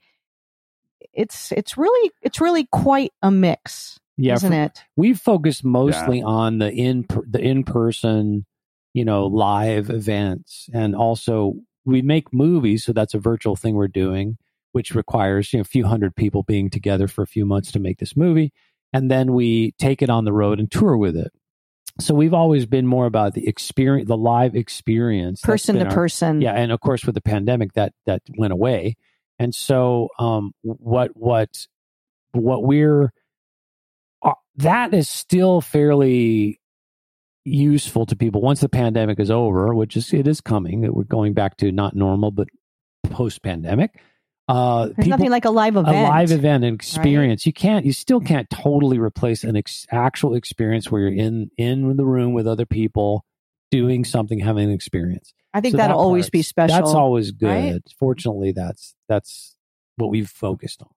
It's 1.12 1.52
it's 1.52 1.76
really 1.76 2.10
it's 2.22 2.40
really 2.40 2.66
quite 2.72 3.12
a 3.22 3.30
mix, 3.30 4.00
yeah, 4.16 4.34
isn't 4.34 4.52
for, 4.52 4.62
it? 4.62 4.82
We've 4.96 5.20
focused 5.20 5.64
mostly 5.64 6.20
yeah. 6.20 6.24
on 6.24 6.58
the 6.58 6.72
in 6.72 7.06
the 7.28 7.40
in 7.40 7.64
person, 7.64 8.46
you 8.94 9.04
know, 9.04 9.26
live 9.26 9.90
events, 9.90 10.70
and 10.72 10.94
also 10.96 11.56
we 11.84 12.00
make 12.00 12.32
movies, 12.32 12.84
so 12.84 12.94
that's 12.94 13.14
a 13.14 13.18
virtual 13.18 13.54
thing 13.54 13.74
we're 13.74 13.88
doing, 13.88 14.38
which 14.72 14.94
requires 14.94 15.52
you 15.52 15.58
know 15.58 15.62
a 15.62 15.64
few 15.64 15.86
hundred 15.86 16.16
people 16.16 16.42
being 16.42 16.70
together 16.70 17.06
for 17.06 17.22
a 17.22 17.26
few 17.26 17.44
months 17.44 17.70
to 17.72 17.80
make 17.80 17.98
this 17.98 18.16
movie, 18.16 18.52
and 18.94 19.10
then 19.10 19.34
we 19.34 19.72
take 19.72 20.00
it 20.00 20.08
on 20.08 20.24
the 20.24 20.32
road 20.32 20.58
and 20.58 20.70
tour 20.70 20.96
with 20.96 21.16
it 21.16 21.32
so 21.98 22.14
we've 22.14 22.34
always 22.34 22.66
been 22.66 22.86
more 22.86 23.06
about 23.06 23.34
the 23.34 23.48
experience 23.48 24.08
the 24.08 24.16
live 24.16 24.54
experience 24.54 25.40
person 25.40 25.76
to 25.76 25.84
our, 25.84 25.90
person. 25.90 26.40
Yeah 26.40 26.52
and 26.52 26.72
of 26.72 26.80
course 26.80 27.04
with 27.04 27.14
the 27.14 27.20
pandemic 27.20 27.72
that 27.74 27.92
that 28.04 28.22
went 28.36 28.52
away. 28.52 28.96
And 29.38 29.54
so 29.54 30.08
um 30.18 30.52
what 30.62 31.10
what 31.14 31.66
what 32.32 32.64
we're 32.64 33.12
uh, 34.22 34.32
that 34.56 34.92
is 34.92 35.08
still 35.08 35.60
fairly 35.60 36.60
useful 37.44 38.04
to 38.06 38.16
people 38.16 38.40
once 38.40 38.60
the 38.60 38.68
pandemic 38.68 39.20
is 39.20 39.30
over 39.30 39.72
which 39.72 39.96
is 39.96 40.12
it 40.12 40.26
is 40.26 40.40
coming 40.40 40.80
that 40.80 40.94
we're 40.94 41.04
going 41.04 41.32
back 41.32 41.56
to 41.56 41.70
not 41.70 41.94
normal 41.94 42.32
but 42.32 42.48
post 43.04 43.40
pandemic 43.42 44.00
uh, 44.48 44.86
There's 44.86 44.96
people, 44.96 45.10
nothing 45.10 45.30
like 45.30 45.44
a 45.44 45.50
live 45.50 45.76
event. 45.76 45.96
A 45.96 46.02
live 46.02 46.30
event, 46.30 46.64
an 46.64 46.74
experience. 46.74 47.42
Right? 47.42 47.46
You 47.46 47.52
can't, 47.52 47.84
you 47.84 47.92
still 47.92 48.20
can't 48.20 48.48
totally 48.50 48.98
replace 48.98 49.44
an 49.44 49.56
ex- 49.56 49.86
actual 49.90 50.34
experience 50.34 50.90
where 50.90 51.02
you're 51.02 51.12
in 51.12 51.50
in 51.56 51.96
the 51.96 52.06
room 52.06 52.32
with 52.32 52.46
other 52.46 52.66
people, 52.66 53.24
doing 53.70 54.04
something, 54.04 54.38
having 54.38 54.68
an 54.68 54.74
experience. 54.74 55.34
I 55.52 55.60
think 55.60 55.72
so 55.72 55.78
that'll 55.78 55.96
that 55.98 56.02
always 56.02 56.30
be 56.30 56.42
special. 56.42 56.76
That's 56.76 56.94
always 56.94 57.32
good. 57.32 57.48
Right? 57.48 57.82
Fortunately, 57.98 58.52
that's 58.52 58.94
that's 59.08 59.56
what 59.96 60.10
we've 60.10 60.28
focused 60.28 60.82
on. 60.82 60.88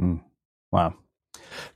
Mm. 0.00 0.20
Wow. 0.70 0.94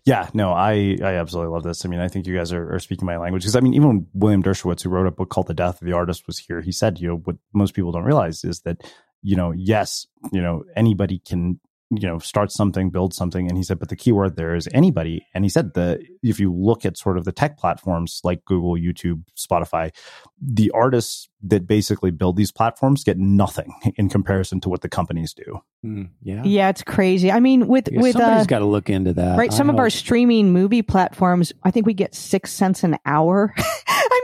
Yeah, 0.05 0.29
no, 0.35 0.53
I, 0.53 0.99
I 1.03 1.15
absolutely 1.15 1.53
love 1.53 1.63
this. 1.63 1.85
I 1.85 1.89
mean, 1.89 2.01
I 2.01 2.09
think 2.09 2.27
you 2.27 2.35
guys 2.37 2.53
are, 2.53 2.75
are 2.75 2.79
speaking 2.79 3.07
my 3.07 3.17
language 3.17 3.43
because 3.43 3.57
I 3.57 3.61
mean, 3.61 3.75
even 3.75 4.07
William 4.15 4.43
Deresiewicz, 4.43 4.83
who 4.83 4.91
wrote 4.91 5.07
a 5.07 5.11
book 5.11 5.29
called 5.29 5.47
The 5.47 5.55
Death 5.55 5.81
of 5.81 5.87
the 5.87 5.93
Artist, 5.93 6.27
was 6.27 6.39
here, 6.39 6.61
he 6.61 6.73
said, 6.73 6.99
you 6.99 7.09
know, 7.09 7.17
what 7.17 7.37
most 7.53 7.75
people 7.75 7.93
don't 7.93 8.05
realize 8.05 8.45
is 8.45 8.61
that 8.61 8.83
you 9.27 9.35
know, 9.35 9.51
yes, 9.51 10.07
you 10.31 10.41
know, 10.41 10.62
anybody 10.77 11.18
can, 11.18 11.59
you 11.91 12.07
know, 12.07 12.20
start 12.20 12.53
something, 12.53 12.91
build 12.91 13.12
something. 13.12 13.49
And 13.49 13.57
he 13.57 13.64
said, 13.64 13.81
but 13.81 13.89
the 13.89 13.97
key 13.97 14.12
word 14.12 14.37
there 14.37 14.55
is 14.55 14.68
anybody. 14.72 15.27
And 15.35 15.45
he 15.45 15.49
said 15.49 15.74
that 15.74 15.99
if 16.22 16.39
you 16.39 16.55
look 16.55 16.87
at 16.87 16.97
sort 16.97 17.18
of 17.18 17.24
the 17.24 17.33
tech 17.33 17.59
platforms 17.59 18.20
like 18.22 18.45
Google, 18.45 18.74
YouTube, 18.74 19.24
Spotify, 19.37 19.93
the 20.41 20.70
artists 20.70 21.29
that 21.43 21.66
basically 21.66 22.12
build 22.12 22.37
these 22.37 22.53
platforms 22.53 23.03
get 23.03 23.18
nothing 23.18 23.72
in 23.97 24.09
comparison 24.09 24.61
to 24.61 24.68
what 24.68 24.83
the 24.83 24.89
companies 24.89 25.35
do. 25.35 25.61
Mm, 25.85 26.11
yeah. 26.22 26.45
Yeah, 26.45 26.68
it's 26.68 26.85
crazy. 26.85 27.33
I 27.33 27.41
mean, 27.41 27.66
with, 27.66 27.89
yeah, 27.91 28.03
with, 28.03 28.12
somebody's 28.12 28.47
uh, 28.47 28.47
got 28.47 28.61
to 28.61 28.66
look 28.66 28.89
into 28.89 29.12
that. 29.14 29.37
Right. 29.37 29.53
Some 29.53 29.68
I 29.68 29.72
of 29.72 29.74
hope. 29.74 29.81
our 29.81 29.91
streaming 29.91 30.53
movie 30.53 30.83
platforms, 30.83 31.53
I 31.64 31.72
think 31.72 31.85
we 31.85 31.95
get 31.95 32.14
six 32.14 32.53
cents 32.53 32.85
an 32.85 32.97
hour. 33.05 33.53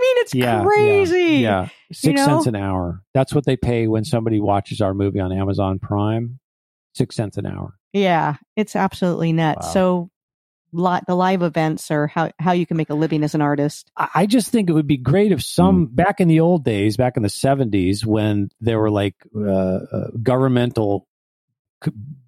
I 0.02 0.04
mean, 0.04 0.16
it's 0.18 0.34
yeah, 0.34 0.62
crazy. 0.64 1.20
Yeah. 1.36 1.62
yeah. 1.62 1.68
Six 1.92 2.04
you 2.04 2.12
know? 2.14 2.26
cents 2.26 2.46
an 2.46 2.56
hour. 2.56 3.02
That's 3.14 3.32
what 3.32 3.44
they 3.44 3.56
pay 3.56 3.86
when 3.86 4.04
somebody 4.04 4.40
watches 4.40 4.80
our 4.80 4.94
movie 4.94 5.20
on 5.20 5.32
Amazon 5.32 5.78
Prime. 5.78 6.40
Six 6.94 7.14
cents 7.14 7.36
an 7.36 7.46
hour. 7.46 7.74
Yeah, 7.92 8.36
it's 8.56 8.74
absolutely 8.74 9.32
nuts. 9.32 9.66
Wow. 9.66 9.72
So 9.72 10.10
li- 10.72 11.00
the 11.06 11.14
live 11.14 11.42
events 11.42 11.90
are 11.90 12.06
how, 12.06 12.30
how 12.38 12.52
you 12.52 12.66
can 12.66 12.76
make 12.76 12.90
a 12.90 12.94
living 12.94 13.22
as 13.22 13.34
an 13.34 13.42
artist. 13.42 13.90
I 13.96 14.26
just 14.26 14.50
think 14.50 14.68
it 14.68 14.72
would 14.72 14.86
be 14.86 14.96
great 14.96 15.32
if 15.32 15.42
some 15.42 15.86
mm. 15.86 15.94
back 15.94 16.20
in 16.20 16.28
the 16.28 16.40
old 16.40 16.64
days, 16.64 16.96
back 16.96 17.16
in 17.16 17.22
the 17.22 17.28
seventies, 17.28 18.04
when 18.04 18.50
there 18.60 18.78
were 18.78 18.90
like 18.90 19.14
uh, 19.36 19.50
uh, 19.50 20.08
governmental 20.22 21.06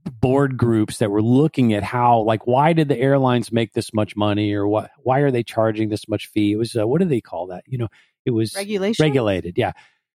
board 0.04 0.56
groups 0.56 0.98
that 0.98 1.10
were 1.10 1.22
looking 1.22 1.72
at 1.72 1.82
how 1.82 2.20
like 2.20 2.46
why 2.46 2.72
did 2.72 2.88
the 2.88 2.98
airlines 2.98 3.52
make 3.52 3.72
this 3.72 3.92
much 3.92 4.16
money 4.16 4.52
or 4.52 4.66
what 4.66 4.90
why 5.02 5.20
are 5.20 5.30
they 5.30 5.42
charging 5.42 5.88
this 5.88 6.08
much 6.08 6.26
fee? 6.26 6.52
It 6.52 6.56
was 6.56 6.76
uh, 6.76 6.86
what 6.86 7.00
do 7.00 7.06
they 7.06 7.20
call 7.20 7.46
that? 7.48 7.64
You 7.66 7.78
know 7.78 7.88
it 8.24 8.30
was 8.30 8.54
regulation? 8.54 9.02
regulated 9.02 9.54
yeah. 9.56 9.72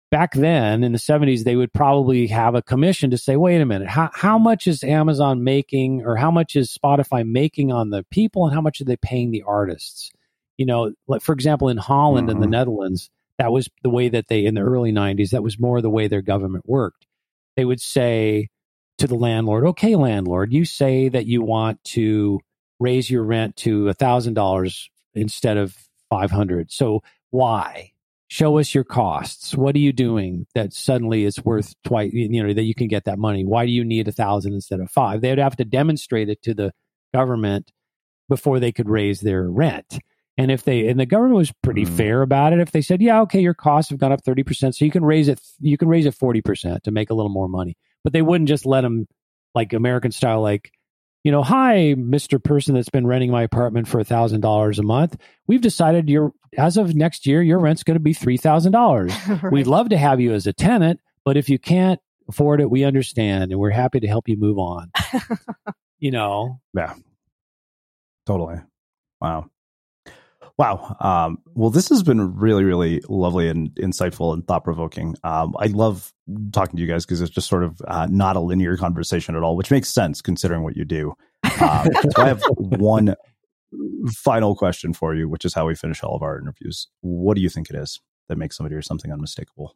Back 0.10 0.34
then 0.34 0.86
in 0.86 0.94
the 0.94 0.98
70s 0.98 1.44
they 1.44 1.58
would 1.58 1.74
probably 1.74 2.28
have 2.28 2.56
a 2.56 2.62
commission 2.62 3.12
to 3.12 3.18
say 3.18 3.36
wait 3.36 3.60
a 3.60 3.66
minute 3.66 3.90
how, 3.90 4.10
how 4.14 4.38
much 4.38 4.66
is 4.66 4.82
amazon 4.82 5.44
making 5.44 6.06
or 6.06 6.16
how 6.16 6.32
much 6.32 6.56
is 6.56 6.78
spotify 6.82 7.28
making 7.28 7.74
on 7.74 7.90
the 7.90 8.06
people 8.10 8.46
and 8.46 8.54
how 8.54 8.62
much 8.62 8.80
are 8.80 8.86
they 8.86 8.98
paying 8.98 9.32
the 9.32 9.44
artists? 9.46 10.12
You 10.58 10.66
know 10.66 10.94
like 11.08 11.22
for 11.22 11.34
example 11.34 11.68
in 11.68 11.78
holland 11.78 12.28
mm-hmm. 12.28 12.36
and 12.36 12.44
the 12.44 12.48
netherlands 12.48 13.10
that 13.38 13.52
was 13.52 13.70
the 13.84 13.90
way 13.90 14.10
that 14.10 14.28
they 14.28 14.46
in 14.46 14.56
the 14.56 14.62
early 14.62 14.92
90s 14.92 15.32
that 15.32 15.44
was 15.44 15.60
more 15.60 15.82
the 15.82 15.90
way 15.90 16.08
their 16.08 16.22
government 16.22 16.68
worked. 16.68 17.06
They 17.56 17.66
would 17.66 17.82
say 17.82 18.50
to 18.98 19.08
the 19.08 19.16
landlord, 19.16 19.66
okay, 19.66 19.96
landlord, 19.96 20.52
you 20.52 20.66
say 20.66 21.10
that 21.10 21.26
you 21.26 21.42
want 21.42 21.84
to 21.84 22.40
raise 22.80 23.10
your 23.10 23.24
rent 23.24 23.56
to 23.58 23.88
a 23.90 23.94
thousand 23.94 24.34
dollars 24.34 24.90
instead 25.14 25.58
of 25.58 25.76
500. 26.10 26.72
So 26.72 27.04
why? 27.32 27.92
Show 28.30 28.58
us 28.60 28.76
your 28.76 28.84
costs. 28.84 29.56
What 29.56 29.76
are 29.76 29.80
you 29.80 29.94
doing 29.94 30.48
that 30.54 30.74
suddenly 30.74 31.24
is 31.24 31.44
worth 31.46 31.74
twice, 31.84 32.12
you 32.14 32.44
know, 32.44 32.54
that 32.54 32.64
you 32.64 32.76
can 32.76 32.88
get 32.88 33.06
that 33.06 33.18
money? 33.18 33.46
Why 33.46 33.66
do 33.66 33.72
you 33.72 33.86
need 33.86 34.08
a 34.08 34.12
thousand 34.12 34.54
instead 34.54 34.80
of 34.82 34.92
five? 34.92 35.22
They'd 35.22 35.38
have 35.38 35.56
to 35.58 35.66
demonstrate 35.66 36.30
it 36.30 36.42
to 36.44 36.54
the 36.54 36.74
government 37.14 37.72
before 38.28 38.60
they 38.60 38.74
could 38.74 38.90
raise 38.90 39.22
their 39.22 39.50
rent. 39.50 40.00
And 40.38 40.52
if 40.52 40.64
they 40.64 40.88
and 40.88 41.00
the 41.00 41.06
government 41.06 41.38
was 41.38 41.54
pretty 41.64 41.86
Mm. 41.86 41.98
fair 41.98 42.22
about 42.22 42.54
it, 42.54 42.60
if 42.60 42.72
they 42.72 42.82
said, 42.82 43.02
"Yeah, 43.02 43.22
okay, 43.22 43.40
your 43.40 43.54
costs 43.56 43.90
have 43.90 44.00
gone 44.00 44.12
up 44.12 44.24
thirty 44.24 44.44
percent, 44.44 44.76
so 44.76 44.84
you 44.86 44.92
can 44.92 45.06
raise 45.06 45.30
it, 45.30 45.40
you 45.60 45.78
can 45.78 45.88
raise 45.88 46.06
it 46.06 46.14
forty 46.14 46.42
percent 46.42 46.84
to 46.84 46.92
make 46.92 47.10
a 47.10 47.14
little 47.16 47.32
more 47.32 47.48
money," 47.48 47.76
but 48.08 48.14
they 48.14 48.22
wouldn't 48.22 48.48
just 48.48 48.66
let 48.66 48.82
them 48.82 49.06
like 49.54 49.74
American 49.74 50.14
style, 50.14 50.42
like 50.42 50.72
you 51.26 51.32
know, 51.34 51.44
hi, 51.44 51.94
Mister 51.98 52.40
Person 52.40 52.74
that's 52.74 52.88
been 52.88 53.06
renting 53.06 53.32
my 53.32 53.44
apartment 53.44 53.86
for 53.86 54.00
a 54.00 54.06
thousand 54.06 54.40
dollars 54.40 54.80
a 54.80 54.84
month. 54.84 55.18
We've 55.46 55.60
decided 55.60 56.08
your 56.08 56.32
as 56.58 56.78
of 56.78 56.96
next 56.96 57.26
year, 57.26 57.42
your 57.42 57.60
rent's 57.60 57.84
going 57.84 57.98
to 57.98 58.02
be 58.02 58.14
three 58.14 58.38
thousand 58.38 58.72
dollars. 58.72 59.12
We'd 59.52 59.68
love 59.68 59.90
to 59.90 59.98
have 59.98 60.22
you 60.22 60.32
as 60.34 60.48
a 60.48 60.54
tenant, 60.54 61.02
but 61.26 61.36
if 61.36 61.50
you 61.50 61.60
can't 61.60 62.00
afford 62.30 62.62
it, 62.62 62.72
we 62.72 62.86
understand, 62.86 63.52
and 63.52 63.60
we're 63.60 63.72
happy 63.72 64.00
to 64.00 64.08
help 64.08 64.30
you 64.30 64.38
move 64.38 64.58
on. 64.58 64.90
you 66.00 66.12
know, 66.12 66.62
Yeah. 66.74 66.94
Totally. 68.26 68.62
Wow. 69.20 69.48
Wow. 70.58 70.96
Um, 71.00 71.38
well, 71.54 71.70
this 71.70 71.90
has 71.90 72.02
been 72.02 72.36
really, 72.36 72.64
really 72.64 73.02
lovely 73.08 73.48
and 73.48 73.70
insightful 73.76 74.34
and 74.34 74.46
thought 74.48 74.64
provoking. 74.64 75.16
Um, 75.24 75.56
I 75.60 75.68
love 75.68 76.12
talking 76.52 76.78
to 76.78 76.82
you 76.82 76.88
guys 76.88 77.06
because 77.06 77.22
it's 77.22 77.32
just 77.32 77.48
sort 77.48 77.64
of 77.64 77.80
uh, 77.88 78.08
not 78.10 78.36
a 78.36 78.40
linear 78.40 78.76
conversation 78.76 79.36
at 79.36 79.44
all, 79.44 79.56
which 79.56 79.70
makes 79.70 79.90
sense 79.90 80.22
considering 80.22 80.64
what 80.64 80.76
you 80.76 80.84
do. 80.84 81.14
Um, 81.62 81.88
so 82.16 82.24
I 82.24 82.28
have 82.28 82.42
one 82.58 83.16
final 84.08 84.56
question 84.56 84.94
for 84.94 85.14
you, 85.14 85.30
which 85.30 85.46
is 85.46 85.54
how 85.54 85.68
we 85.68 85.76
finish 85.76 86.02
all 86.04 86.16
of 86.16 86.24
our 86.24 86.40
interviews. 86.40 86.88
What 87.02 87.36
do 87.36 87.42
you 87.42 87.50
think 87.50 87.70
it 87.70 87.76
is 87.76 88.00
that 88.28 88.38
makes 88.38 88.58
somebody 88.58 88.76
or 88.76 88.82
something 88.82 89.12
unmistakable? 89.12 89.76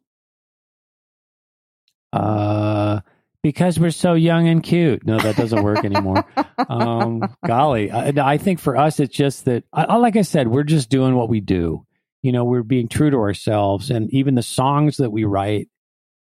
uh, 2.13 3.01
because 3.43 3.79
we're 3.79 3.91
so 3.91 4.13
young 4.13 4.47
and 4.47 4.61
cute. 4.61 5.05
No, 5.05 5.17
that 5.19 5.35
doesn't 5.35 5.63
work 5.63 5.83
anymore. 5.83 6.25
um, 6.69 7.23
golly, 7.45 7.91
I, 7.91 8.13
I 8.33 8.37
think 8.37 8.59
for 8.59 8.77
us, 8.77 8.99
it's 8.99 9.15
just 9.15 9.45
that, 9.45 9.63
I, 9.73 9.97
like 9.97 10.15
I 10.15 10.21
said, 10.21 10.47
we're 10.47 10.63
just 10.63 10.89
doing 10.89 11.15
what 11.15 11.29
we 11.29 11.39
do. 11.39 11.85
You 12.21 12.31
know, 12.31 12.43
we're 12.43 12.63
being 12.63 12.87
true 12.87 13.09
to 13.09 13.17
ourselves, 13.17 13.89
and 13.89 14.13
even 14.13 14.35
the 14.35 14.43
songs 14.43 14.97
that 14.97 15.11
we 15.11 15.23
write. 15.23 15.69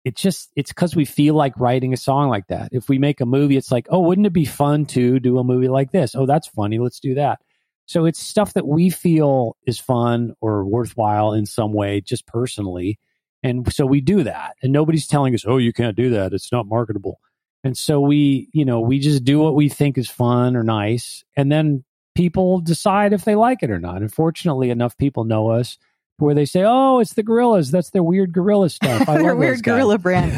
It's 0.04 0.20
just 0.20 0.50
it's 0.56 0.72
because 0.72 0.96
we 0.96 1.04
feel 1.04 1.34
like 1.36 1.56
writing 1.60 1.92
a 1.92 1.96
song 1.96 2.28
like 2.28 2.48
that. 2.48 2.70
If 2.72 2.88
we 2.88 2.98
make 2.98 3.20
a 3.20 3.26
movie, 3.26 3.56
it's 3.56 3.70
like, 3.70 3.86
oh, 3.88 4.00
wouldn't 4.00 4.26
it 4.26 4.32
be 4.32 4.46
fun 4.46 4.84
to 4.86 5.20
do 5.20 5.38
a 5.38 5.44
movie 5.44 5.68
like 5.68 5.92
this? 5.92 6.16
Oh, 6.16 6.26
that's 6.26 6.48
funny. 6.48 6.80
Let's 6.80 6.98
do 6.98 7.14
that. 7.14 7.38
So 7.86 8.06
it's 8.06 8.18
stuff 8.18 8.54
that 8.54 8.66
we 8.66 8.90
feel 8.90 9.56
is 9.64 9.78
fun 9.78 10.34
or 10.40 10.64
worthwhile 10.64 11.34
in 11.34 11.46
some 11.46 11.72
way, 11.72 12.00
just 12.00 12.26
personally. 12.26 12.98
And 13.42 13.72
so 13.72 13.86
we 13.86 14.00
do 14.00 14.22
that. 14.22 14.56
And 14.62 14.72
nobody's 14.72 15.06
telling 15.06 15.34
us, 15.34 15.44
oh, 15.46 15.58
you 15.58 15.72
can't 15.72 15.96
do 15.96 16.10
that. 16.10 16.32
It's 16.32 16.52
not 16.52 16.66
marketable. 16.66 17.18
And 17.64 17.76
so 17.76 18.00
we, 18.00 18.48
you 18.52 18.64
know, 18.64 18.80
we 18.80 18.98
just 18.98 19.24
do 19.24 19.38
what 19.38 19.54
we 19.54 19.68
think 19.68 19.98
is 19.98 20.08
fun 20.10 20.56
or 20.56 20.62
nice. 20.62 21.24
And 21.36 21.50
then 21.50 21.84
people 22.14 22.60
decide 22.60 23.12
if 23.12 23.24
they 23.24 23.34
like 23.34 23.62
it 23.62 23.70
or 23.70 23.78
not. 23.78 24.02
Unfortunately, 24.02 24.70
enough 24.70 24.96
people 24.96 25.24
know 25.24 25.50
us 25.50 25.78
where 26.18 26.34
they 26.34 26.44
say, 26.44 26.62
oh, 26.64 27.00
it's 27.00 27.14
the 27.14 27.22
gorillas. 27.22 27.70
That's 27.70 27.90
their 27.90 28.02
weird 28.02 28.32
gorilla 28.32 28.70
stuff. 28.70 29.08
I 29.08 29.18
Their 29.18 29.36
weird 29.36 29.62
gorilla 29.62 29.98
brand. 29.98 30.32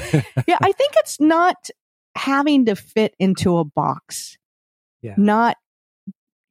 yeah, 0.46 0.58
I 0.60 0.72
think 0.72 0.92
it's 0.96 1.20
not 1.20 1.68
having 2.16 2.66
to 2.66 2.76
fit 2.76 3.14
into 3.18 3.58
a 3.58 3.64
box. 3.64 4.38
Yeah. 5.02 5.14
Not 5.16 5.56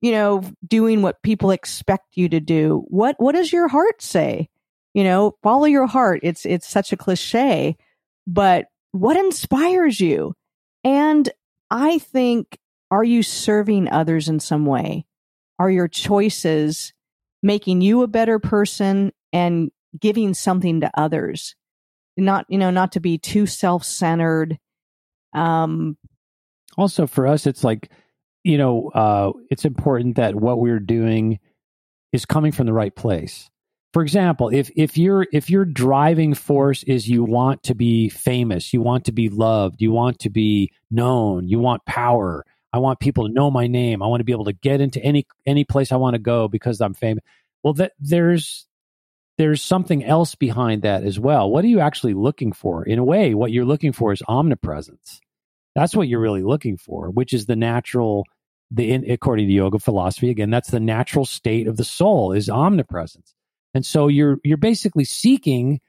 you 0.02 0.12
know 0.12 0.44
doing 0.68 1.02
what 1.02 1.24
people 1.24 1.52
expect 1.52 2.18
you 2.18 2.30
to 2.30 2.40
do. 2.40 2.84
What 2.88 3.16
what 3.20 3.34
does 3.34 3.52
your 3.52 3.68
heart 3.68 4.02
say? 4.02 4.50
You 4.94 5.04
know, 5.04 5.36
follow 5.42 5.66
your 5.66 5.88
heart. 5.88 6.20
It's 6.24 6.46
it's 6.46 6.68
such 6.68 6.94
a 6.94 6.98
cliche, 6.98 7.78
but 8.28 8.68
what 8.92 9.18
inspires 9.18 10.00
you? 10.00 10.34
And 10.84 11.28
I 11.72 11.98
think 11.98 12.58
are 12.92 13.04
you 13.04 13.24
serving 13.24 13.90
others 13.90 14.30
in 14.30 14.40
some 14.40 14.66
way? 14.66 15.06
Are 15.58 15.72
your 15.72 15.88
choices 15.88 16.94
making 17.42 17.82
you 17.82 18.04
a 18.04 18.08
better 18.08 18.38
person 18.38 19.12
and 19.32 19.72
giving 20.00 20.36
something 20.36 20.82
to 20.82 20.92
others? 20.94 21.56
Not, 22.16 22.46
you 22.50 22.60
know, 22.60 22.70
not 22.70 22.92
to 22.92 23.00
be 23.00 23.18
too 23.18 23.48
self-centered. 23.48 24.60
Um, 25.34 25.98
also 26.78 27.08
for 27.08 27.28
us 27.28 27.46
it's 27.46 27.64
like 27.64 27.90
you 28.44 28.58
know 28.58 28.90
uh 28.90 29.32
it's 29.50 29.66
important 29.66 30.16
that 30.16 30.36
what 30.36 30.60
we're 30.60 30.80
doing 30.80 31.40
is 32.12 32.26
coming 32.26 32.52
from 32.52 32.66
the 32.66 32.74
right 32.74 32.96
place 32.96 33.50
for 33.94 34.02
example 34.02 34.50
if 34.50 34.70
if 34.76 34.98
your 34.98 35.26
if 35.32 35.50
your 35.50 35.66
driving 35.66 36.34
force 36.34 36.84
is 36.84 37.08
you 37.08 37.24
want 37.24 37.64
to 37.64 37.76
be 37.76 38.10
famous 38.10 38.74
you 38.74 38.82
want 38.82 39.06
to 39.06 39.12
be 39.12 39.30
loved 39.30 39.82
you 39.82 39.92
want 39.92 40.20
to 40.20 40.30
be 40.30 40.72
known 40.92 41.48
you 41.48 41.60
want 41.60 41.86
power 41.86 42.46
i 42.74 42.78
want 42.78 43.00
people 43.00 43.28
to 43.28 43.34
know 43.34 43.50
my 43.50 43.68
name 43.68 44.04
i 44.04 44.08
want 44.08 44.20
to 44.20 44.26
be 44.26 44.34
able 44.34 44.46
to 44.46 44.54
get 44.54 44.82
into 44.82 45.02
any 45.02 45.26
any 45.46 45.64
place 45.64 45.92
i 45.92 45.96
want 45.96 46.14
to 46.16 46.20
go 46.20 46.48
because 46.48 46.82
i'm 46.82 46.94
famous 46.94 47.24
well 47.64 47.74
that 47.74 47.94
there's 48.00 48.68
there's 49.38 49.62
something 49.62 50.04
else 50.04 50.36
behind 50.36 50.84
that 50.84 51.04
as 51.04 51.20
well. 51.20 51.50
What 51.50 51.66
are 51.66 51.70
you 51.70 51.80
actually 51.80 52.14
looking 52.14 52.54
for? 52.54 52.84
In 52.84 53.00
a 53.00 53.04
way 53.04 53.34
what 53.34 53.52
you're 53.52 53.66
looking 53.66 53.92
for 53.92 54.14
is 54.14 54.22
omnipresence. 54.28 55.20
That's 55.76 55.96
what 55.96 56.08
you're 56.08 56.20
really 56.20 56.44
looking 56.44 56.78
for, 56.78 57.10
which 57.10 57.34
is 57.34 57.48
the 57.48 57.56
natural, 57.56 58.26
the 58.70 58.92
in, 58.92 59.10
according 59.10 59.48
to 59.48 59.54
yoga 59.54 59.80
philosophy. 59.80 60.30
Again, 60.30 60.52
that's 60.52 60.70
the 60.70 60.80
natural 60.80 61.26
state 61.26 61.68
of 61.68 61.78
the 61.78 61.84
soul 61.84 62.32
is 62.32 62.50
omnipresence, 62.50 63.34
and 63.74 63.86
so 63.86 64.08
you're 64.08 64.38
you're 64.44 64.58
basically 64.58 65.06
seeking 65.06 65.82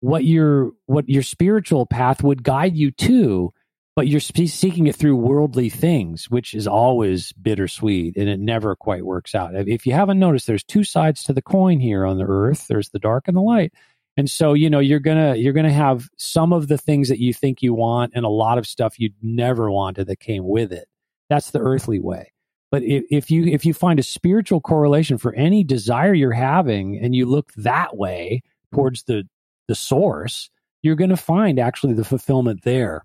what 0.00 0.24
your 0.24 0.72
what 0.86 1.08
your 1.08 1.22
spiritual 1.22 1.86
path 1.86 2.22
would 2.22 2.42
guide 2.42 2.76
you 2.76 2.90
to, 2.92 3.52
but 3.94 4.06
you're 4.06 4.20
seeking 4.20 4.86
it 4.86 4.94
through 4.94 5.16
worldly 5.16 5.68
things, 5.68 6.30
which 6.30 6.54
is 6.54 6.66
always 6.66 7.32
bittersweet, 7.32 8.16
and 8.16 8.28
it 8.28 8.38
never 8.38 8.76
quite 8.76 9.04
works 9.04 9.34
out. 9.34 9.54
If 9.54 9.86
you 9.86 9.92
haven't 9.94 10.18
noticed, 10.18 10.46
there's 10.46 10.64
two 10.64 10.84
sides 10.84 11.24
to 11.24 11.32
the 11.32 11.42
coin 11.42 11.80
here 11.80 12.04
on 12.04 12.18
the 12.18 12.26
earth. 12.26 12.66
There's 12.68 12.90
the 12.90 12.98
dark 12.98 13.26
and 13.26 13.36
the 13.36 13.40
light. 13.42 13.72
And 14.18 14.30
so, 14.30 14.54
you 14.54 14.70
know, 14.70 14.78
you're 14.78 15.00
going 15.00 15.34
to 15.34 15.38
you're 15.38 15.52
going 15.52 15.66
to 15.66 15.72
have 15.72 16.08
some 16.16 16.52
of 16.52 16.68
the 16.68 16.78
things 16.78 17.08
that 17.08 17.20
you 17.20 17.34
think 17.34 17.62
you 17.62 17.74
want 17.74 18.12
and 18.14 18.24
a 18.24 18.30
lot 18.30 18.58
of 18.58 18.66
stuff 18.66 18.98
you 18.98 19.10
never 19.22 19.70
wanted 19.70 20.06
that 20.06 20.20
came 20.20 20.46
with 20.46 20.72
it. 20.72 20.88
That's 21.28 21.50
the 21.50 21.58
earthly 21.58 21.98
way. 21.98 22.32
But 22.70 22.82
if, 22.82 23.04
if 23.10 23.30
you 23.30 23.44
if 23.46 23.64
you 23.64 23.72
find 23.72 23.98
a 23.98 24.02
spiritual 24.02 24.60
correlation 24.60 25.18
for 25.18 25.32
any 25.34 25.62
desire 25.62 26.14
you're 26.14 26.32
having 26.32 26.98
and 26.98 27.14
you 27.14 27.26
look 27.26 27.52
that 27.54 27.96
way 27.96 28.42
towards 28.74 29.04
the 29.04 29.24
the 29.68 29.74
source, 29.74 30.50
you're 30.82 30.96
going 30.96 31.10
to 31.10 31.16
find 31.16 31.58
actually 31.58 31.94
the 31.94 32.04
fulfillment 32.04 32.62
there. 32.62 33.04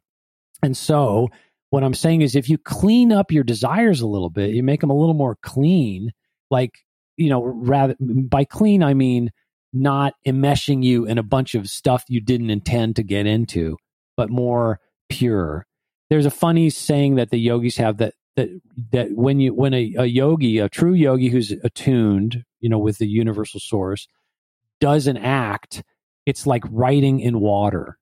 And 0.64 0.76
so, 0.78 1.30
what 1.70 1.84
I'm 1.84 1.94
saying 1.94 2.22
is 2.22 2.36
if 2.36 2.50
you 2.50 2.58
clean 2.58 3.12
up 3.12 3.32
your 3.32 3.44
desires 3.44 4.02
a 4.02 4.08
little 4.08 4.30
bit, 4.30 4.52
you 4.52 4.64
make 4.64 4.82
them 4.82 4.90
a 4.90 4.98
little 4.98 5.16
more 5.16 5.38
clean, 5.42 6.12
like, 6.50 6.72
you 7.18 7.30
know, 7.30 7.44
rather 7.44 7.96
by 8.00 8.46
clean 8.46 8.84
I 8.84 8.94
mean 8.94 9.32
not 9.74 10.14
enmeshing 10.28 10.84
you 10.84 11.06
in 11.06 11.18
a 11.18 11.24
bunch 11.24 11.56
of 11.56 11.70
stuff 11.70 12.04
you 12.08 12.20
didn't 12.20 12.50
intend 12.50 12.96
to 12.98 13.04
get 13.04 13.26
into, 13.26 13.78
but 14.18 14.30
more 14.30 14.80
pure. 15.10 15.66
There's 16.10 16.26
a 16.26 16.32
funny 16.32 16.70
saying 16.70 17.16
that 17.16 17.30
the 17.30 17.40
yogis 17.40 17.78
have 17.78 17.98
that 17.98 18.14
that 18.36 18.50
that 18.92 19.10
when 19.12 19.40
you 19.40 19.54
when 19.54 19.74
a, 19.74 19.94
a 19.98 20.06
yogi, 20.06 20.60
a 20.60 20.70
true 20.70 20.94
yogi 20.94 21.30
who's 21.30 21.52
attuned, 21.64 22.44
you 22.60 22.70
know, 22.70 22.80
with 22.80 22.98
the 22.98 23.08
universal 23.08 23.60
source, 23.60 24.08
does 24.80 25.08
an 25.08 25.18
act, 25.18 25.84
it's 26.26 26.48
like 26.48 26.64
writing 26.70 27.20
in 27.20 27.40
water. 27.40 27.98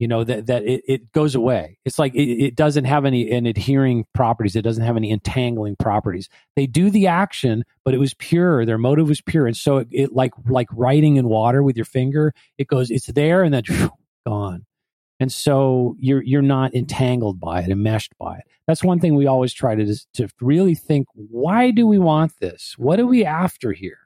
You 0.00 0.08
know 0.08 0.24
that 0.24 0.46
that 0.46 0.64
it, 0.64 0.82
it 0.86 1.12
goes 1.12 1.34
away. 1.34 1.78
It's 1.84 1.98
like 1.98 2.14
it, 2.14 2.44
it 2.44 2.56
doesn't 2.56 2.84
have 2.84 3.04
any 3.04 3.30
an 3.30 3.46
adhering 3.46 4.04
properties. 4.12 4.56
It 4.56 4.62
doesn't 4.62 4.84
have 4.84 4.96
any 4.96 5.10
entangling 5.10 5.76
properties. 5.76 6.28
They 6.56 6.66
do 6.66 6.90
the 6.90 7.06
action, 7.06 7.64
but 7.84 7.94
it 7.94 7.98
was 7.98 8.12
pure. 8.14 8.66
Their 8.66 8.76
motive 8.76 9.08
was 9.08 9.20
pure, 9.20 9.46
and 9.46 9.56
so 9.56 9.78
it, 9.78 9.88
it 9.92 10.12
like 10.12 10.32
like 10.48 10.68
writing 10.72 11.16
in 11.16 11.28
water 11.28 11.62
with 11.62 11.76
your 11.76 11.84
finger. 11.84 12.34
It 12.58 12.66
goes. 12.66 12.90
It's 12.90 13.06
there, 13.06 13.44
and 13.44 13.54
then 13.54 13.62
gone. 14.26 14.66
And 15.24 15.32
so 15.32 15.96
you're 15.98 16.22
you're 16.22 16.42
not 16.42 16.74
entangled 16.74 17.40
by 17.40 17.62
it, 17.62 17.70
enmeshed 17.70 18.12
by 18.18 18.36
it. 18.36 18.44
That's 18.66 18.84
one 18.84 19.00
thing 19.00 19.14
we 19.14 19.26
always 19.26 19.54
try 19.54 19.74
to 19.74 19.96
to 20.16 20.28
really 20.38 20.74
think. 20.74 21.06
Why 21.14 21.70
do 21.70 21.86
we 21.86 21.98
want 21.98 22.38
this? 22.40 22.74
What 22.76 23.00
are 23.00 23.06
we 23.06 23.24
after 23.24 23.72
here? 23.72 24.00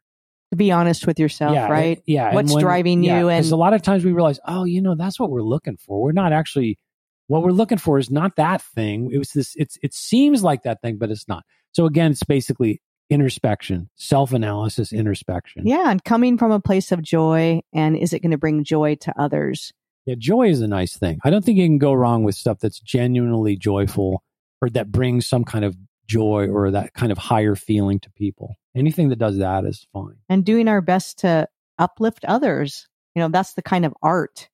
to 0.53 0.57
be 0.57 0.71
honest 0.71 1.09
with 1.09 1.19
yourself, 1.19 1.55
yeah, 1.55 1.67
right? 1.67 1.97
and- 1.97 2.05
yeah. 2.07 2.33
What's 2.33 2.55
when- 2.55 2.63
driving 2.63 3.03
yeah, 3.03 3.19
you? 3.19 3.29
And 3.31 3.45
a 3.51 3.57
lot 3.57 3.75
of 3.75 3.83
times 3.83 4.05
we 4.05 4.13
realize, 4.13 4.39
oh, 4.47 4.63
you 4.63 4.81
know, 4.81 4.95
that's 4.95 5.19
what 5.19 5.29
we're 5.29 5.43
looking 5.43 5.77
for. 5.77 6.01
We're 6.01 6.13
not 6.13 6.33
actually 6.33 6.79
what 7.27 7.43
we're 7.43 7.51
looking 7.51 7.79
for 7.79 7.99
is 7.99 8.13
not 8.13 8.37
that 8.37 8.63
thing. 8.63 9.11
It 9.13 9.19
was 9.19 9.33
this. 9.33 9.55
It's 9.57 9.77
it 9.83 9.93
seems 9.93 10.45
like 10.45 10.63
that 10.63 10.81
thing, 10.83 10.99
but 10.99 11.11
it's 11.11 11.27
not. 11.27 11.45
So 11.73 11.85
again, 11.85 12.13
it's 12.13 12.23
basically 12.23 12.81
introspection, 13.11 13.91
self 13.97 14.33
analysis, 14.33 14.93
introspection. 14.93 15.67
yeah, 15.67 15.91
and 15.91 16.05
coming 16.05 16.39
from 16.39 16.53
a 16.53 16.61
place 16.61 16.93
of 16.93 17.03
joy, 17.03 17.61
and 17.73 17.97
is 17.97 18.13
it 18.13 18.23
going 18.23 18.31
to 18.31 18.39
bring 18.39 18.63
joy 18.63 18.95
to 19.01 19.21
others? 19.21 19.73
Yeah, 20.09 20.15
joy 20.17 20.49
is 20.49 20.63
a 20.63 20.67
nice 20.67 20.97
thing. 20.97 21.19
I 21.23 21.29
don't 21.29 21.45
think 21.45 21.59
you 21.59 21.67
can 21.67 21.77
go 21.77 21.93
wrong 21.93 22.25
with 22.25 22.35
stuff 22.35 22.61
that's 22.61 22.81
genuinely 22.81 23.57
joyful 23.57 24.23
or 24.63 24.71
that 24.71 24.91
brings 24.91 25.29
some 25.29 25.45
kind 25.45 25.67
of 25.67 25.77
joy 26.07 26.49
or 26.49 26.71
that 26.71 26.95
kind 26.95 27.13
of 27.13 27.19
higher 27.19 27.55
feeling 27.55 28.01
to 28.01 28.11
people. 28.13 28.57
Anything 28.75 29.11
that 29.11 29.19
does 29.19 29.37
that 29.37 29.67
is 29.67 29.87
fine. 29.93 30.17
and 30.31 30.47
doing 30.47 30.67
our 30.67 30.81
best 30.81 31.19
to 31.19 31.47
uplift 31.79 32.25
others. 32.25 32.89
You 33.15 33.21
know, 33.21 33.29
that's 33.29 33.53
the 33.53 33.61
kind 33.61 33.85
of 33.85 33.93
art 34.03 34.49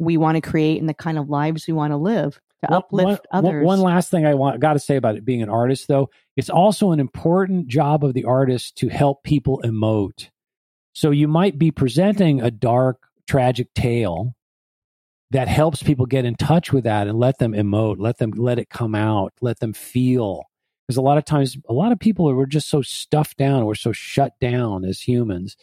we 0.00 0.16
want 0.16 0.34
to 0.34 0.40
create 0.40 0.80
and 0.80 0.88
the 0.88 0.94
kind 0.94 1.16
of 1.16 1.28
lives 1.28 1.68
we 1.68 1.74
want 1.74 1.92
to 1.92 1.96
live. 1.96 2.40
to 2.64 2.72
uplift 2.74 3.24
one, 3.30 3.44
others. 3.44 3.64
One 3.64 3.82
last 3.82 4.10
thing 4.10 4.26
I 4.26 4.34
want 4.34 4.58
got 4.58 4.72
to 4.72 4.80
say 4.80 4.96
about 4.96 5.14
it 5.14 5.24
being 5.24 5.42
an 5.42 5.48
artist, 5.48 5.86
though, 5.86 6.10
it's 6.36 6.50
also 6.50 6.90
an 6.90 6.98
important 6.98 7.68
job 7.68 8.04
of 8.04 8.14
the 8.14 8.24
artist 8.24 8.78
to 8.78 8.88
help 8.88 9.22
people 9.22 9.60
emote. 9.64 10.30
So 10.92 11.12
you 11.12 11.28
might 11.28 11.56
be 11.56 11.70
presenting 11.70 12.42
a 12.42 12.50
dark, 12.50 13.06
tragic 13.28 13.72
tale 13.74 14.34
that 15.32 15.48
helps 15.48 15.82
people 15.82 16.04
get 16.04 16.26
in 16.26 16.34
touch 16.34 16.72
with 16.72 16.84
that 16.84 17.06
and 17.06 17.18
let 17.18 17.38
them 17.38 17.52
emote, 17.52 17.96
let 17.98 18.18
them 18.18 18.32
let 18.32 18.58
it 18.58 18.68
come 18.68 18.94
out, 18.94 19.32
let 19.40 19.60
them 19.60 19.72
feel. 19.72 20.44
Because 20.86 20.98
a 20.98 21.02
lot 21.02 21.16
of 21.16 21.24
times, 21.24 21.56
a 21.68 21.72
lot 21.72 21.90
of 21.90 21.98
people 21.98 22.28
are 22.28 22.34
we're 22.34 22.44
just 22.44 22.68
so 22.68 22.82
stuffed 22.82 23.38
down, 23.38 23.64
we're 23.64 23.74
so 23.74 23.92
shut 23.92 24.38
down 24.40 24.84
as 24.84 25.00
humans. 25.00 25.56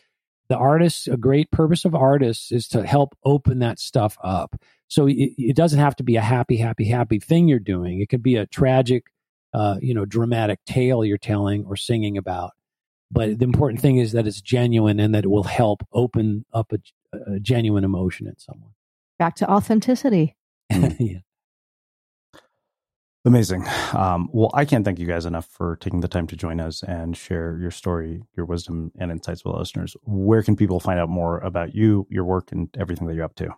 The 0.47 0.57
artists, 0.57 1.07
a 1.07 1.17
great 1.17 1.51
purpose 1.51 1.85
of 1.85 1.93
artists 1.93 2.51
is 2.51 2.67
to 2.69 2.85
help 2.85 3.15
open 3.23 3.59
that 3.59 3.77
stuff 3.77 4.17
up. 4.23 4.59
So 4.87 5.05
it, 5.05 5.33
it 5.37 5.55
doesn't 5.55 5.79
have 5.79 5.95
to 5.97 6.03
be 6.03 6.15
a 6.15 6.21
happy, 6.21 6.57
happy, 6.57 6.85
happy 6.85 7.19
thing 7.19 7.47
you're 7.47 7.59
doing. 7.59 8.01
It 8.01 8.09
could 8.09 8.23
be 8.23 8.37
a 8.37 8.47
tragic, 8.47 9.05
uh, 9.53 9.77
you 9.81 9.93
know, 9.93 10.05
dramatic 10.05 10.65
tale 10.65 11.05
you're 11.05 11.19
telling 11.19 11.65
or 11.65 11.75
singing 11.75 12.17
about. 12.17 12.53
But 13.11 13.37
the 13.37 13.45
important 13.45 13.81
thing 13.81 13.97
is 13.97 14.13
that 14.13 14.25
it's 14.25 14.41
genuine 14.41 14.99
and 14.99 15.13
that 15.13 15.25
it 15.25 15.29
will 15.29 15.43
help 15.43 15.85
open 15.93 16.45
up 16.51 16.73
a, 16.73 16.79
a 17.35 17.39
genuine 17.39 17.83
emotion 17.83 18.25
in 18.25 18.39
someone. 18.39 18.71
Back 19.19 19.35
to 19.35 19.51
authenticity. 19.51 20.35
yeah. 20.71 21.19
Amazing. 23.25 23.65
Um, 23.93 24.29
well, 24.31 24.49
I 24.53 24.63
can't 24.63 24.85
thank 24.85 24.97
you 24.97 25.05
guys 25.05 25.25
enough 25.25 25.45
for 25.45 25.75
taking 25.75 25.99
the 25.99 26.07
time 26.07 26.25
to 26.27 26.37
join 26.37 26.61
us 26.61 26.81
and 26.81 27.15
share 27.17 27.57
your 27.59 27.69
story, 27.69 28.23
your 28.35 28.45
wisdom, 28.45 28.91
and 28.97 29.11
insights 29.11 29.43
with 29.43 29.55
listeners. 29.55 29.95
Where 30.03 30.41
can 30.41 30.55
people 30.55 30.79
find 30.79 30.99
out 30.99 31.09
more 31.09 31.39
about 31.39 31.75
you, 31.75 32.07
your 32.09 32.23
work, 32.23 32.53
and 32.53 32.69
everything 32.79 33.07
that 33.07 33.15
you're 33.15 33.25
up 33.25 33.35
to? 33.35 33.53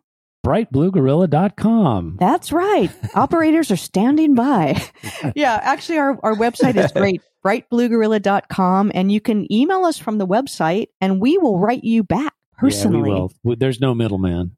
brightbluegorilla.com. 0.45 2.17
That's 2.19 2.51
right. 2.51 2.89
Operators 3.15 3.71
are 3.71 3.77
standing 3.77 4.33
by. 4.33 4.81
yeah, 5.35 5.59
actually, 5.61 5.99
our, 5.99 6.19
our 6.23 6.35
website 6.35 6.75
is 6.75 6.91
great, 6.93 7.21
brightbluegorilla.com. 7.45 8.91
And 8.95 9.11
you 9.11 9.21
can 9.21 9.51
email 9.51 9.85
us 9.85 9.97
from 9.97 10.17
the 10.17 10.27
website 10.27 10.87
and 10.99 11.21
we 11.21 11.37
will 11.37 11.59
write 11.59 11.83
you 11.83 12.03
back 12.03 12.33
personally. 12.57 13.11
Yeah, 13.11 13.27
we 13.43 13.51
will. 13.51 13.55
There's 13.55 13.79
no 13.79 13.93
middleman 13.93 14.57